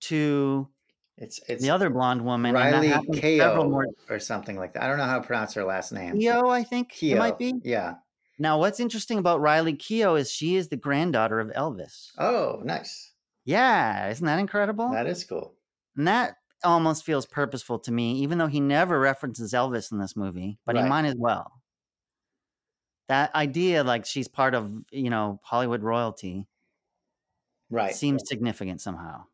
[0.00, 0.68] To
[1.16, 2.54] It's it's the other blonde woman.
[2.54, 4.82] Riley Keough more or something like that.
[4.82, 6.14] I don't know how to pronounce her last name.
[6.16, 7.54] Keough, I think it might be.
[7.62, 7.96] Yeah.
[8.38, 12.10] Now, what's interesting about Riley Keough is she is the granddaughter of Elvis.
[12.16, 13.12] Oh, nice.
[13.44, 14.90] Yeah, isn't that incredible?
[14.90, 15.54] That is cool.
[15.96, 20.14] and that almost feels purposeful to me, even though he never references Elvis in this
[20.16, 20.88] movie, but he Right.
[20.88, 21.60] might as well.
[23.08, 26.46] That idea, like she's part of, you know, Hollywood royalty,
[27.70, 27.94] Right.
[27.94, 29.24] seems significant somehow.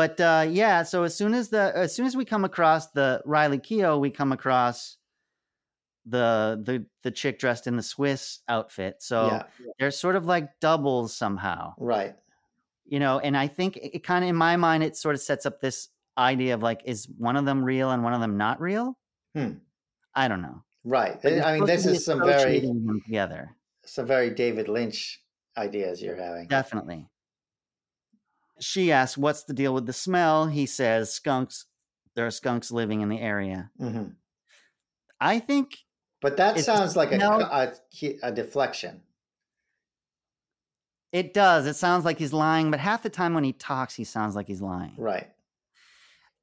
[0.00, 3.20] But uh, yeah, so as soon as the as soon as we come across the
[3.26, 4.96] Riley Keough, we come across
[6.06, 9.02] the the the chick dressed in the Swiss outfit.
[9.02, 9.42] So yeah.
[9.78, 12.14] they're sort of like doubles somehow, Right.
[12.86, 13.18] you know.
[13.18, 15.60] And I think it, it kind of in my mind it sort of sets up
[15.60, 18.96] this idea of like, is one of them real and one of them not real?
[19.34, 19.58] Hmm.
[20.14, 20.64] I don't know.
[20.82, 21.20] Right.
[21.22, 22.62] But I mean, this is some very
[23.04, 23.54] together.
[23.84, 25.20] some very David Lynch
[25.58, 26.46] ideas you're having.
[26.48, 27.06] Definitely.
[28.60, 31.66] She asks, "What's the deal with the smell?" He says, "Skunks.
[32.14, 34.04] There are skunks living in the area." hmm
[35.20, 35.78] I think
[36.22, 37.40] But that sounds like a, no.
[37.40, 37.72] a
[38.22, 39.02] a deflection.
[41.12, 41.66] it does.
[41.66, 44.46] It sounds like he's lying, but half the time when he talks, he sounds like
[44.46, 44.94] he's lying.
[44.96, 45.28] Right.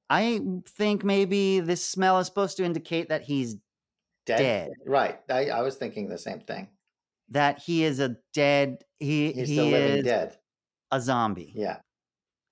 [0.10, 3.56] I think maybe this smell is supposed to indicate that he's
[4.26, 4.38] Dead.
[4.40, 4.72] dead.
[4.86, 5.20] Right.
[5.30, 6.68] I, I was thinking the same thing.
[7.30, 8.84] That he is a dead.
[9.00, 10.38] He He's he living dead.
[10.92, 11.52] a zombie.
[11.56, 11.78] Yeah.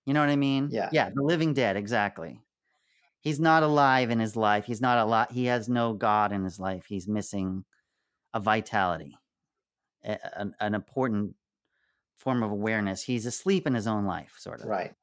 [0.06, 0.70] You know what I mean?
[0.72, 0.90] Yeah.
[0.92, 2.40] Yeah, the living dead, exactly.
[3.22, 4.66] He's not alive in his life.
[4.66, 5.32] He's not a lot.
[5.32, 6.86] He has no God in his life.
[6.88, 7.66] He's missing
[8.34, 9.18] a vitality,
[10.04, 11.36] a- an, an important
[12.18, 13.02] form of awareness.
[13.02, 14.68] He's asleep in his own life, sort of.
[14.68, 14.94] Right.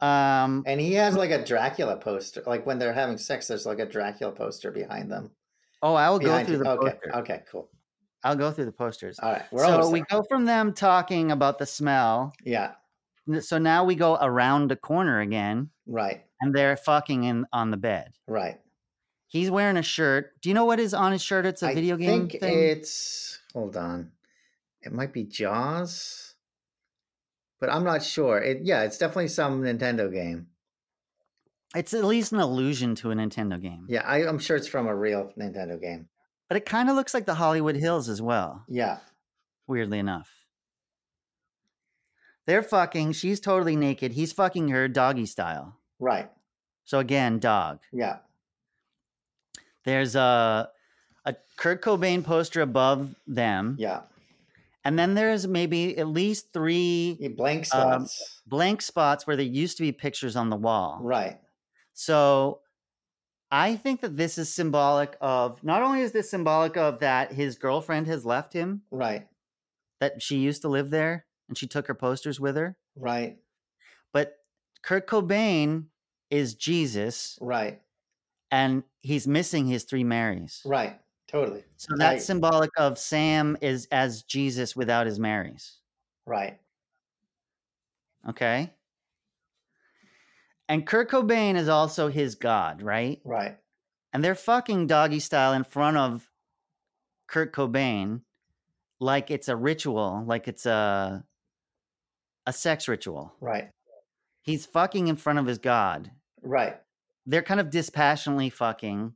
[0.00, 2.42] Um, And he has like a Dracula poster.
[2.46, 5.30] Like when they're having sex, there's like a Dracula poster behind them.
[5.82, 6.64] oh, I will go through you.
[6.64, 6.90] the okay.
[6.92, 7.16] poster.
[7.16, 7.42] Okay.
[7.50, 7.68] Cool.
[8.22, 9.18] I'll go through the posters.
[9.18, 9.44] All right.
[9.56, 12.32] So we go from them talking about the smell.
[12.42, 12.72] Yeah.
[13.40, 16.24] So now we go around the corner again, Right.
[16.40, 18.12] and they're fucking in on the bed.
[18.26, 18.60] Right.
[19.28, 20.40] He's wearing a shirt.
[20.42, 21.46] Do you know what is on his shirt?
[21.46, 22.58] It's a I video game I think thing.
[22.58, 24.12] it's hold on.
[24.82, 26.34] It might be Jaws,
[27.60, 28.38] but I'm not sure.
[28.38, 30.48] It yeah, it's definitely some Nintendo game.
[31.74, 33.86] It's at least an allusion to a Nintendo game.
[33.88, 36.08] Yeah, I, I'm sure it's from a real Nintendo game.
[36.48, 38.98] But it kind of looks like the Hollywood Hills as well, Yeah.
[39.66, 40.30] weirdly enough.
[42.46, 43.12] They're fucking.
[43.12, 44.12] She's totally naked.
[44.12, 45.78] He's fucking her doggy style.
[45.98, 46.30] Right.
[46.84, 47.80] So again, dog.
[47.92, 48.18] Yeah.
[49.84, 50.70] There's a
[51.26, 54.02] a Kurt Cobain poster above them, Yeah.
[54.84, 58.42] and then there's maybe at least three Yeah, Blank Um, spots.
[58.46, 60.98] blank spots where there used to be pictures on the wall.
[61.02, 61.40] right.
[61.94, 62.60] So
[63.50, 67.56] I think that this is symbolic of not only is this symbolic of that his
[67.56, 69.28] girlfriend has left him, Right.
[70.00, 73.38] that she used to live there and she took her posters with her, Right.
[74.12, 74.38] but
[74.82, 75.86] Kurt Cobain
[76.30, 77.82] is Jesus Right.
[78.50, 80.62] and he's missing his three Marys.
[80.64, 81.00] Right.
[81.26, 81.64] Totally.
[81.76, 82.22] So that's Right.
[82.22, 85.80] symbolic of Sam is as Jesus without his Marys.
[86.26, 86.60] Right.
[88.28, 88.72] Okay.
[90.68, 93.20] And Kurt Cobain is also his God, right?
[93.24, 93.58] Right.
[94.12, 96.30] and they're fucking doggy style in front of
[97.26, 98.22] Kurt Cobain
[99.00, 101.26] like it's a ritual, like it's a
[102.46, 103.32] a sex ritual.
[103.40, 103.70] Right.
[104.42, 106.10] He's fucking in front of his god.
[106.42, 106.76] Right.
[107.26, 109.14] They're kind of dispassionately fucking.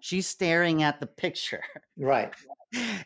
[0.00, 1.62] She's staring at the picture.
[1.98, 2.32] Right.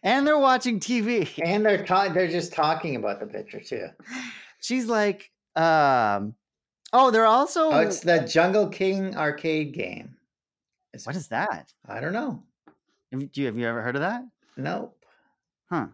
[0.04, 1.28] And they're watching TV.
[1.44, 3.88] And they're ta- they're just talking about the picture too.
[4.60, 6.36] She's like, um,
[6.92, 10.14] oh, they're also Oh, it's the Jungle King arcade game.
[10.94, 11.72] It's, what is that?
[11.88, 12.44] I don't know.
[13.10, 14.22] Have you, do you- have you ever heard of that?
[14.56, 14.96] Nope.
[15.68, 15.76] Huh.
[15.76, 15.86] All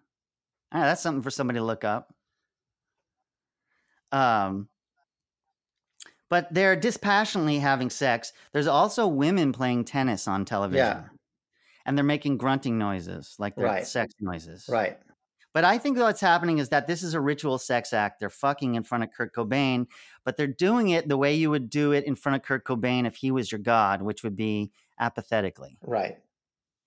[0.81, 2.12] right, that's something for somebody to look up.
[4.13, 4.69] Um,
[6.29, 8.33] but they're dispassionately having sex.
[8.53, 10.87] There's also women playing tennis on television.
[10.87, 11.05] Yeah.
[11.85, 13.87] And they're making grunting noises, like they're Right.
[13.87, 14.67] sex noises.
[14.69, 14.99] Right.
[15.53, 18.21] But I think what's happening is that this is a ritual sex act.
[18.21, 19.87] They're fucking in front of Kurt Cobain,
[20.25, 23.07] but they're doing it the way you would do it in front of Kurt Cobain
[23.07, 25.77] if he was your god, which would be apathetically.
[25.83, 26.19] Right.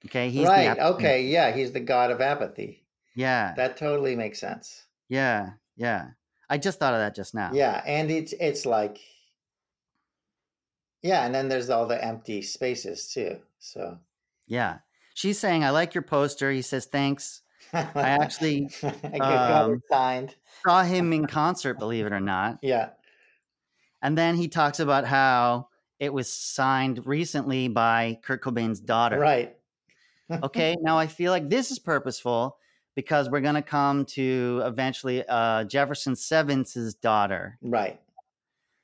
[0.05, 0.29] Okay.
[0.29, 0.79] He's the right.
[0.79, 1.23] Okay.
[1.25, 1.51] Yeah.
[1.51, 2.83] He's the god of apathy.
[3.13, 3.53] Yeah.
[3.55, 4.85] That totally makes sense.
[5.07, 6.09] Yeah, yeah.
[6.49, 7.51] I just thought of that just now.
[7.53, 8.99] Yeah, and it's it's like
[11.01, 13.37] yeah, and then there's all the empty spaces too.
[13.59, 13.99] So
[14.47, 14.79] Yeah.
[15.13, 16.51] She's saying, I like your poster.
[16.51, 17.41] He says, thanks.
[17.73, 20.35] I actually, I um, signed.
[20.65, 22.57] Saw him in concert, believe it or not.
[22.61, 22.89] Yeah,
[24.01, 25.69] And then he talks about how
[25.99, 29.19] it was signed recently by Kurt Cobain's daughter.
[29.19, 29.55] right.
[30.43, 30.75] Okay.
[30.81, 32.57] now I feel like this is purposeful
[32.95, 37.57] because we're going to come to eventually uh, Jefferson Sevence' daughter.
[37.61, 37.99] Right.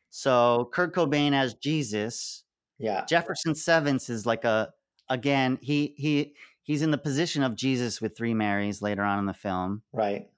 [0.09, 2.43] So Kurt Cobain as Jesus.
[2.77, 3.05] Yeah.
[3.05, 4.73] Jefferson Sevence is like a
[5.09, 6.33] again he he
[6.63, 10.29] he's in the position of Jesus with three Marys later on in the film, Right.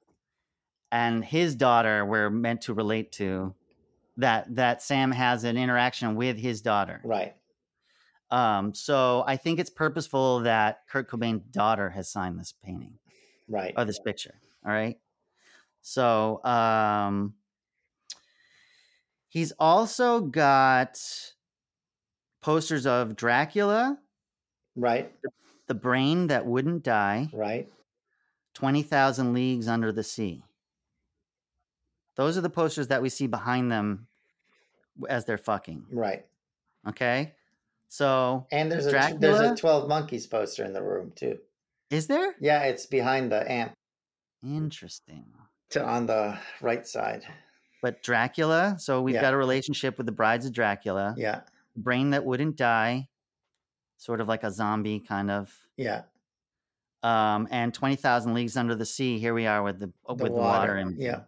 [0.91, 3.55] and his daughter we're meant to relate to
[4.17, 7.01] that that Sam has an interaction with his daughter.
[7.03, 7.33] Right.
[8.29, 12.95] Um, so I think it's purposeful that Kurt Cobain's daughter has signed this painting
[13.47, 13.73] Right.
[13.77, 14.35] or this picture.
[14.65, 14.97] All right.
[15.81, 17.33] So um,
[19.29, 20.99] he's also got
[22.41, 23.97] posters of Dracula,
[24.75, 25.11] Right.
[25.67, 27.69] the brain that wouldn't die, Right.
[28.53, 30.43] 20,000 leagues under the sea.
[32.15, 34.07] Those are the posters that we see behind them
[35.09, 35.87] as they're fucking.
[35.91, 36.25] Right.
[36.87, 37.33] Okay.
[37.89, 41.39] So And there's a there's a Twelve Monkeys poster in the room too.
[41.93, 42.33] Is there?
[42.39, 43.73] Yeah, it's behind the amp
[44.43, 45.25] Interesting.
[45.69, 47.23] to on the right side.
[47.81, 49.21] But Dracula, so we've Yeah.
[49.21, 51.41] got a relationship with the brides of Dracula, Yeah.
[51.75, 53.09] brain that wouldn't die,
[53.97, 55.53] sort of like a zombie kind of.
[55.77, 56.03] Yeah.
[57.03, 59.19] Um, and 20,000 leagues under the sea.
[59.19, 60.75] Here we are with the, uh, The with water.
[60.77, 61.21] and yeah.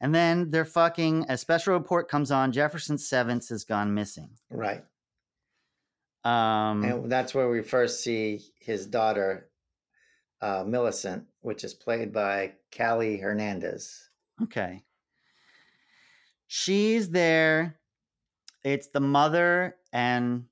[0.00, 1.26] And then they're fucking.
[1.28, 2.52] A special report comes on.
[2.52, 4.38] Jefferson Sevence has gone missing.
[4.50, 4.84] Right.
[6.26, 9.48] Um, And that's where we first see his daughter,
[10.40, 14.10] uh, Millicent, which is played by Callie Hernandez.
[14.42, 14.82] okay.
[16.48, 17.78] She's there.
[18.62, 20.44] It's the mother and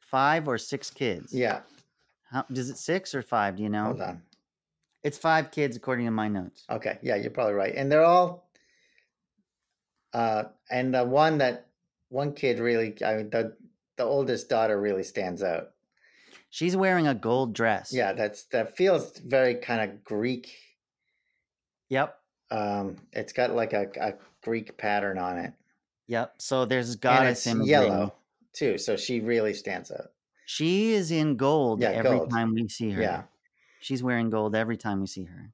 [0.00, 1.32] five or six kids.
[1.32, 1.60] Yeah.
[2.30, 3.56] How, is it six or five?
[3.56, 3.84] Do you know?
[3.84, 4.22] Hold on.
[5.04, 6.64] It's five kids according to my notes.
[6.68, 6.98] Okay.
[7.02, 7.72] Yeah, you're probably right.
[7.76, 8.50] And they're all,
[10.12, 11.66] uh, and the one that
[12.08, 13.56] one kid really, I mean, the
[14.00, 15.72] the oldest daughter really stands out.
[16.48, 17.92] She's wearing a gold dress.
[17.92, 20.56] Yeah, that's that feels very kind of Greek.
[21.90, 22.18] Yep.
[22.50, 25.52] Um, it's got like a, a Greek pattern on it,
[26.08, 26.34] Yep.
[26.38, 28.14] So there's goddess in yellow
[28.54, 28.78] too.
[28.78, 30.12] So she really stands out.
[30.46, 32.30] She is in gold Yeah, every gold.
[32.30, 33.02] time we see her.
[33.02, 33.22] Yeah.
[33.80, 35.52] She's wearing gold every time we see her.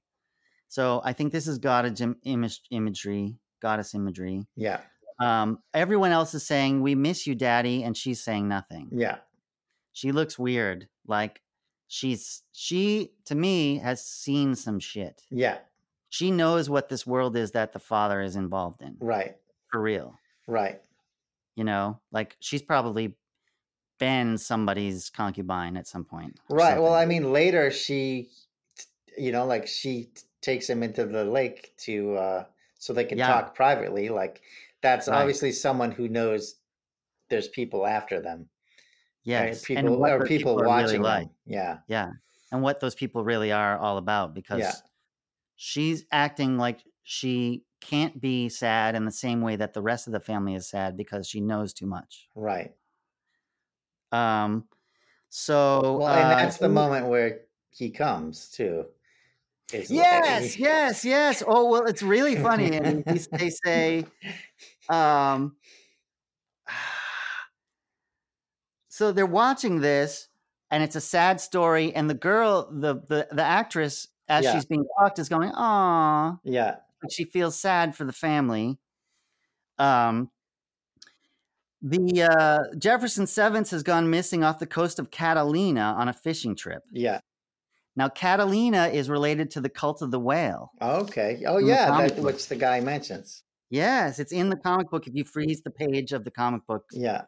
[0.69, 4.47] So I think this is goddess im- image, imagery, goddess imagery.
[4.55, 4.81] Yeah,
[5.19, 7.83] Um, everyone else is saying, We miss you, daddy.
[7.83, 8.89] And she's saying nothing.
[8.93, 9.19] yeah,
[9.93, 10.89] She looks weird.
[11.07, 11.41] Like
[11.89, 15.23] she's, she, to me, has seen some shit.
[15.31, 15.59] yeah.
[16.09, 19.37] She knows what this world is that the father is involved in Right,
[19.71, 20.15] for real.
[20.47, 20.81] right.
[21.57, 23.15] You know, like she's probably
[23.99, 26.39] been somebody's concubine at some point.
[26.49, 26.81] Right.
[26.81, 28.29] Well, I mean, later she,
[29.19, 32.45] you know, like she t- takes him into the lake to, uh,
[32.79, 33.27] so they can Yeah.
[33.27, 34.09] talk privately.
[34.09, 34.43] Like
[34.87, 35.19] that's Right.
[35.21, 36.57] obviously someone who knows
[37.29, 38.39] there's people after them.
[38.41, 38.49] right?
[39.25, 41.27] yes, People and what or those people, are really watching like.
[41.27, 41.35] them.
[41.47, 41.79] Yeah.
[41.89, 42.11] Yeah,
[42.53, 44.83] and what those people really are all about because
[45.57, 50.13] she's acting like she can't be sad in the same way that the rest of
[50.13, 52.29] the family is sad because she knows too much.
[52.35, 52.75] Right.
[54.13, 54.65] Um,
[55.29, 57.41] so Well, and uh, that's the moment where
[57.71, 58.87] he comes too.
[59.73, 61.43] Is like- Yes, yes, yes.
[61.47, 64.07] Oh well, it's really funny, and they say,
[64.91, 65.57] um,
[68.89, 70.29] so they're watching this,
[70.71, 74.55] and it's a sad story, and the girl, the the the actress, as Yeah.
[74.55, 76.77] she's being talked, is going, "Aw," Yeah.
[77.11, 78.79] she feels sad for the family.
[79.79, 80.31] Um,
[81.83, 86.57] the uh, Jefferson Sevence has gone missing off the coast of Catalina on a fishing
[86.57, 86.83] trip.
[86.91, 87.21] Yeah.
[87.95, 90.71] Now, Catalina is related to the cult of the whale.
[90.83, 91.43] Okay.
[91.47, 92.09] Oh, yeah.
[92.19, 93.43] which the guy mentions.
[93.71, 95.07] Yes, it's in the comic book.
[95.07, 97.23] If you freeze the page of the comic book Yeah.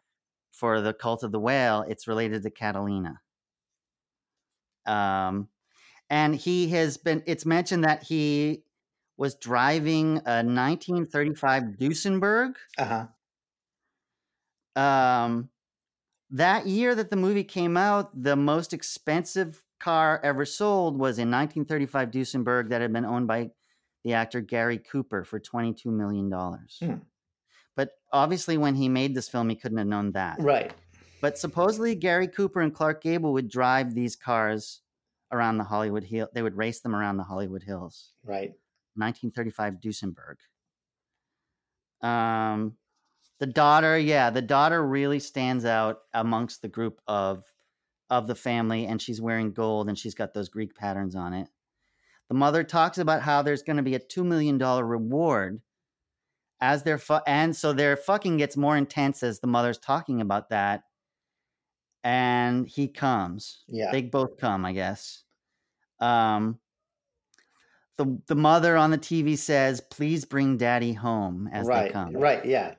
[0.51, 3.19] for the cult of the whale, it's related to Catalina.
[4.85, 5.49] Um,
[6.09, 7.23] and he has been.
[7.27, 8.63] It's mentioned that he
[9.17, 12.53] was driving a 1935 Duesenberg.
[12.77, 13.07] Uh
[14.75, 14.81] huh.
[14.81, 15.49] Um,
[16.31, 21.29] that year that the movie came out, the most expensive car ever sold was in
[21.31, 23.51] 1935 Duesenberg that had been owned by
[24.03, 26.77] the actor Gary Cooper for 22 million dollars.
[26.81, 26.95] Hmm.
[27.75, 30.37] But obviously, when he made this film, he couldn't have known that.
[30.39, 30.73] Right.
[31.21, 34.81] But supposedly, Gary Cooper and Clark Gable would drive these cars
[35.31, 36.27] around the Hollywood Hill.
[36.33, 38.13] They would race them around the Hollywood Hills.
[38.23, 38.51] Right.
[38.95, 40.35] 1935 Duesenberg.
[42.01, 42.75] Um,
[43.39, 47.45] the daughter, yeah, the daughter really stands out amongst the group of
[48.09, 51.47] of the family, and she's wearing gold and she's got those Greek patterns on it.
[52.29, 55.61] The mother talks about how there's going to be a two million dollar reward
[56.61, 60.49] as their fu- and so their fucking gets more intense as the mother's talking about
[60.49, 60.83] that,
[62.03, 63.63] and he comes.
[63.67, 63.91] Yeah.
[63.91, 65.23] They both come, I guess.
[65.99, 66.59] Um,
[67.97, 71.85] the the mother on the TV says, "Please bring Daddy home" as right.
[71.87, 72.45] they come, Right.
[72.45, 72.75] Yeah.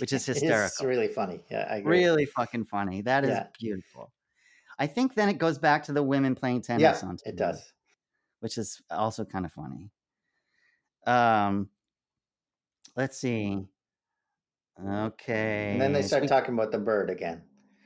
[0.00, 1.40] which is hysterical It's really funny.
[1.50, 1.66] Yeah.
[1.70, 2.04] I agree.
[2.04, 3.02] really fucking funny.
[3.02, 3.46] That is Yeah.
[3.60, 4.10] beautiful.
[4.78, 7.08] I think then it goes back to the women playing tennis Yeah.
[7.08, 7.72] on TV, It does.
[8.44, 9.90] Which is also kind of funny.
[11.06, 11.70] Um,
[12.94, 13.64] let's see.
[14.78, 15.70] Okay.
[15.72, 17.40] And then they start talking about the bird again.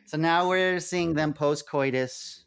[0.06, 2.44] So now we're seeing them post coitus.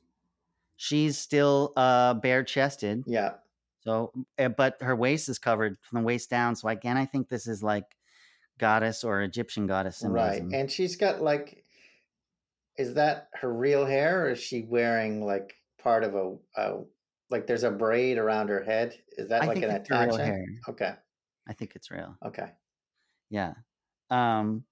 [0.75, 3.05] She's still uh bare chested.
[3.07, 3.35] Yeah.
[3.79, 6.57] So, uh, but her waist is covered from the waist down.
[6.57, 7.85] So again, I think this is like
[8.59, 10.49] goddess or Egyptian goddess symbolism.
[10.49, 10.59] Right.
[10.59, 11.63] And she's got like,
[12.77, 16.79] is that her real hair or is she wearing like part of a, a
[17.31, 18.97] like there's a braid around her head?
[19.17, 20.25] Is that I like an it's her real attachment?
[20.25, 20.45] hair.
[20.69, 20.93] Okay.
[21.47, 22.15] I think it's real.
[22.25, 22.51] Okay.
[23.29, 23.53] Yeah.
[24.09, 24.65] Um.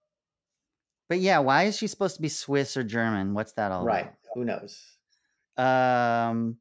[1.08, 3.34] But yeah, why is she supposed to be Swiss or German?
[3.34, 4.14] What's that all Right.
[4.36, 4.84] Who knows?
[5.58, 6.58] Um.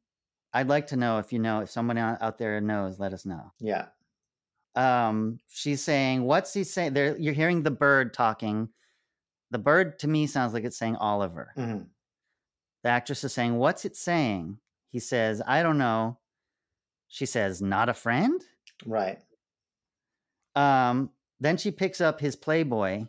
[0.54, 2.98] I'd like to know if you know if someone out there knows.
[2.98, 3.52] Let us know.
[3.60, 3.88] Yeah.
[4.74, 8.68] um she's saying what's he saying there you're hearing the bird talking
[9.50, 11.82] the bird to me sounds like it's saying oliver hmm
[12.84, 14.58] the actress is saying what's it saying
[14.90, 16.19] he says i don't know
[17.09, 18.43] she says not a friend
[18.86, 19.19] Right.
[20.55, 21.10] um
[21.40, 23.06] then she picks up his playboy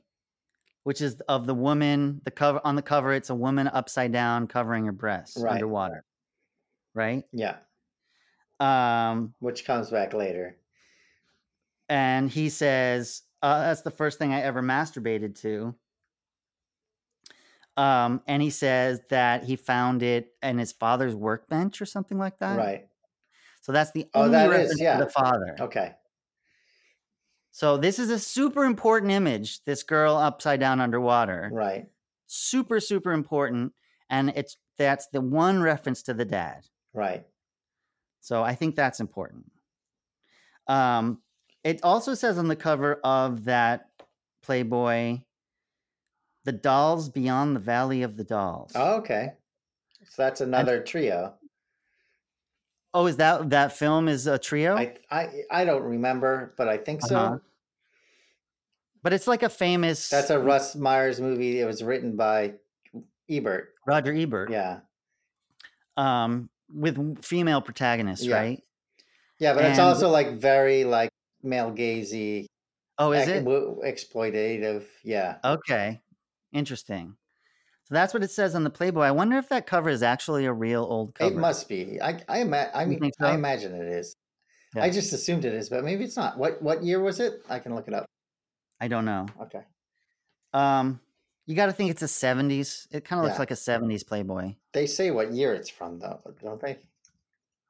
[0.84, 4.48] which is of the woman the cover on the cover it's a woman upside down
[4.48, 5.54] covering her breasts Right.
[5.54, 6.04] underwater
[6.94, 7.58] right Yeah.
[8.60, 10.58] um Which comes back later.
[11.88, 15.74] and he says uh, that's the first thing i ever masturbated to
[17.80, 22.38] um, and he says that he found it in his father's workbench or something like
[22.40, 22.88] that Right.
[23.62, 24.98] so that's the Oh, only that is, reference to yeah.
[24.98, 25.94] the father Okay.
[27.52, 31.88] so this is a super important image this girl upside down underwater Right.
[32.28, 33.74] super super important
[34.10, 37.26] and it's that's the one reference to the dad Right.
[38.20, 39.46] So I think that's important.
[40.68, 41.22] Um,
[41.64, 43.90] it also says on the cover of that
[44.42, 45.20] Playboy,
[46.46, 48.72] the dolls beyond the valley of the dolls.
[48.76, 49.34] Oh, okay.
[50.10, 51.36] So that's another trio.
[52.94, 54.76] Oh, is that that film is a trio?
[54.76, 57.16] I I I don't remember, but I think so.
[57.16, 57.38] Uh-huh.
[59.04, 60.10] but it's like a famous.
[60.10, 61.60] That's a Russ Myers movie.
[61.60, 62.54] It was written by
[63.30, 63.76] Ebert.
[63.86, 64.50] Roger Ebert.
[64.50, 64.80] Yeah.
[65.98, 68.36] Um, with female protagonists, Yeah.
[68.38, 68.64] right?
[69.38, 71.10] Yeah, but it's also like very like
[71.44, 72.46] male gazy,
[72.98, 73.46] Oh, is ex- it?
[73.46, 74.84] exploitative.
[75.04, 75.38] Yeah.
[75.44, 76.02] Okay,
[76.52, 77.16] interesting.
[77.86, 79.02] So that's what it says on the Playboy.
[79.02, 81.32] I wonder if that cover is actually a real old cover.
[81.32, 82.00] It must be.
[82.02, 84.16] I I, ima- I mean think I imagine it is.
[84.76, 84.84] Yeah.
[84.84, 86.38] I just assumed it is, but maybe it's not.
[86.38, 87.42] What what year was it?
[87.50, 88.06] I can look it up.
[88.80, 89.26] I don't know.
[89.42, 89.64] Okay.
[90.54, 91.00] Um,
[91.48, 92.86] you got to think it's a '70s.
[92.92, 94.54] It kind of looks like a '70s Playboy.
[94.74, 96.78] They say what year it's from though, don't they?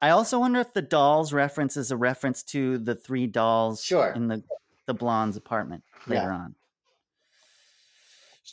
[0.02, 4.12] I also wonder if the dolls reference is a reference to the three dolls Sure.
[4.12, 4.44] in the
[4.86, 6.16] the blonde's apartment Yeah.
[6.20, 6.56] later on.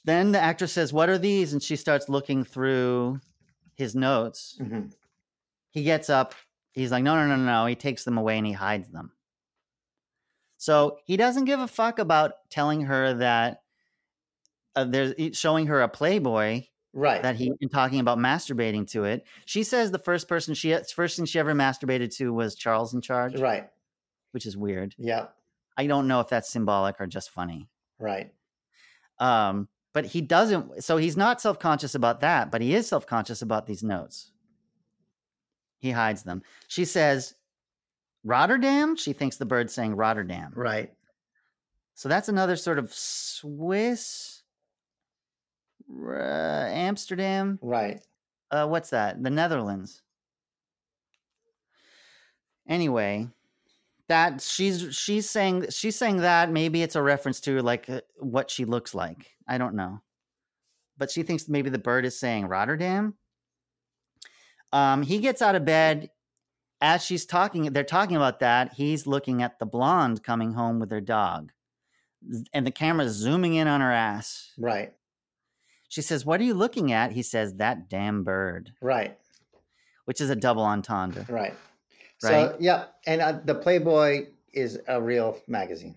[0.07, 3.20] Then the actress says, "What are these?" and she starts looking through
[3.74, 4.57] his notes.
[4.61, 4.95] Mhm.
[5.70, 6.35] He gets up.
[6.73, 9.12] He's like, "No, no, no, no!" He takes them away and he hides them.
[10.59, 13.62] So he doesn't give a fuck about telling her that
[14.74, 17.23] uh, there's showing her a Playboy Right.
[17.23, 19.27] that he and talking about masturbating to it.
[19.45, 23.01] She says the first person she first thing she ever masturbated to was Charles in
[23.03, 23.69] Charge, right.
[24.31, 24.95] which is weird.
[24.99, 25.27] Yeah.
[25.77, 27.69] I don't know if that's symbolic or just funny.
[27.99, 28.33] Right.
[29.19, 30.85] Um, but he doesn't.
[30.85, 34.31] So he's not self conscious about that, but he is self conscious about these notes.
[35.78, 36.43] He hides them.
[36.68, 37.32] She says,
[38.23, 38.97] Rotterdam.
[38.97, 40.52] She thinks the bird's saying Rotterdam.
[40.55, 40.93] Right.
[41.94, 44.43] So that's another sort of Swiss,
[45.90, 47.59] uh, Amsterdam.
[47.62, 48.02] Right.
[48.51, 50.02] uh what's that the netherlands
[52.68, 53.27] anyway
[54.09, 58.51] that she's she's saying she's saying that maybe it's a reference to like uh, what
[58.51, 60.01] she looks like i don't know
[60.98, 63.14] but she thinks maybe the bird is saying rotterdam
[64.73, 66.10] um he gets out of bed
[66.81, 70.90] as she's talking they're talking about that he's looking at the blonde coming home with
[70.90, 71.52] her dog
[72.52, 74.93] and the camera's zooming in on her ass Right.
[75.89, 79.16] she says what are you looking at he says that damn bird Right.
[80.06, 81.24] which is a double entendre.
[81.28, 81.55] Right.
[82.18, 82.60] So Right.
[82.60, 85.97] yeah, and uh, the Playboy is a real magazine.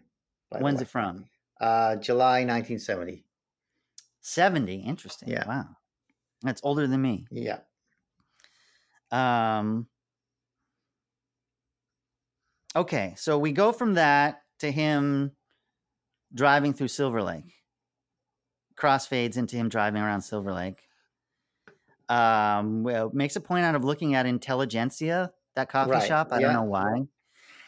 [0.50, 1.30] When's it from?
[1.62, 3.24] Uh, July 1970.
[4.22, 4.76] 70.
[4.76, 5.30] Interesting.
[5.30, 5.48] Yeah.
[5.48, 5.66] Wow.
[6.42, 7.26] That's older than me.
[7.32, 7.60] Yeah.
[9.12, 9.88] Um,
[12.76, 15.32] okay, so we go from that to him
[16.34, 17.54] driving through Silver Lake.
[18.78, 20.82] Crossfades into him driving around Silver Lake.
[22.08, 26.30] Um, well, makes a point out of looking at Intelligentsia, that coffee Right, shop.
[26.32, 26.48] I yeah.
[26.48, 27.02] don't know why.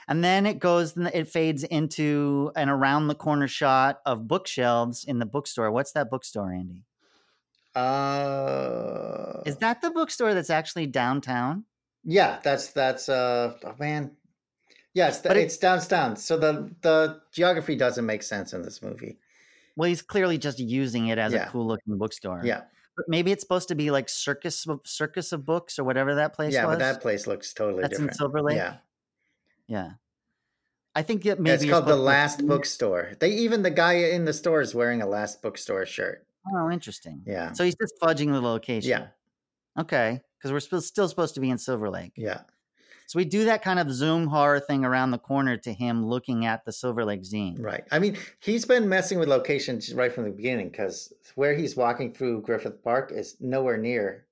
[0.07, 5.05] And then it goes, and it fades into an around the corner shot of bookshelves
[5.05, 5.71] in the bookstore.
[5.71, 6.83] What's that bookstore, Andy?
[7.75, 11.65] Uh, Is that the bookstore that's actually downtown?
[12.03, 14.11] yeah, that's that's uh oh man.
[14.93, 16.15] Yeah, it's, But it- it's downtown.
[16.17, 19.19] So the the geography doesn't make sense in this movie.
[19.77, 21.47] Well, he's clearly just using it as Yeah.
[21.47, 22.41] a cool looking bookstore.
[22.43, 22.61] Yeah.
[22.97, 26.53] But maybe it's supposed to be like circus circus of books or whatever that place
[26.53, 26.73] Yeah, was.
[26.75, 28.17] but that place looks totally That's in different.
[28.17, 28.57] Silver Lake?
[28.57, 28.77] Yeah.
[29.71, 29.91] Yeah.
[30.93, 33.13] I think it maybe it's called the Last Bookstore.
[33.19, 36.27] They even the guy in the store is wearing a Last Bookstore shirt.
[36.53, 37.21] Oh, interesting.
[37.25, 37.53] Yeah.
[37.53, 38.89] So he's just fudging the location.
[38.89, 39.07] Yeah.
[39.79, 42.11] Okay, because we're sp- still supposed to be in Silver Lake.
[42.17, 42.41] Yeah.
[43.07, 46.45] So we do that kind of zoom horror thing around the corner to him looking
[46.45, 47.55] at the Silver Lake zine.
[47.57, 47.85] Right.
[47.91, 52.13] I mean, he's been messing with locations right from the beginning because where he's walking
[52.13, 54.25] through Griffith Park is nowhere near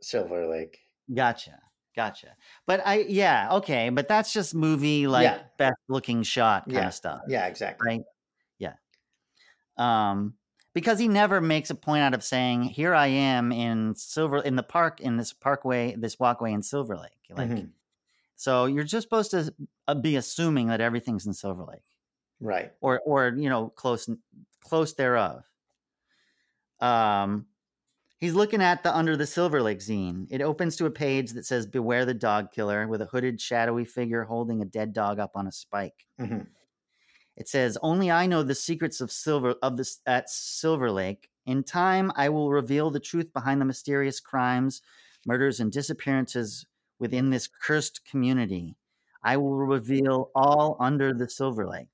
[0.00, 0.78] Silver Lake.
[1.12, 1.58] Gotcha.
[1.96, 2.36] Gotcha.
[2.66, 3.88] But I, yeah, okay.
[3.88, 5.42] But that's just movie like Yeah.
[5.56, 6.86] best looking shot kind Yeah.
[6.88, 7.22] of stuff.
[7.26, 7.86] Yeah, exactly.
[7.86, 8.02] right?
[8.58, 8.74] Yeah.
[9.78, 10.34] Um,
[10.74, 14.56] because he never makes a point out of saying, "Here I am in Silver in
[14.56, 17.70] the park in this parkway, this walkway in Silver Lake." Like, Mhm.
[18.36, 19.54] so you're just supposed to
[19.88, 21.84] uh, be assuming that everything's in Silver Lake,
[22.40, 22.72] Right.
[22.82, 24.06] or or you know close
[24.60, 25.44] close thereof.
[26.80, 27.46] Um,
[28.18, 30.26] he's looking at the Under the Silver Lake zine.
[30.30, 33.84] It opens to a page that says, "Beware the dog killer," with a hooded, shadowy
[33.84, 36.06] figure holding a dead dog up on a spike.
[36.18, 36.40] hmm
[37.36, 41.30] It says, "Only I know the secrets of silver of this at Silver Lake.
[41.44, 44.82] In time, I will reveal the truth behind the mysterious crimes,
[45.26, 46.66] murders, and disappearances
[46.98, 48.76] within this cursed community.
[49.22, 51.90] I will reveal all under the Silver Lake."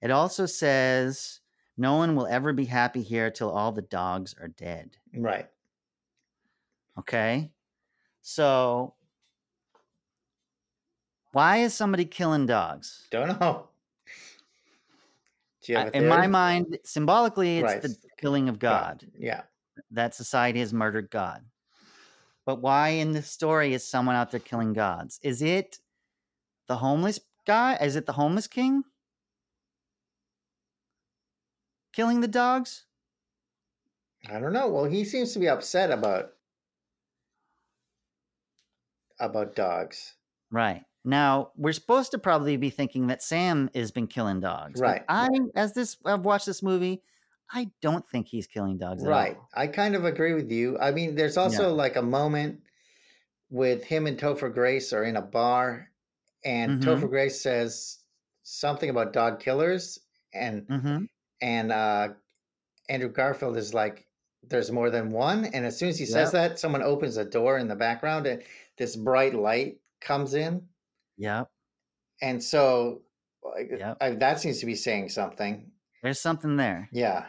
[0.00, 1.40] It also says,
[1.78, 5.48] "No one will ever be happy here till all the dogs are dead." Right.
[6.98, 7.52] Okay,
[8.20, 8.94] so
[11.32, 13.06] why is somebody killing dogs?
[13.10, 13.68] Don't know.
[15.62, 17.82] Do you have a in my mind, symbolically, it's Right.
[17.82, 19.06] the killing of God.
[19.16, 19.42] Yeah.
[19.90, 21.44] That society has murdered God.
[22.44, 25.20] But why in this story is someone out there killing gods?
[25.22, 25.78] Is it
[26.66, 27.76] the homeless guy?
[27.76, 28.82] Is it the homeless king?
[31.92, 32.86] Killing the dogs?
[34.28, 34.68] I don't know.
[34.68, 36.34] Well, he seems to be upset about
[39.20, 40.14] about dogs.
[40.50, 40.84] Right.
[41.04, 44.80] Now, we're supposed to probably be thinking that Sam has been killing dogs.
[44.80, 45.04] Right.
[45.08, 47.02] I, as this, I've watched this movie,
[47.50, 49.36] I don't think he's killing dogs at Right.
[49.54, 50.78] I kind of agree with you.
[50.78, 52.60] I mean, there's also like a moment
[53.50, 55.90] with him and Topher Grace are in a bar,
[56.44, 56.82] and Mhm.
[56.82, 57.98] Topher Grace says
[58.42, 59.98] something about dog killers,
[60.34, 61.04] and Mm-hmm.
[61.40, 62.08] And uh,
[62.88, 64.06] Andrew Garfield is like,
[64.42, 67.58] "There's more than one." And as soon as he says that, someone opens a door
[67.58, 68.42] in the background, and
[68.76, 70.68] this bright light comes in,
[71.16, 71.50] Yep.
[72.22, 73.02] and so
[73.42, 73.96] like, Yep.
[74.00, 75.70] I, that seems to be saying something.
[76.02, 76.88] There's something there.
[76.92, 77.26] Yeah.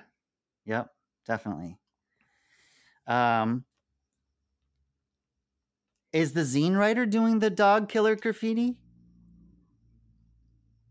[0.65, 0.89] Yep,
[1.25, 1.77] definitely.
[3.07, 3.65] Um,
[6.13, 8.77] is the zine writer doing the dog killer graffiti?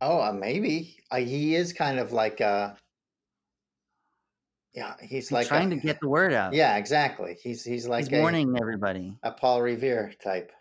[0.01, 2.75] Oh, uh, maybe uh, he is kind of like uh
[4.79, 6.53] yeah, he's He's like trying a- to get the word out.
[6.55, 7.37] Yeah, exactly.
[7.43, 9.19] He's he's like he's a, warning everybody.
[9.25, 10.53] a Paul Revere type.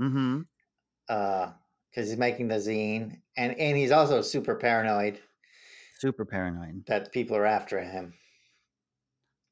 [0.00, 0.40] Mm-hmm.
[1.08, 1.50] Uh
[1.90, 5.18] because he's making the zine and and he's also super paranoid
[5.98, 6.84] Super paranoid.
[6.86, 8.14] that people are after him.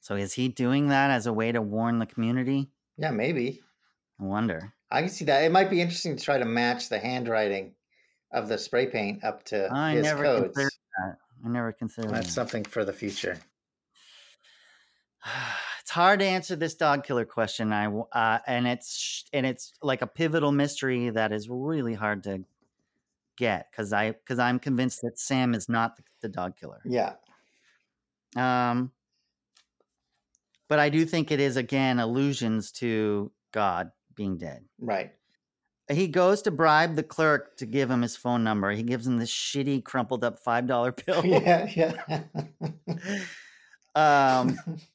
[0.01, 2.71] So is he doing that as a way to warn the community?
[2.99, 3.63] Yeah, maybe.
[4.21, 4.73] I wonder.
[4.91, 5.43] I can see that.
[5.43, 7.75] It might be interesting to try to match the handwriting
[8.33, 10.45] of the spray paint up to I his never codes.
[10.55, 11.17] considered that.
[11.45, 12.33] I never considered That's that.
[12.33, 13.39] something for the future.
[15.81, 17.73] it's hard to answer this dog killer question.
[17.73, 22.45] I uh, and it's and it's like a pivotal mystery that is really hard to
[23.37, 26.81] get because I because I'm convinced that Sam is not the, the dog killer.
[26.85, 27.15] Yeah.
[28.37, 28.91] Um,
[30.69, 34.65] but I do think it is again allusions to God being dead.
[34.79, 35.13] Right.
[35.91, 38.71] He goes to bribe the clerk to give him his phone number.
[38.71, 41.23] He gives him this shitty, crumpled up five dollar bill.
[41.27, 42.23] yeah, yeah.
[43.95, 44.59] um,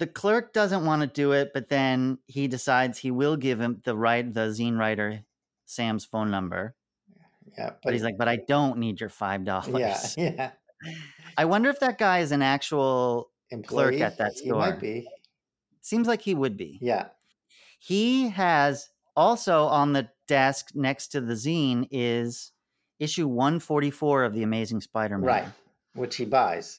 [0.00, 3.80] the clerk doesn't want to do it, but then he decides he will give him
[3.84, 5.22] the right the zine writer
[5.66, 6.74] Sam's phone number.
[7.56, 9.68] Yeah, But he's like, but I don't need your five dollars.
[9.78, 10.00] yeah.
[10.16, 10.50] yeah.
[11.36, 13.30] I wonder if that guy is an actual.
[13.66, 14.64] Clerk at that store.
[14.64, 15.08] He might be.
[15.82, 16.78] Seems like he would be.
[16.80, 17.08] Yeah,
[17.78, 22.52] He has also on the desk next to the zine is
[23.00, 25.26] issue 144 of the Amazing Spider-Man.
[25.26, 25.48] right.
[25.94, 26.78] Which he buys.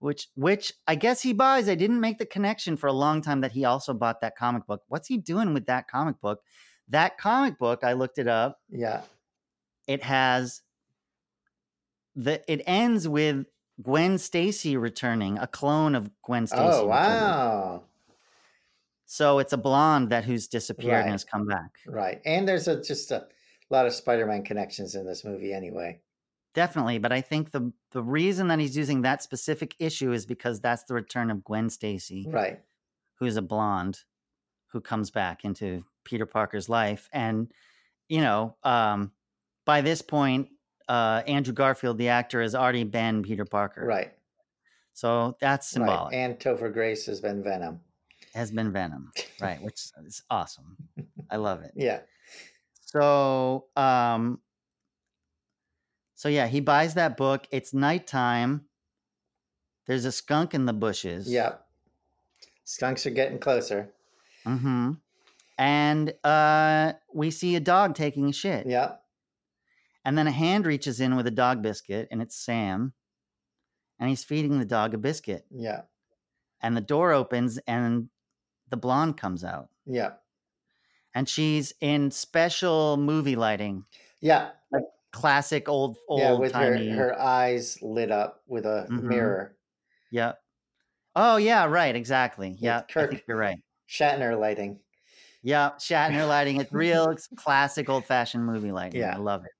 [0.00, 1.68] Which which I guess he buys.
[1.68, 4.66] I didn't make the connection for a long time that he also bought that comic
[4.66, 4.82] book.
[4.88, 6.40] What's he doing with that comic book?
[6.88, 8.58] That comic book, I looked it up.
[8.68, 9.02] Yeah,
[9.86, 10.62] It has
[12.16, 13.46] the it ends with
[13.82, 16.62] Gwen Stacy returning, a clone of Gwen oh, Stacy.
[16.62, 16.88] Oh returning.
[16.88, 17.82] wow!
[19.06, 21.02] So it's a blonde that who's disappeared Right.
[21.02, 21.70] and has come back.
[21.86, 23.26] Right, and there's a, just a
[23.70, 26.00] lot of Spider-Man connections in this movie, anyway.
[26.54, 30.60] Definitely, but I think the the reason that he's using that specific issue is because
[30.60, 32.60] that's the return of Gwen Stacy, Right.
[33.18, 34.00] who's a blonde
[34.68, 37.52] who comes back into Peter Parker's life and
[38.08, 39.12] you know, um
[39.64, 40.48] by this point
[40.88, 43.84] uh Andrew Garfield the actor has already been Peter Parker.
[43.86, 44.12] Right.
[44.92, 46.12] So that's symbolic.
[46.12, 46.18] Right.
[46.18, 47.80] And Topher Grace has been Venom.
[48.34, 50.76] Has been Venom, right, which is awesome.
[51.30, 51.72] I love it.
[51.74, 52.00] Yeah.
[52.80, 54.40] So, um,
[56.20, 57.46] so yeah, he buys that book.
[57.50, 58.66] It's nighttime.
[59.86, 61.26] There's a skunk in the bushes.
[61.32, 61.54] Yeah.
[62.64, 63.88] Skunks are getting closer.
[64.44, 64.92] Mm-hmm.
[65.56, 68.66] And uh, we see a dog taking a shit.
[68.66, 68.96] Yeah.
[70.04, 72.92] And then a hand reaches in with a dog biscuit, and it's Sam.
[73.98, 75.46] And he's feeding the dog a biscuit.
[75.50, 75.84] Yeah.
[76.60, 78.10] And the door opens, and
[78.68, 79.70] the blonde comes out.
[79.86, 80.10] Yeah.
[81.14, 83.86] And she's in special movie lighting,
[84.20, 84.50] Yeah.
[85.12, 86.38] Classic old old yeah.
[86.38, 89.02] With her, her eyes lit up with a Mhm.
[89.08, 89.56] mirror.
[90.10, 90.38] Yep.
[91.16, 92.56] Oh yeah, right, exactly.
[92.58, 93.10] Yeah, Kirk.
[93.10, 93.58] think you're right.
[93.88, 94.80] Shatner lighting.
[95.42, 96.60] Yeah, Shatner lighting.
[96.60, 99.00] It's real it's classic old fashioned movie lighting.
[99.00, 99.14] Yeah.
[99.14, 99.50] I love it.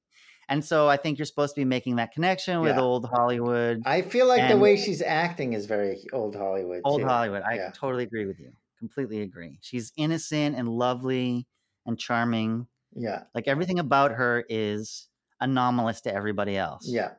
[0.48, 2.80] And so I think you're supposed to be making that connection with Yeah.
[2.80, 3.82] old Hollywood.
[3.86, 6.82] I feel like the way she's acting is very old Hollywood.
[6.84, 7.06] old too.
[7.08, 7.42] Hollywood.
[7.42, 7.70] I Yeah.
[7.72, 8.52] totally agree with you.
[8.78, 9.58] Completely agree.
[9.62, 11.46] She's innocent and lovely
[11.86, 12.66] and charming.
[12.94, 13.24] Yeah.
[13.34, 15.09] Like everything about her is
[15.40, 16.86] anomalous to everybody else.
[16.88, 17.14] Yeah.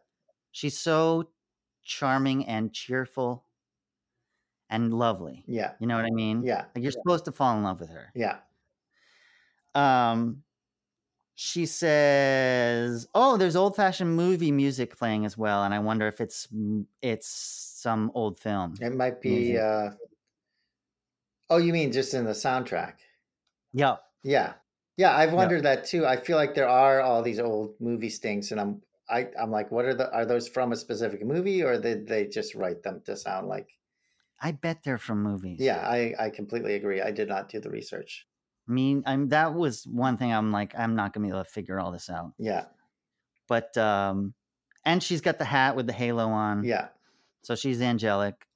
[0.51, 1.31] She's so
[1.83, 3.45] charming and cheerful
[4.69, 5.43] and lovely.
[5.47, 5.73] Yeah.
[5.79, 6.43] You know what I mean?
[6.43, 6.65] Yeah.
[6.75, 8.11] Like you're supposed to fall in love with her.
[8.15, 8.39] Yeah.
[9.73, 10.43] Um,
[11.35, 16.47] she says, "Oh, there's old-fashioned movie music playing as well, and I wonder if it's
[17.01, 19.57] it's some old film." It might be.
[19.57, 19.91] Uh
[21.49, 22.99] Oh, you mean just in the soundtrack?
[23.73, 23.97] Yeah.
[24.23, 24.53] Yeah.
[24.97, 26.05] Yeah, I've wondered that too.
[26.05, 29.71] I feel like there are all these old movie stinks, and I'm I, I'm like,
[29.71, 33.01] what are the are those from a specific movie, or did they just write them
[33.05, 33.69] to sound like?
[34.39, 35.59] I bet they're from movies.
[35.61, 37.01] Yeah, I I completely agree.
[37.01, 38.27] I did not do the research.
[38.67, 40.31] I mean, I'm that was one thing.
[40.33, 42.33] I'm like, I'm not gonna be able to figure all this out.
[42.37, 42.67] Yeah,
[43.47, 44.33] But um,
[44.85, 46.63] and she's got the hat with the halo on.
[46.63, 46.89] yeah,
[47.43, 48.47] So she's angelic.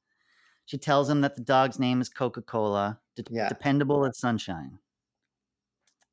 [0.65, 3.49] She tells him that the dog's name is Coca Cola, Yeah.
[3.49, 4.79] dependable as sunshine.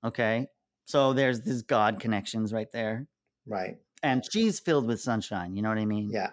[0.04, 0.46] Okay.
[0.84, 3.06] So there's this God connections right there.
[3.46, 3.76] right.
[4.04, 5.54] And she's filled with sunshine.
[5.54, 6.10] You know what I mean?
[6.10, 6.30] Yeah,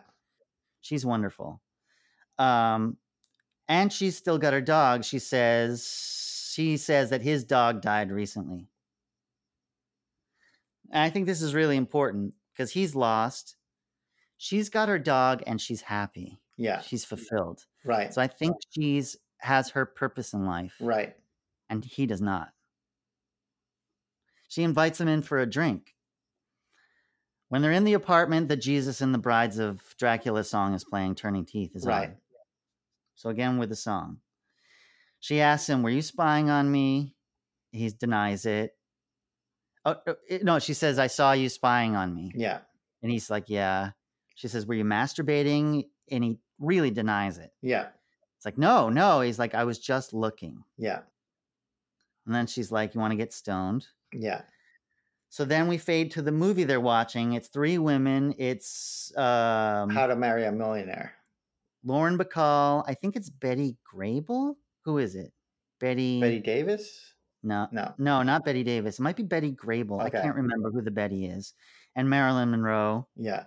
[0.81, 1.61] She's wonderful.
[2.39, 2.98] Um,
[3.67, 5.03] and she's still got her dog.
[5.03, 5.88] She says
[6.51, 8.67] she says that his dog died recently.
[10.91, 13.56] And I think this is really important because he's lost.
[14.38, 16.39] She's got her dog and she's happy.
[16.57, 17.65] yeah, She's fulfilled.
[17.85, 21.15] right, So I think she's has her purpose in life, right.
[21.69, 22.49] and he does not.
[24.50, 25.95] She invites him in for a drink.
[27.48, 31.16] When they're in the apartment, the Jesus and the Brides of Dracula song is playing.
[31.16, 32.10] Turning Teeth is Right.
[32.10, 32.18] on.
[33.16, 34.19] So again with the song,
[35.19, 37.16] she asks him, "Were you spying on me?"
[37.72, 38.78] He denies it.
[39.86, 40.14] Oh uh,
[40.44, 42.61] no, she says, "I saw you spying on me," Yeah,
[43.02, 43.92] and he's like, "Yeah."
[44.36, 47.53] She says, "Were you masturbating?" And he really denies it.
[47.61, 47.90] yeah,
[48.38, 49.22] It's like, no, no.
[49.22, 50.64] He's like, I was just looking.
[50.78, 51.02] yeah,
[52.26, 53.86] And then she's like, You want to get stoned?
[54.14, 54.42] Yeah,
[55.30, 57.34] So then we fade to the movie they're watching.
[57.34, 58.34] It's three women.
[58.38, 61.14] It's um, How to Marry a Millionaire.
[61.84, 62.84] Lauren Bacall.
[62.88, 64.56] I think it's Betty Grable.
[64.86, 65.32] Who is it?
[65.80, 66.20] Betty.
[66.20, 67.14] Bette Davis.
[67.42, 67.94] No, No.
[67.98, 69.00] no, not Bette Davis.
[69.00, 70.02] It might be Betty Grable.
[70.02, 71.54] I can't remember who the Betty is.
[71.96, 73.08] And Marilyn Monroe.
[73.16, 73.46] Yeah,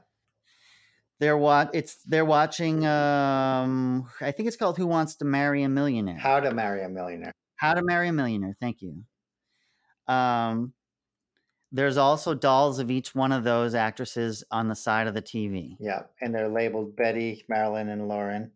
[1.21, 1.71] They're what?
[1.75, 2.87] It's they're watching.
[2.87, 6.17] Um, I think it's called Who Wants to Marry a Millionaire.
[6.19, 7.33] How to Marry a Millionaire.
[7.57, 8.55] How to Marry a Millionaire.
[8.61, 9.05] Thank you.
[10.13, 10.75] Um,
[11.71, 15.77] there's also dolls of each one of those actresses on the side of the TV
[15.81, 18.53] Yeah, and they're labeled Betty, Marilyn, and Lauren.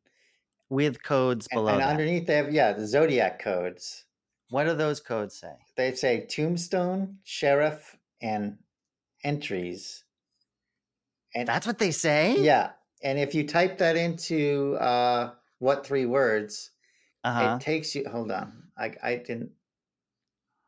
[0.68, 1.90] with codes And, below and that.
[1.90, 4.04] underneath they have yeah the zodiac codes.
[4.50, 5.54] What do those codes say?
[5.76, 8.58] They say Tombstone, Sheriff, and
[9.24, 10.04] entries.
[11.34, 12.36] And That's what they say.
[12.40, 16.70] yeah, and if you type that into uh, what three words,
[17.24, 17.56] Uh huh.
[17.58, 18.08] it takes you.
[18.08, 19.52] Hold on, I I didn't.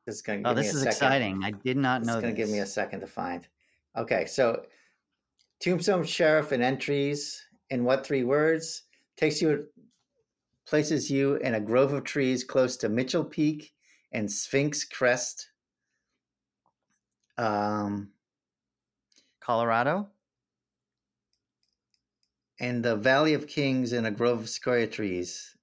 [0.09, 0.23] This is.
[0.23, 0.89] Give Oh, this is second.
[0.89, 1.45] exciting.
[1.45, 2.15] I did not know.
[2.15, 3.47] It's going to give me a second to find.
[3.95, 4.65] Okay, so
[5.61, 8.85] Tombstone Sheriff and entries in what three words
[9.19, 9.67] takes you
[10.67, 13.75] places you in a grove of trees close to Mitchell Peak
[14.13, 15.51] and Sphinx Crest.
[17.37, 18.11] Um,
[19.41, 20.09] Colorado.
[22.61, 25.55] and the Valley of Kings in a grove of sequoia trees.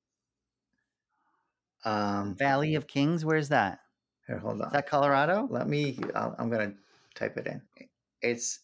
[1.84, 3.26] Um, Valley of Kings.
[3.26, 3.80] Where's that?
[4.28, 4.68] Here, hold on.
[4.68, 5.48] Is that Colorado?
[5.50, 6.78] Let me, I'll, I'm going to
[7.14, 7.62] type it in.
[8.22, 8.60] It's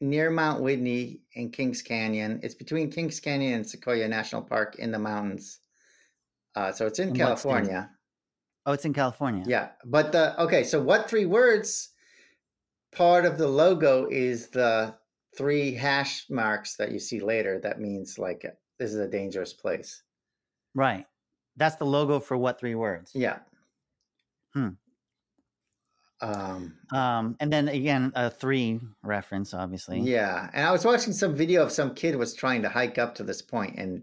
[0.00, 2.40] near Mount Whitney in Kings Canyon.
[2.42, 5.60] It's between Kings Canyon and Sequoia National Park in the mountains.
[6.54, 7.16] Uh, so it's in In?
[7.16, 7.90] California.
[8.66, 9.44] Oh, it's in California.
[9.46, 9.70] Yeah.
[9.84, 11.90] But the, okay, so what three words
[12.92, 14.94] part of the logo is the
[15.36, 17.60] three hash marks that you see later.
[17.60, 18.44] That means like
[18.78, 20.02] this is a dangerous place.
[20.74, 21.06] Right.
[21.56, 23.12] That's the logo for what three words?
[23.14, 23.38] Yeah.
[24.54, 24.70] Hmm.
[26.20, 30.00] Um, Um, and then again, a three reference, obviously.
[30.00, 33.14] Yeah, and I was watching some video of some kid was trying to hike up
[33.16, 34.02] to this point, and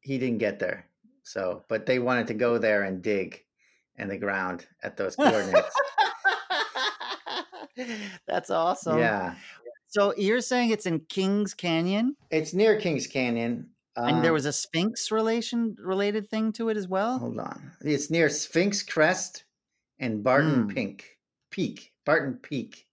[0.00, 0.86] he didn't get there.
[1.22, 3.44] So, but they wanted to go there and dig
[3.96, 5.74] in the ground at those coordinates.
[8.26, 8.98] That's awesome.
[8.98, 9.34] yeah,
[9.88, 13.68] So you're saying it's in Kings Canyon, it's near Kings Canyon.
[13.96, 17.18] and there um, was a Sphinx relation related thing to it as well.
[17.18, 19.44] hold on, it's near Sphinx Crest
[20.02, 20.74] and Barton Mm.
[20.74, 21.18] Pink
[21.50, 21.94] Peak.
[22.04, 22.88] Barton Peak.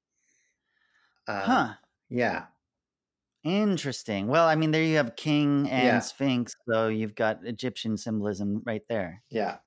[1.27, 1.73] Uh, huh.
[2.09, 2.47] Yeah,
[3.43, 4.27] Interesting.
[4.27, 5.99] Well, I mean, there you have king and Yeah.
[5.99, 9.23] sphinx, so you've got Egyptian symbolism right there.
[9.29, 9.59] yeah.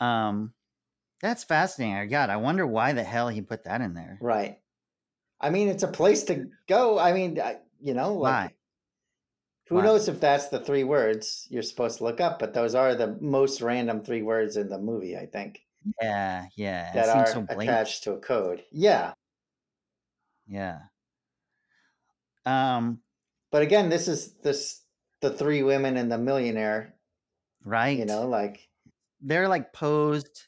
[0.00, 0.54] Um,
[1.20, 2.08] that's fascinating.
[2.10, 4.18] God, I wonder why the hell he put that in there.
[4.20, 4.60] Right.
[5.40, 6.98] I mean, it's a place to go.
[6.98, 8.54] I mean, I, you know, like, Why?
[9.68, 9.84] Who Why?
[9.84, 12.38] knows if that's the three words you're supposed to look up?
[12.38, 15.60] But those are the most random three words in the movie, I think,
[16.00, 16.90] Yeah, yeah.
[16.90, 18.62] It that seems are so attached to a code.
[18.70, 19.14] Yeah,
[20.46, 20.78] Yeah.
[22.44, 23.00] Um,
[23.50, 24.82] but again, this is this
[25.20, 26.94] the three women and the millionaire.
[27.64, 27.96] right.
[27.98, 28.68] You know, like
[29.20, 30.46] they're like posed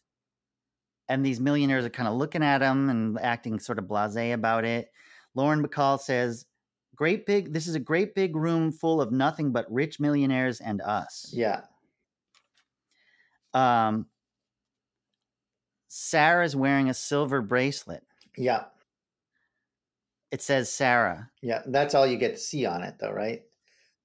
[1.09, 4.65] and these millionaires are kind of looking at them and acting sort of blasé about
[4.65, 4.91] it.
[5.35, 6.47] Lauren Bacall says,
[6.95, 7.53] "Great big.
[7.53, 11.63] This is a great big room full of nothing but rich millionaires and us." yeah,
[13.53, 14.09] Um,
[15.89, 18.05] Sarah's wearing a silver bracelet.
[18.37, 18.65] yeah,
[20.31, 21.31] It says Sarah.
[21.43, 21.63] yeah.
[21.67, 23.43] That's all you get to see on it, though, right?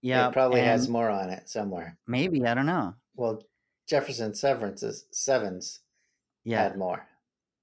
[0.01, 1.97] Yeah, it probably has more on it somewhere.
[2.07, 2.93] maybe I don't know.
[3.15, 3.43] Well,
[3.87, 5.79] Jefferson Severance's Sevence
[6.43, 7.05] Yeah, had more.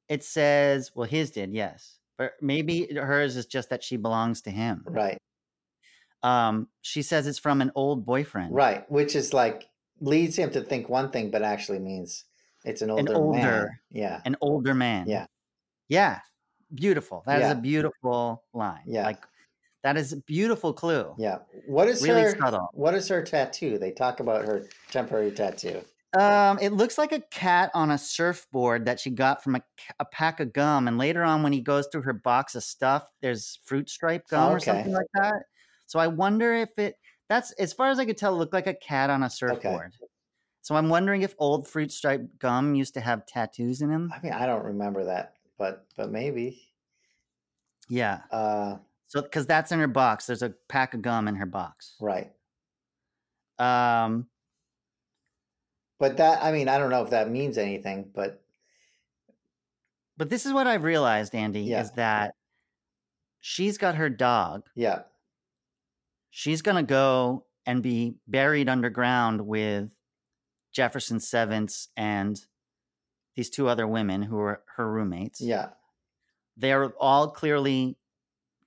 [0.09, 0.91] it says.
[0.95, 4.83] Well, his did, yes, but maybe hers is just that she belongs to him.
[4.87, 5.19] Right,
[6.23, 8.55] Um, she says it's from an old boyfriend.
[8.55, 8.91] right.
[8.91, 9.69] Which is like
[10.01, 12.25] leads him to think one thing, but actually means
[12.65, 13.17] it's an older, man.
[13.17, 15.09] older- Yeah, an older man.
[15.09, 15.27] Yeah.
[15.89, 16.21] Yeah.
[16.75, 17.23] Beautiful.
[17.27, 17.53] That is Yeah.
[17.53, 18.83] a beautiful line.
[18.87, 19.05] Yeah.
[19.05, 19.23] Like
[19.85, 21.15] that is a beautiful clue.
[21.17, 21.39] yeah.
[21.69, 22.31] What is Really her?
[22.37, 22.69] subtle.
[22.73, 23.79] What is her tattoo?
[23.79, 25.83] They talk about her temporary tattoo.
[26.19, 29.63] Um, it looks like a cat on a surfboard that she got from a,
[29.99, 30.89] a pack of gum.
[30.89, 34.53] And later on, when he goes through her box of stuff, there's fruit stripe gum
[34.53, 35.43] or something like that.
[35.87, 36.97] So I wonder if it
[37.29, 39.93] that's as far as I could tell, it looked like a cat on a surfboard.
[40.63, 44.13] So I'm wondering if old fruit stripe gum used to have tattoos in them.
[44.15, 46.63] I mean, I don't remember that, but but maybe.
[47.89, 48.21] Yeah.
[48.31, 50.27] Uh, So because that's in her box.
[50.27, 51.95] There's a pack of gum in her box.
[52.01, 52.33] right.
[53.59, 54.27] Um,
[55.99, 58.43] But that I mean, I don't know if that means anything, but
[60.17, 61.83] but this is what I've realized, Andy, Yeah.
[61.83, 62.35] is that
[63.41, 64.67] she's got her dog.
[64.75, 65.03] yeah,
[66.31, 69.95] She's gonna go and be buried underground with
[70.73, 72.41] Jefferson Sevence and
[73.35, 75.41] these two other women who are her roommates.
[75.41, 75.71] yeah,
[76.57, 77.99] They're all clearly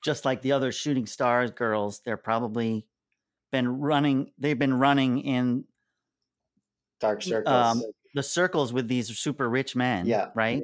[0.04, 2.02] just like the other shooting stars girls.
[2.02, 2.88] They're probably
[3.52, 5.66] been running, they've been running in
[7.00, 7.54] dark circles.
[7.56, 7.84] um,
[8.16, 10.06] the circles with these super rich men.
[10.06, 10.30] Yeah.
[10.36, 10.64] Right?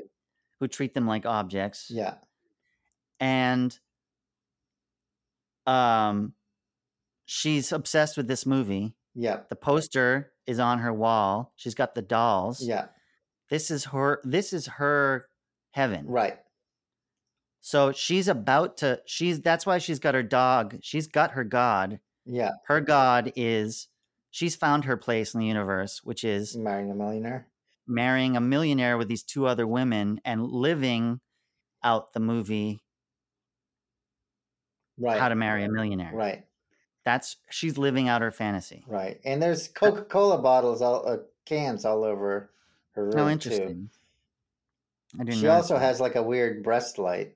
[0.60, 1.90] Who treat them like objects.
[1.92, 2.16] yeah,
[3.20, 3.78] and
[5.68, 6.34] um
[7.26, 12.02] she's obsessed with this movie yeah, the poster is on her wall she's got the
[12.02, 12.88] dolls yeah.
[13.50, 15.28] this is her this is her
[15.72, 16.38] heaven Right.
[17.62, 22.00] so she's about to she's that's why she's got her dog she's got her god
[22.26, 23.88] Yeah, her god is
[24.36, 27.48] she's found her place in the universe which is marrying a millionaire.
[27.88, 31.22] marrying a millionaire with these two other women and living
[31.84, 32.82] out the movie
[34.98, 35.20] Right.
[35.20, 36.12] how to marry a millionaire.
[36.14, 36.46] Right.
[37.04, 38.84] That's she's living out her fantasy.
[38.88, 39.20] Right.
[39.26, 42.50] And there's Coca Cola bottles, all uh, cans all over
[42.94, 43.88] her room Oh, too.
[45.20, 45.82] I didn't She also that.
[45.82, 47.36] has like a weird breast light,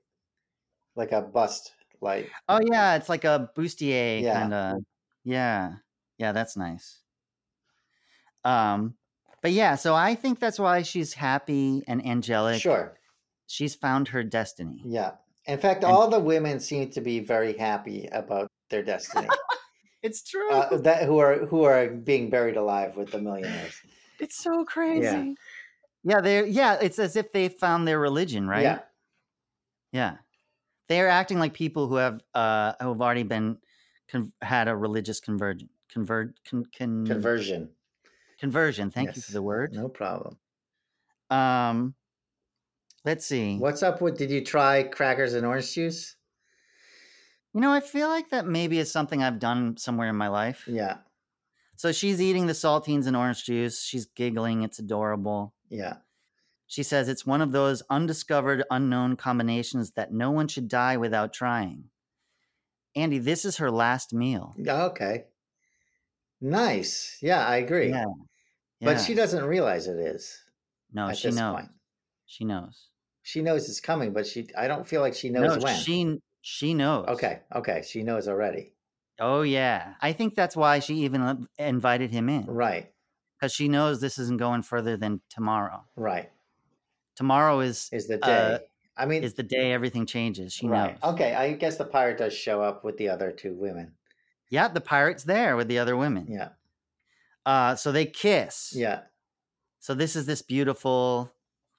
[0.95, 2.30] like a bust light.
[2.48, 4.40] Oh yeah, it's like a bustier Yeah.
[4.40, 4.78] kind of.
[5.26, 5.76] Yeah,
[6.19, 6.99] yeah, that's nice.
[8.45, 8.95] Um,
[9.41, 12.61] but yeah, so I think that's why she's happy and angelic.
[12.61, 12.93] Sure.
[13.48, 14.81] She's found her destiny.
[14.85, 15.11] Yeah.
[15.48, 19.27] In fact, And- all the women seem to be very happy about their destiny.
[20.01, 20.49] It's true.
[20.49, 23.75] uh, that who are who are being buried alive with the millionaires.
[24.17, 25.35] it's so crazy.
[26.06, 26.77] Yeah, they're yeah.
[26.81, 28.61] It's as if they found their religion, right?
[28.64, 28.80] Yeah.
[29.91, 30.14] Yeah.
[30.88, 33.57] They are acting like people who have uh who have already been
[34.09, 37.69] con- had a religious conversion convert con, con, Conversion.
[38.40, 38.92] conversion.
[38.92, 39.74] Thank you for the word.
[39.74, 40.38] No problem.
[41.30, 41.93] Um,
[43.06, 43.58] let's see.
[43.58, 46.16] What's up with did you try crackers and orange juice?
[47.53, 50.64] You know, I feel like that maybe is something I've done somewhere in my life.
[50.68, 50.98] Yeah.
[51.76, 53.84] So she's eating the saltines and orange juice.
[53.84, 54.64] She's giggling.
[54.64, 55.53] It's adorable.
[55.69, 55.95] Yeah.
[56.68, 61.34] She says it's one of those undiscovered, unknown combinations that no one should die without
[61.34, 61.85] trying.
[62.95, 64.56] Andy, this is her last meal.
[64.68, 65.26] Okay.
[66.42, 67.18] Nice.
[67.22, 67.90] Yeah, I agree.
[67.90, 68.06] Yeah.
[68.82, 69.03] But yeah.
[69.03, 70.38] she doesn't realize it is
[70.93, 71.56] no, she knows.
[71.56, 71.69] point.
[72.26, 72.88] She knows.
[73.24, 75.76] She knows it's coming, but she I don't feel like she knows no, when.
[75.76, 77.08] she she knows.
[77.09, 77.42] Okay.
[77.56, 77.84] Okay.
[77.85, 78.74] She knows already.
[79.19, 79.93] Oh yeah.
[80.01, 82.92] I think that's why she even uh, invited him in Right.
[83.38, 85.84] because she knows this isn't going further than tomorrow.
[85.95, 86.30] Right.
[87.16, 88.53] Tomorrow is Is the day.
[88.53, 88.59] Uh,
[88.95, 90.53] I mean is the day everything changes.
[90.53, 91.00] She right.
[91.01, 91.14] knows.
[91.14, 91.34] Okay.
[91.34, 93.93] I guess the pirate does show up with the other two women.
[94.50, 96.28] Yeah, the pirate's there with the other women.
[96.30, 96.50] Yeah.
[97.45, 98.74] Uh, so they kiss.
[98.76, 99.02] Yeah.
[99.80, 101.32] So this is this beautiful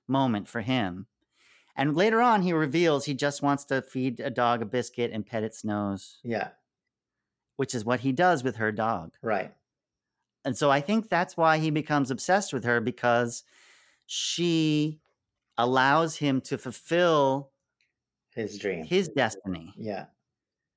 [0.09, 1.07] moment for him.
[1.77, 5.25] And later on, he reveals he just wants to feed a dog a biscuit and
[5.27, 6.49] pet its nose, Yeah.
[7.57, 9.13] which is what he does with her dog.
[9.23, 9.53] Right.
[10.45, 13.45] And so I think that's why he becomes obsessed with her because
[14.07, 15.01] she
[15.59, 17.51] allows him to fulfill
[18.35, 18.85] His dream.
[18.85, 19.75] his destiny.
[19.77, 20.07] yeah.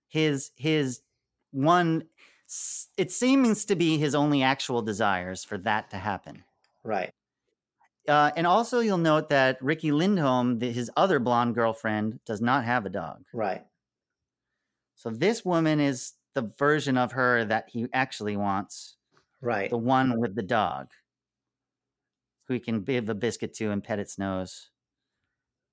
[0.09, 1.01] His his
[1.53, 2.03] one
[2.97, 6.43] it seems to be his only actual desires for that to happen.
[6.83, 7.11] Right.
[8.07, 12.65] Uh, and also, you'll note that Riki Lindhome, the, his other blonde girlfriend, does not
[12.65, 13.23] have a dog.
[13.33, 13.63] Right.
[14.95, 18.97] So this woman is the version of her that he actually wants,
[19.41, 19.69] Right.
[19.69, 20.91] the one with the dog,
[22.47, 24.69] who he can give a biscuit to and pet its nose.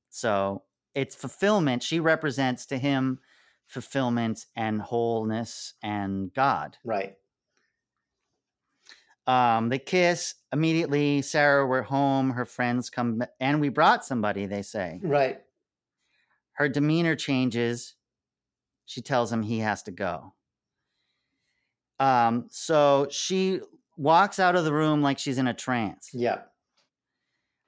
[0.08, 0.62] So
[0.94, 1.82] it's fulfillment.
[1.82, 3.18] She represents to him
[3.70, 6.76] fulfillment and wholeness and God.
[6.84, 7.14] Right.
[9.28, 11.22] Um, they kiss immediately.
[11.22, 12.30] Sarah, we're home.
[12.30, 14.46] Her friends come, and we brought somebody.
[14.46, 15.40] They say Right.
[16.54, 17.94] her demeanor changes.
[18.86, 20.34] She tells him he has to go.
[22.00, 23.60] Um, so she
[23.96, 26.10] walks out of the room like she's in a trance.
[26.12, 26.42] Yeah.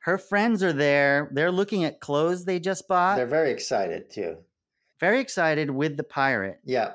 [0.00, 1.30] Her friends are there.
[1.32, 3.14] They're looking at clothes they just bought.
[3.16, 4.38] They're very excited too.
[5.02, 6.60] Very excited with the pirate.
[6.64, 6.92] Yeah.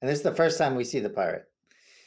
[0.00, 1.46] And this is the first time we see the pirate.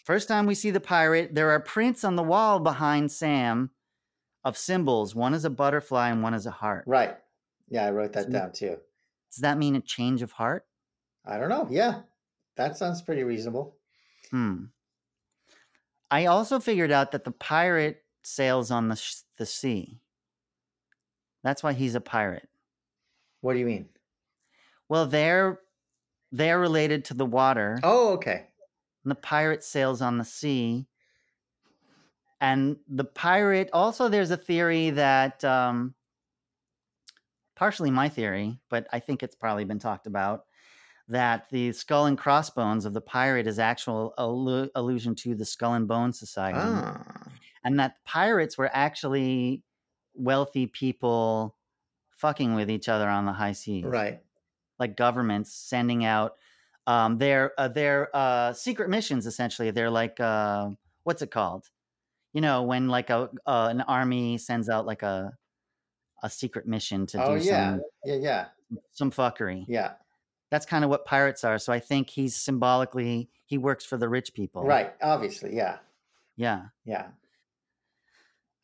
[0.05, 3.71] First time we see the pirate, there are prints on the wall behind Sam
[4.45, 5.15] of symbols.
[5.15, 6.85] One is a butterfly and one is a heart.
[6.87, 7.17] Right.
[7.67, 8.77] Yeah, I wrote that down too.
[9.29, 10.65] Does that mean a change of heart?
[11.25, 11.67] I don't know.
[11.69, 12.03] Yeah.
[12.55, 13.75] That sounds pretty reasonable.
[14.31, 14.65] Hmm.
[16.09, 19.99] I also figured out that the pirate sails on the sh- the sea.
[21.43, 22.47] That's why he's a pirate.
[23.41, 23.89] What do you mean?
[24.89, 25.59] Well, they're
[26.31, 28.47] they're related to the water, Oh, okay.
[29.03, 30.87] and the pirate sails on the sea.
[32.41, 35.95] And the pirate also, there's a theory that, um,
[37.55, 40.45] partially my theory, but I think it's probably been talked about,
[41.07, 45.73] that the skull and crossbones of the pirate is actual allu- allusion to the Skull
[45.73, 46.59] and Bone Society.
[46.61, 47.01] Ah.
[47.63, 49.63] and that pirates were actually
[50.13, 51.55] wealthy people
[52.11, 54.21] fucking with each other on the high seas Right.
[54.79, 56.33] Like governments sending out
[56.85, 60.69] um, their uh, their uh, secret missions essentially they're like uh,
[61.03, 61.69] what's it called
[62.33, 65.33] you know when like a uh, an army sends out like a
[66.23, 67.71] a secret mission to Oh do yeah.
[67.73, 68.45] some Yeah, yeah.
[68.91, 69.93] some fuckery Yeah.
[70.49, 74.09] that's kind of what pirates are so i think he's symbolically he works for the
[74.09, 74.93] rich people Right.
[75.01, 75.55] Obviously.
[75.55, 75.77] Yeah.
[76.35, 77.07] yeah Yeah.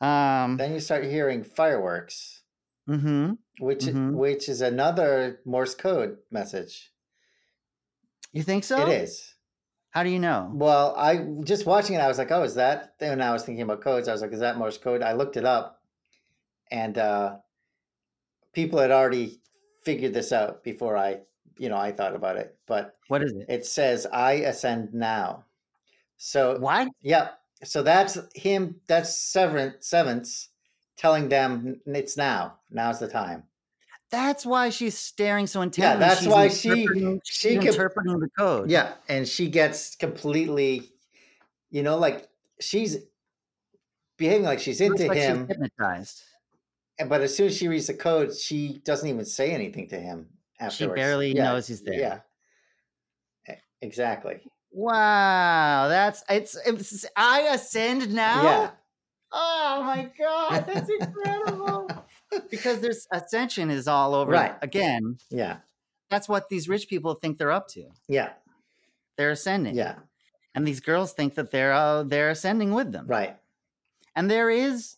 [0.01, 2.42] um Then you start hearing fireworks,
[2.87, 3.37] mhm.
[3.59, 4.13] which Mhm.
[4.15, 6.91] which is another Morse code message.
[8.31, 9.35] you think so It is.
[9.91, 12.97] how do you know Well, I just watching it, I was like, "Oh, is that?"
[12.99, 14.07] Then I was thinking about codes.
[14.07, 15.83] I was like, "Is that Morse code?" I looked it up,
[16.71, 17.37] and uh,
[18.53, 19.41] people had already
[19.83, 21.21] figured this out before I
[21.57, 23.45] you know I thought about it, but What is it?
[23.49, 25.45] it says I ascend now.
[26.17, 26.87] So What?
[27.01, 27.31] yeah,
[27.63, 28.81] so that's him.
[28.87, 30.49] That's Severance Severance
[30.97, 32.59] telling them it's now.
[32.69, 33.43] Now's the time.
[34.11, 35.91] That's why she's staring so intently.
[36.01, 38.69] Yeah, that's She's why she- she she's interpreting the code.
[38.69, 40.91] Yeah, and she gets completely,
[41.71, 42.97] you know, like she's
[44.17, 45.47] behaving like she's into like she's him.
[45.47, 46.21] hypnotized.
[46.99, 49.99] and- But as soon as she reads the code, she doesn't even say anything to
[49.99, 50.29] him.
[50.59, 50.77] Afterwards.
[50.77, 52.21] She barely knows he's there.
[53.47, 54.41] Yeah, exactly.
[54.71, 58.43] Wow, that's it's, it's I ascend now.
[58.43, 58.69] Yeah,
[59.33, 61.89] Oh my god, that's incredible.
[62.51, 64.55] because there's ascension is all over Right.
[64.61, 65.17] again.
[65.29, 65.57] yeah,
[66.09, 67.89] That's what these rich people think they're up to.
[68.07, 68.33] yeah,
[69.17, 69.75] They're ascending.
[69.75, 69.95] yeah.
[70.55, 73.07] And these girls think that they're uh, they're ascending with them.
[73.07, 73.37] Right.
[74.15, 74.97] And there is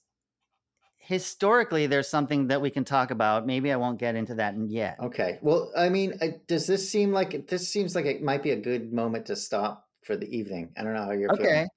[0.99, 3.45] historically there's something that we can talk about.
[3.45, 4.97] Maybe I won't get into that yet.
[4.99, 5.39] Okay.
[5.41, 8.91] Well, I mean, does this seem like this seems like it might be a good
[8.91, 10.71] moment to stop for the evening?
[10.77, 11.43] I don't know how you're Okay.
[11.43, 11.67] feeling.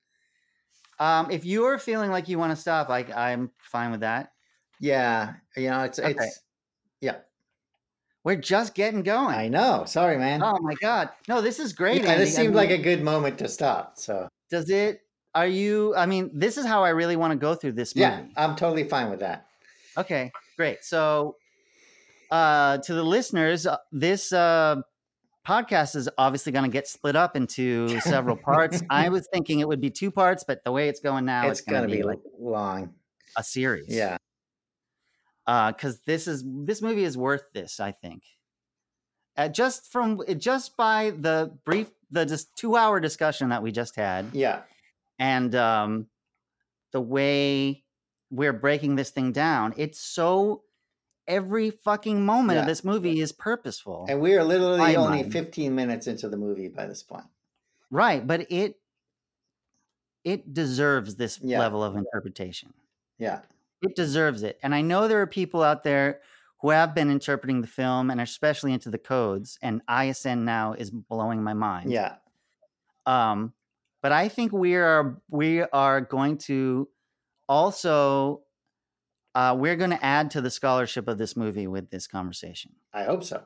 [1.01, 4.33] Um, if you're feeling like you want to stop, I, I'm fine with that.
[4.81, 6.11] Yeah, you know, it's Okay.
[6.11, 6.41] it's
[7.01, 7.17] yeah.
[8.25, 9.35] We're just getting going.
[9.35, 9.85] I know.
[9.87, 10.43] Sorry, man.
[10.43, 11.11] Oh my god!
[11.29, 12.03] No, this is great.
[12.03, 12.25] yeah, Andy.
[12.25, 13.97] this I seemed like a good moment to stop.
[13.97, 15.01] So Does it?
[15.35, 15.95] Are you?
[15.97, 18.03] I mean, this is how I really want to go through this movie.
[18.03, 19.47] yeah, I'm totally fine with that.
[19.97, 20.85] Okay, great.
[20.85, 21.37] So,
[22.31, 24.83] uh, to the listeners, uh, this uh,
[25.49, 28.83] podcast is obviously going to get split up into several parts.
[28.91, 31.61] I was thinking it would be two parts, but the way it's going now, it's
[31.61, 32.95] it's, going to be like long.
[33.37, 33.87] a series.
[33.89, 34.19] Yeah.
[35.47, 37.81] because this is this movie is worth this.
[37.81, 38.23] I think.
[39.37, 43.95] Uh, just from just by the brief, the just two hour discussion that we just
[43.95, 44.63] had, Yeah.
[45.19, 46.07] and um,
[46.93, 47.85] the way
[48.31, 50.65] we're breaking this thing down, it's so
[51.29, 52.63] every fucking moment Yeah.
[52.63, 55.33] of this movie is purposeful, And we are literally only mind.
[55.33, 57.27] 15 minutes into the movie by this point.
[57.91, 58.27] right?
[58.27, 58.81] But it
[60.25, 61.61] it deserves this Yeah.
[61.61, 62.75] level of interpretation.
[63.19, 63.43] Yeah.
[63.83, 66.21] It deserves it, and I know there are people out there
[66.61, 69.59] who have been interpreting the film and are especially into the codes.
[69.63, 71.93] And I ascend now is blowing my mind.
[71.93, 72.17] Yeah.
[73.07, 73.55] Um,
[74.03, 76.89] but I think we are we are going to
[77.49, 78.43] also
[79.39, 82.73] uh, we're going to add to the scholarship of this movie with this conversation.
[82.93, 83.45] I hope so.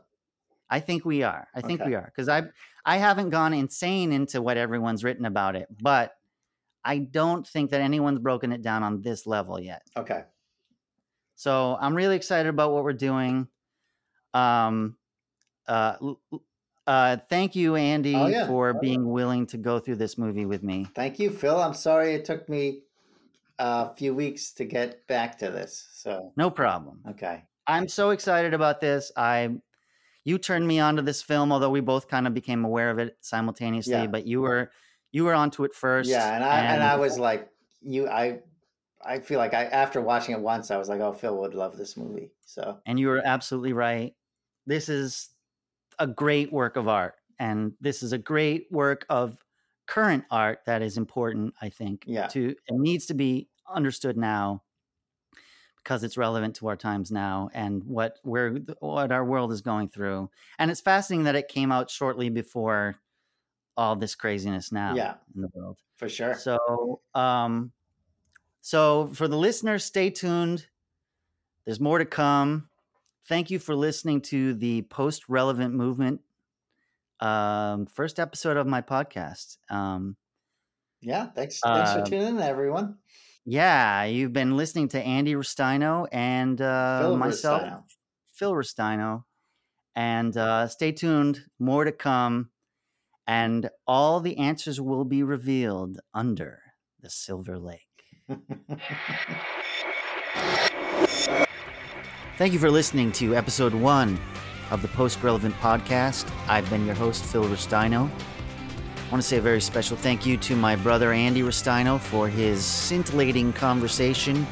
[0.70, 1.48] I think we are.
[1.54, 1.90] I think Okay.
[1.90, 2.44] we are because I
[2.86, 6.14] I haven't gone insane into what everyone's written about it, but
[6.82, 9.82] I don't think that anyone's broken it down on this level yet.
[9.96, 10.22] Okay.
[11.34, 13.48] So I'm really excited about what we're doing.
[14.32, 14.96] Um,
[15.68, 15.96] uh,
[16.86, 18.46] uh, thank you, Andy, Oh, yeah.
[18.46, 20.86] for being willing to go through this movie with me.
[20.94, 21.60] Thank you, Phil.
[21.60, 22.82] I'm sorry it took me
[23.62, 25.88] a few weeks to get back to this.
[25.92, 27.00] So, No problem.
[27.10, 27.44] okay.
[27.66, 29.12] I'm so excited about this.
[29.16, 29.50] I,
[30.24, 33.16] you turned me onto this film, although we both kind of became aware of it
[33.20, 33.92] simultaneously.
[33.92, 34.06] Yeah.
[34.08, 34.72] But you were,
[35.12, 36.10] you were onto it first.
[36.10, 37.48] Yeah, and I and I was like,
[37.80, 38.40] you, I,
[39.04, 41.76] I feel like I after watching it once, I was like, oh, Phil would love
[41.76, 42.32] this movie.
[42.44, 44.12] So, and you were absolutely right.
[44.66, 45.28] This is
[46.00, 49.38] a great work of art, and this is a great work of
[49.86, 51.54] current art that is important.
[51.62, 52.04] I think.
[52.06, 52.26] Yeah.
[52.28, 54.62] To it needs to be understood now
[55.82, 59.88] because it's relevant to our times now and what we're what our world is going
[59.88, 60.30] through.
[60.58, 62.96] And it's fascinating that it came out shortly before
[63.76, 65.14] all this craziness now Yeah.
[65.34, 65.78] in the world.
[65.96, 66.34] for sure.
[66.34, 67.72] So, um,
[68.60, 70.66] so for the listeners, stay tuned.
[71.64, 72.68] There's more to come.
[73.28, 76.20] Thank you for listening to the post relevant movement
[77.20, 79.58] um, first episode of my podcast.
[79.70, 80.16] Um,
[81.00, 81.26] yeah.
[81.26, 81.60] Thanks.
[81.60, 82.98] Thanks uh, for tuning in, everyone.
[83.44, 87.82] Yeah, you've been listening to Andy Ristaino and uh, Phil myself, Ristaino.
[88.34, 89.24] Phil Ristaino.
[89.94, 92.50] And uh, stay tuned, more to come.
[93.26, 96.60] And all the answers will be revealed under
[97.00, 97.80] the Silver Lake.
[102.38, 104.18] Thank you for listening to episode one
[104.70, 106.32] of the Post Relevant Podcast.
[106.48, 108.10] I've been your host, Phil Ristaino.
[109.12, 112.30] I want to say a very special thank you to my brother, Andy Ristaino, for
[112.30, 114.46] his scintillating conversation.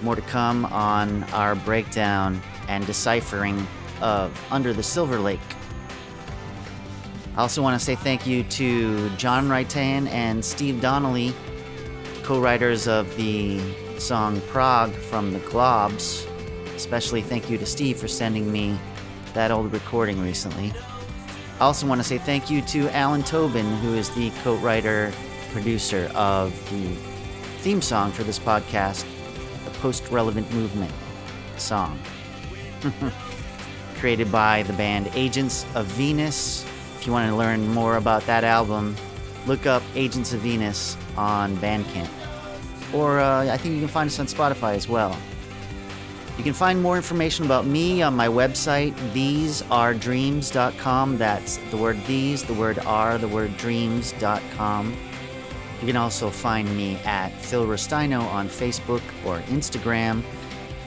[0.00, 3.66] More to come on our breakdown and deciphering
[4.00, 5.40] of Under the Silver Lake.
[7.36, 11.34] I also want to say thank you to John Raitan and Steve Donnelly,
[12.22, 13.58] co writers of the
[13.98, 16.28] song Prague from the Globs.
[16.76, 18.78] Especially thank you to Steve for sending me
[19.32, 20.72] that old recording recently.
[21.60, 25.12] I also want to say thank you to Alan Tobin, who is the co writer
[25.52, 26.94] producer of the
[27.60, 29.04] theme song for this podcast,
[29.64, 30.92] the Post Relevant Movement
[31.56, 31.98] song.
[34.04, 36.62] created by the band Agents of Venus.
[36.98, 38.94] If you want to learn more about that album,
[39.46, 42.10] look up Agents of Venus on Bandcamp.
[42.92, 45.16] Or uh, I think you can find us on Spotify as well.
[46.36, 51.18] You can find more information about me on my website, thesearedreams.com.
[51.18, 54.96] That's the word these, the word are, the word dreams.com.
[55.80, 60.24] You can also find me at Phil Ristaino on Facebook or Instagram.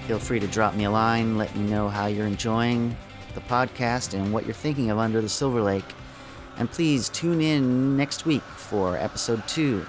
[0.08, 2.98] Feel free to drop me a line, let me know how you're enjoying
[3.34, 5.86] the podcast and what you're thinking of Under the Silver Lake.
[6.58, 9.86] And please tune in next week for episode two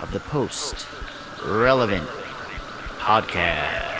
[0.00, 0.86] of the Post
[1.44, 2.08] Relevant
[2.98, 3.97] Podcast.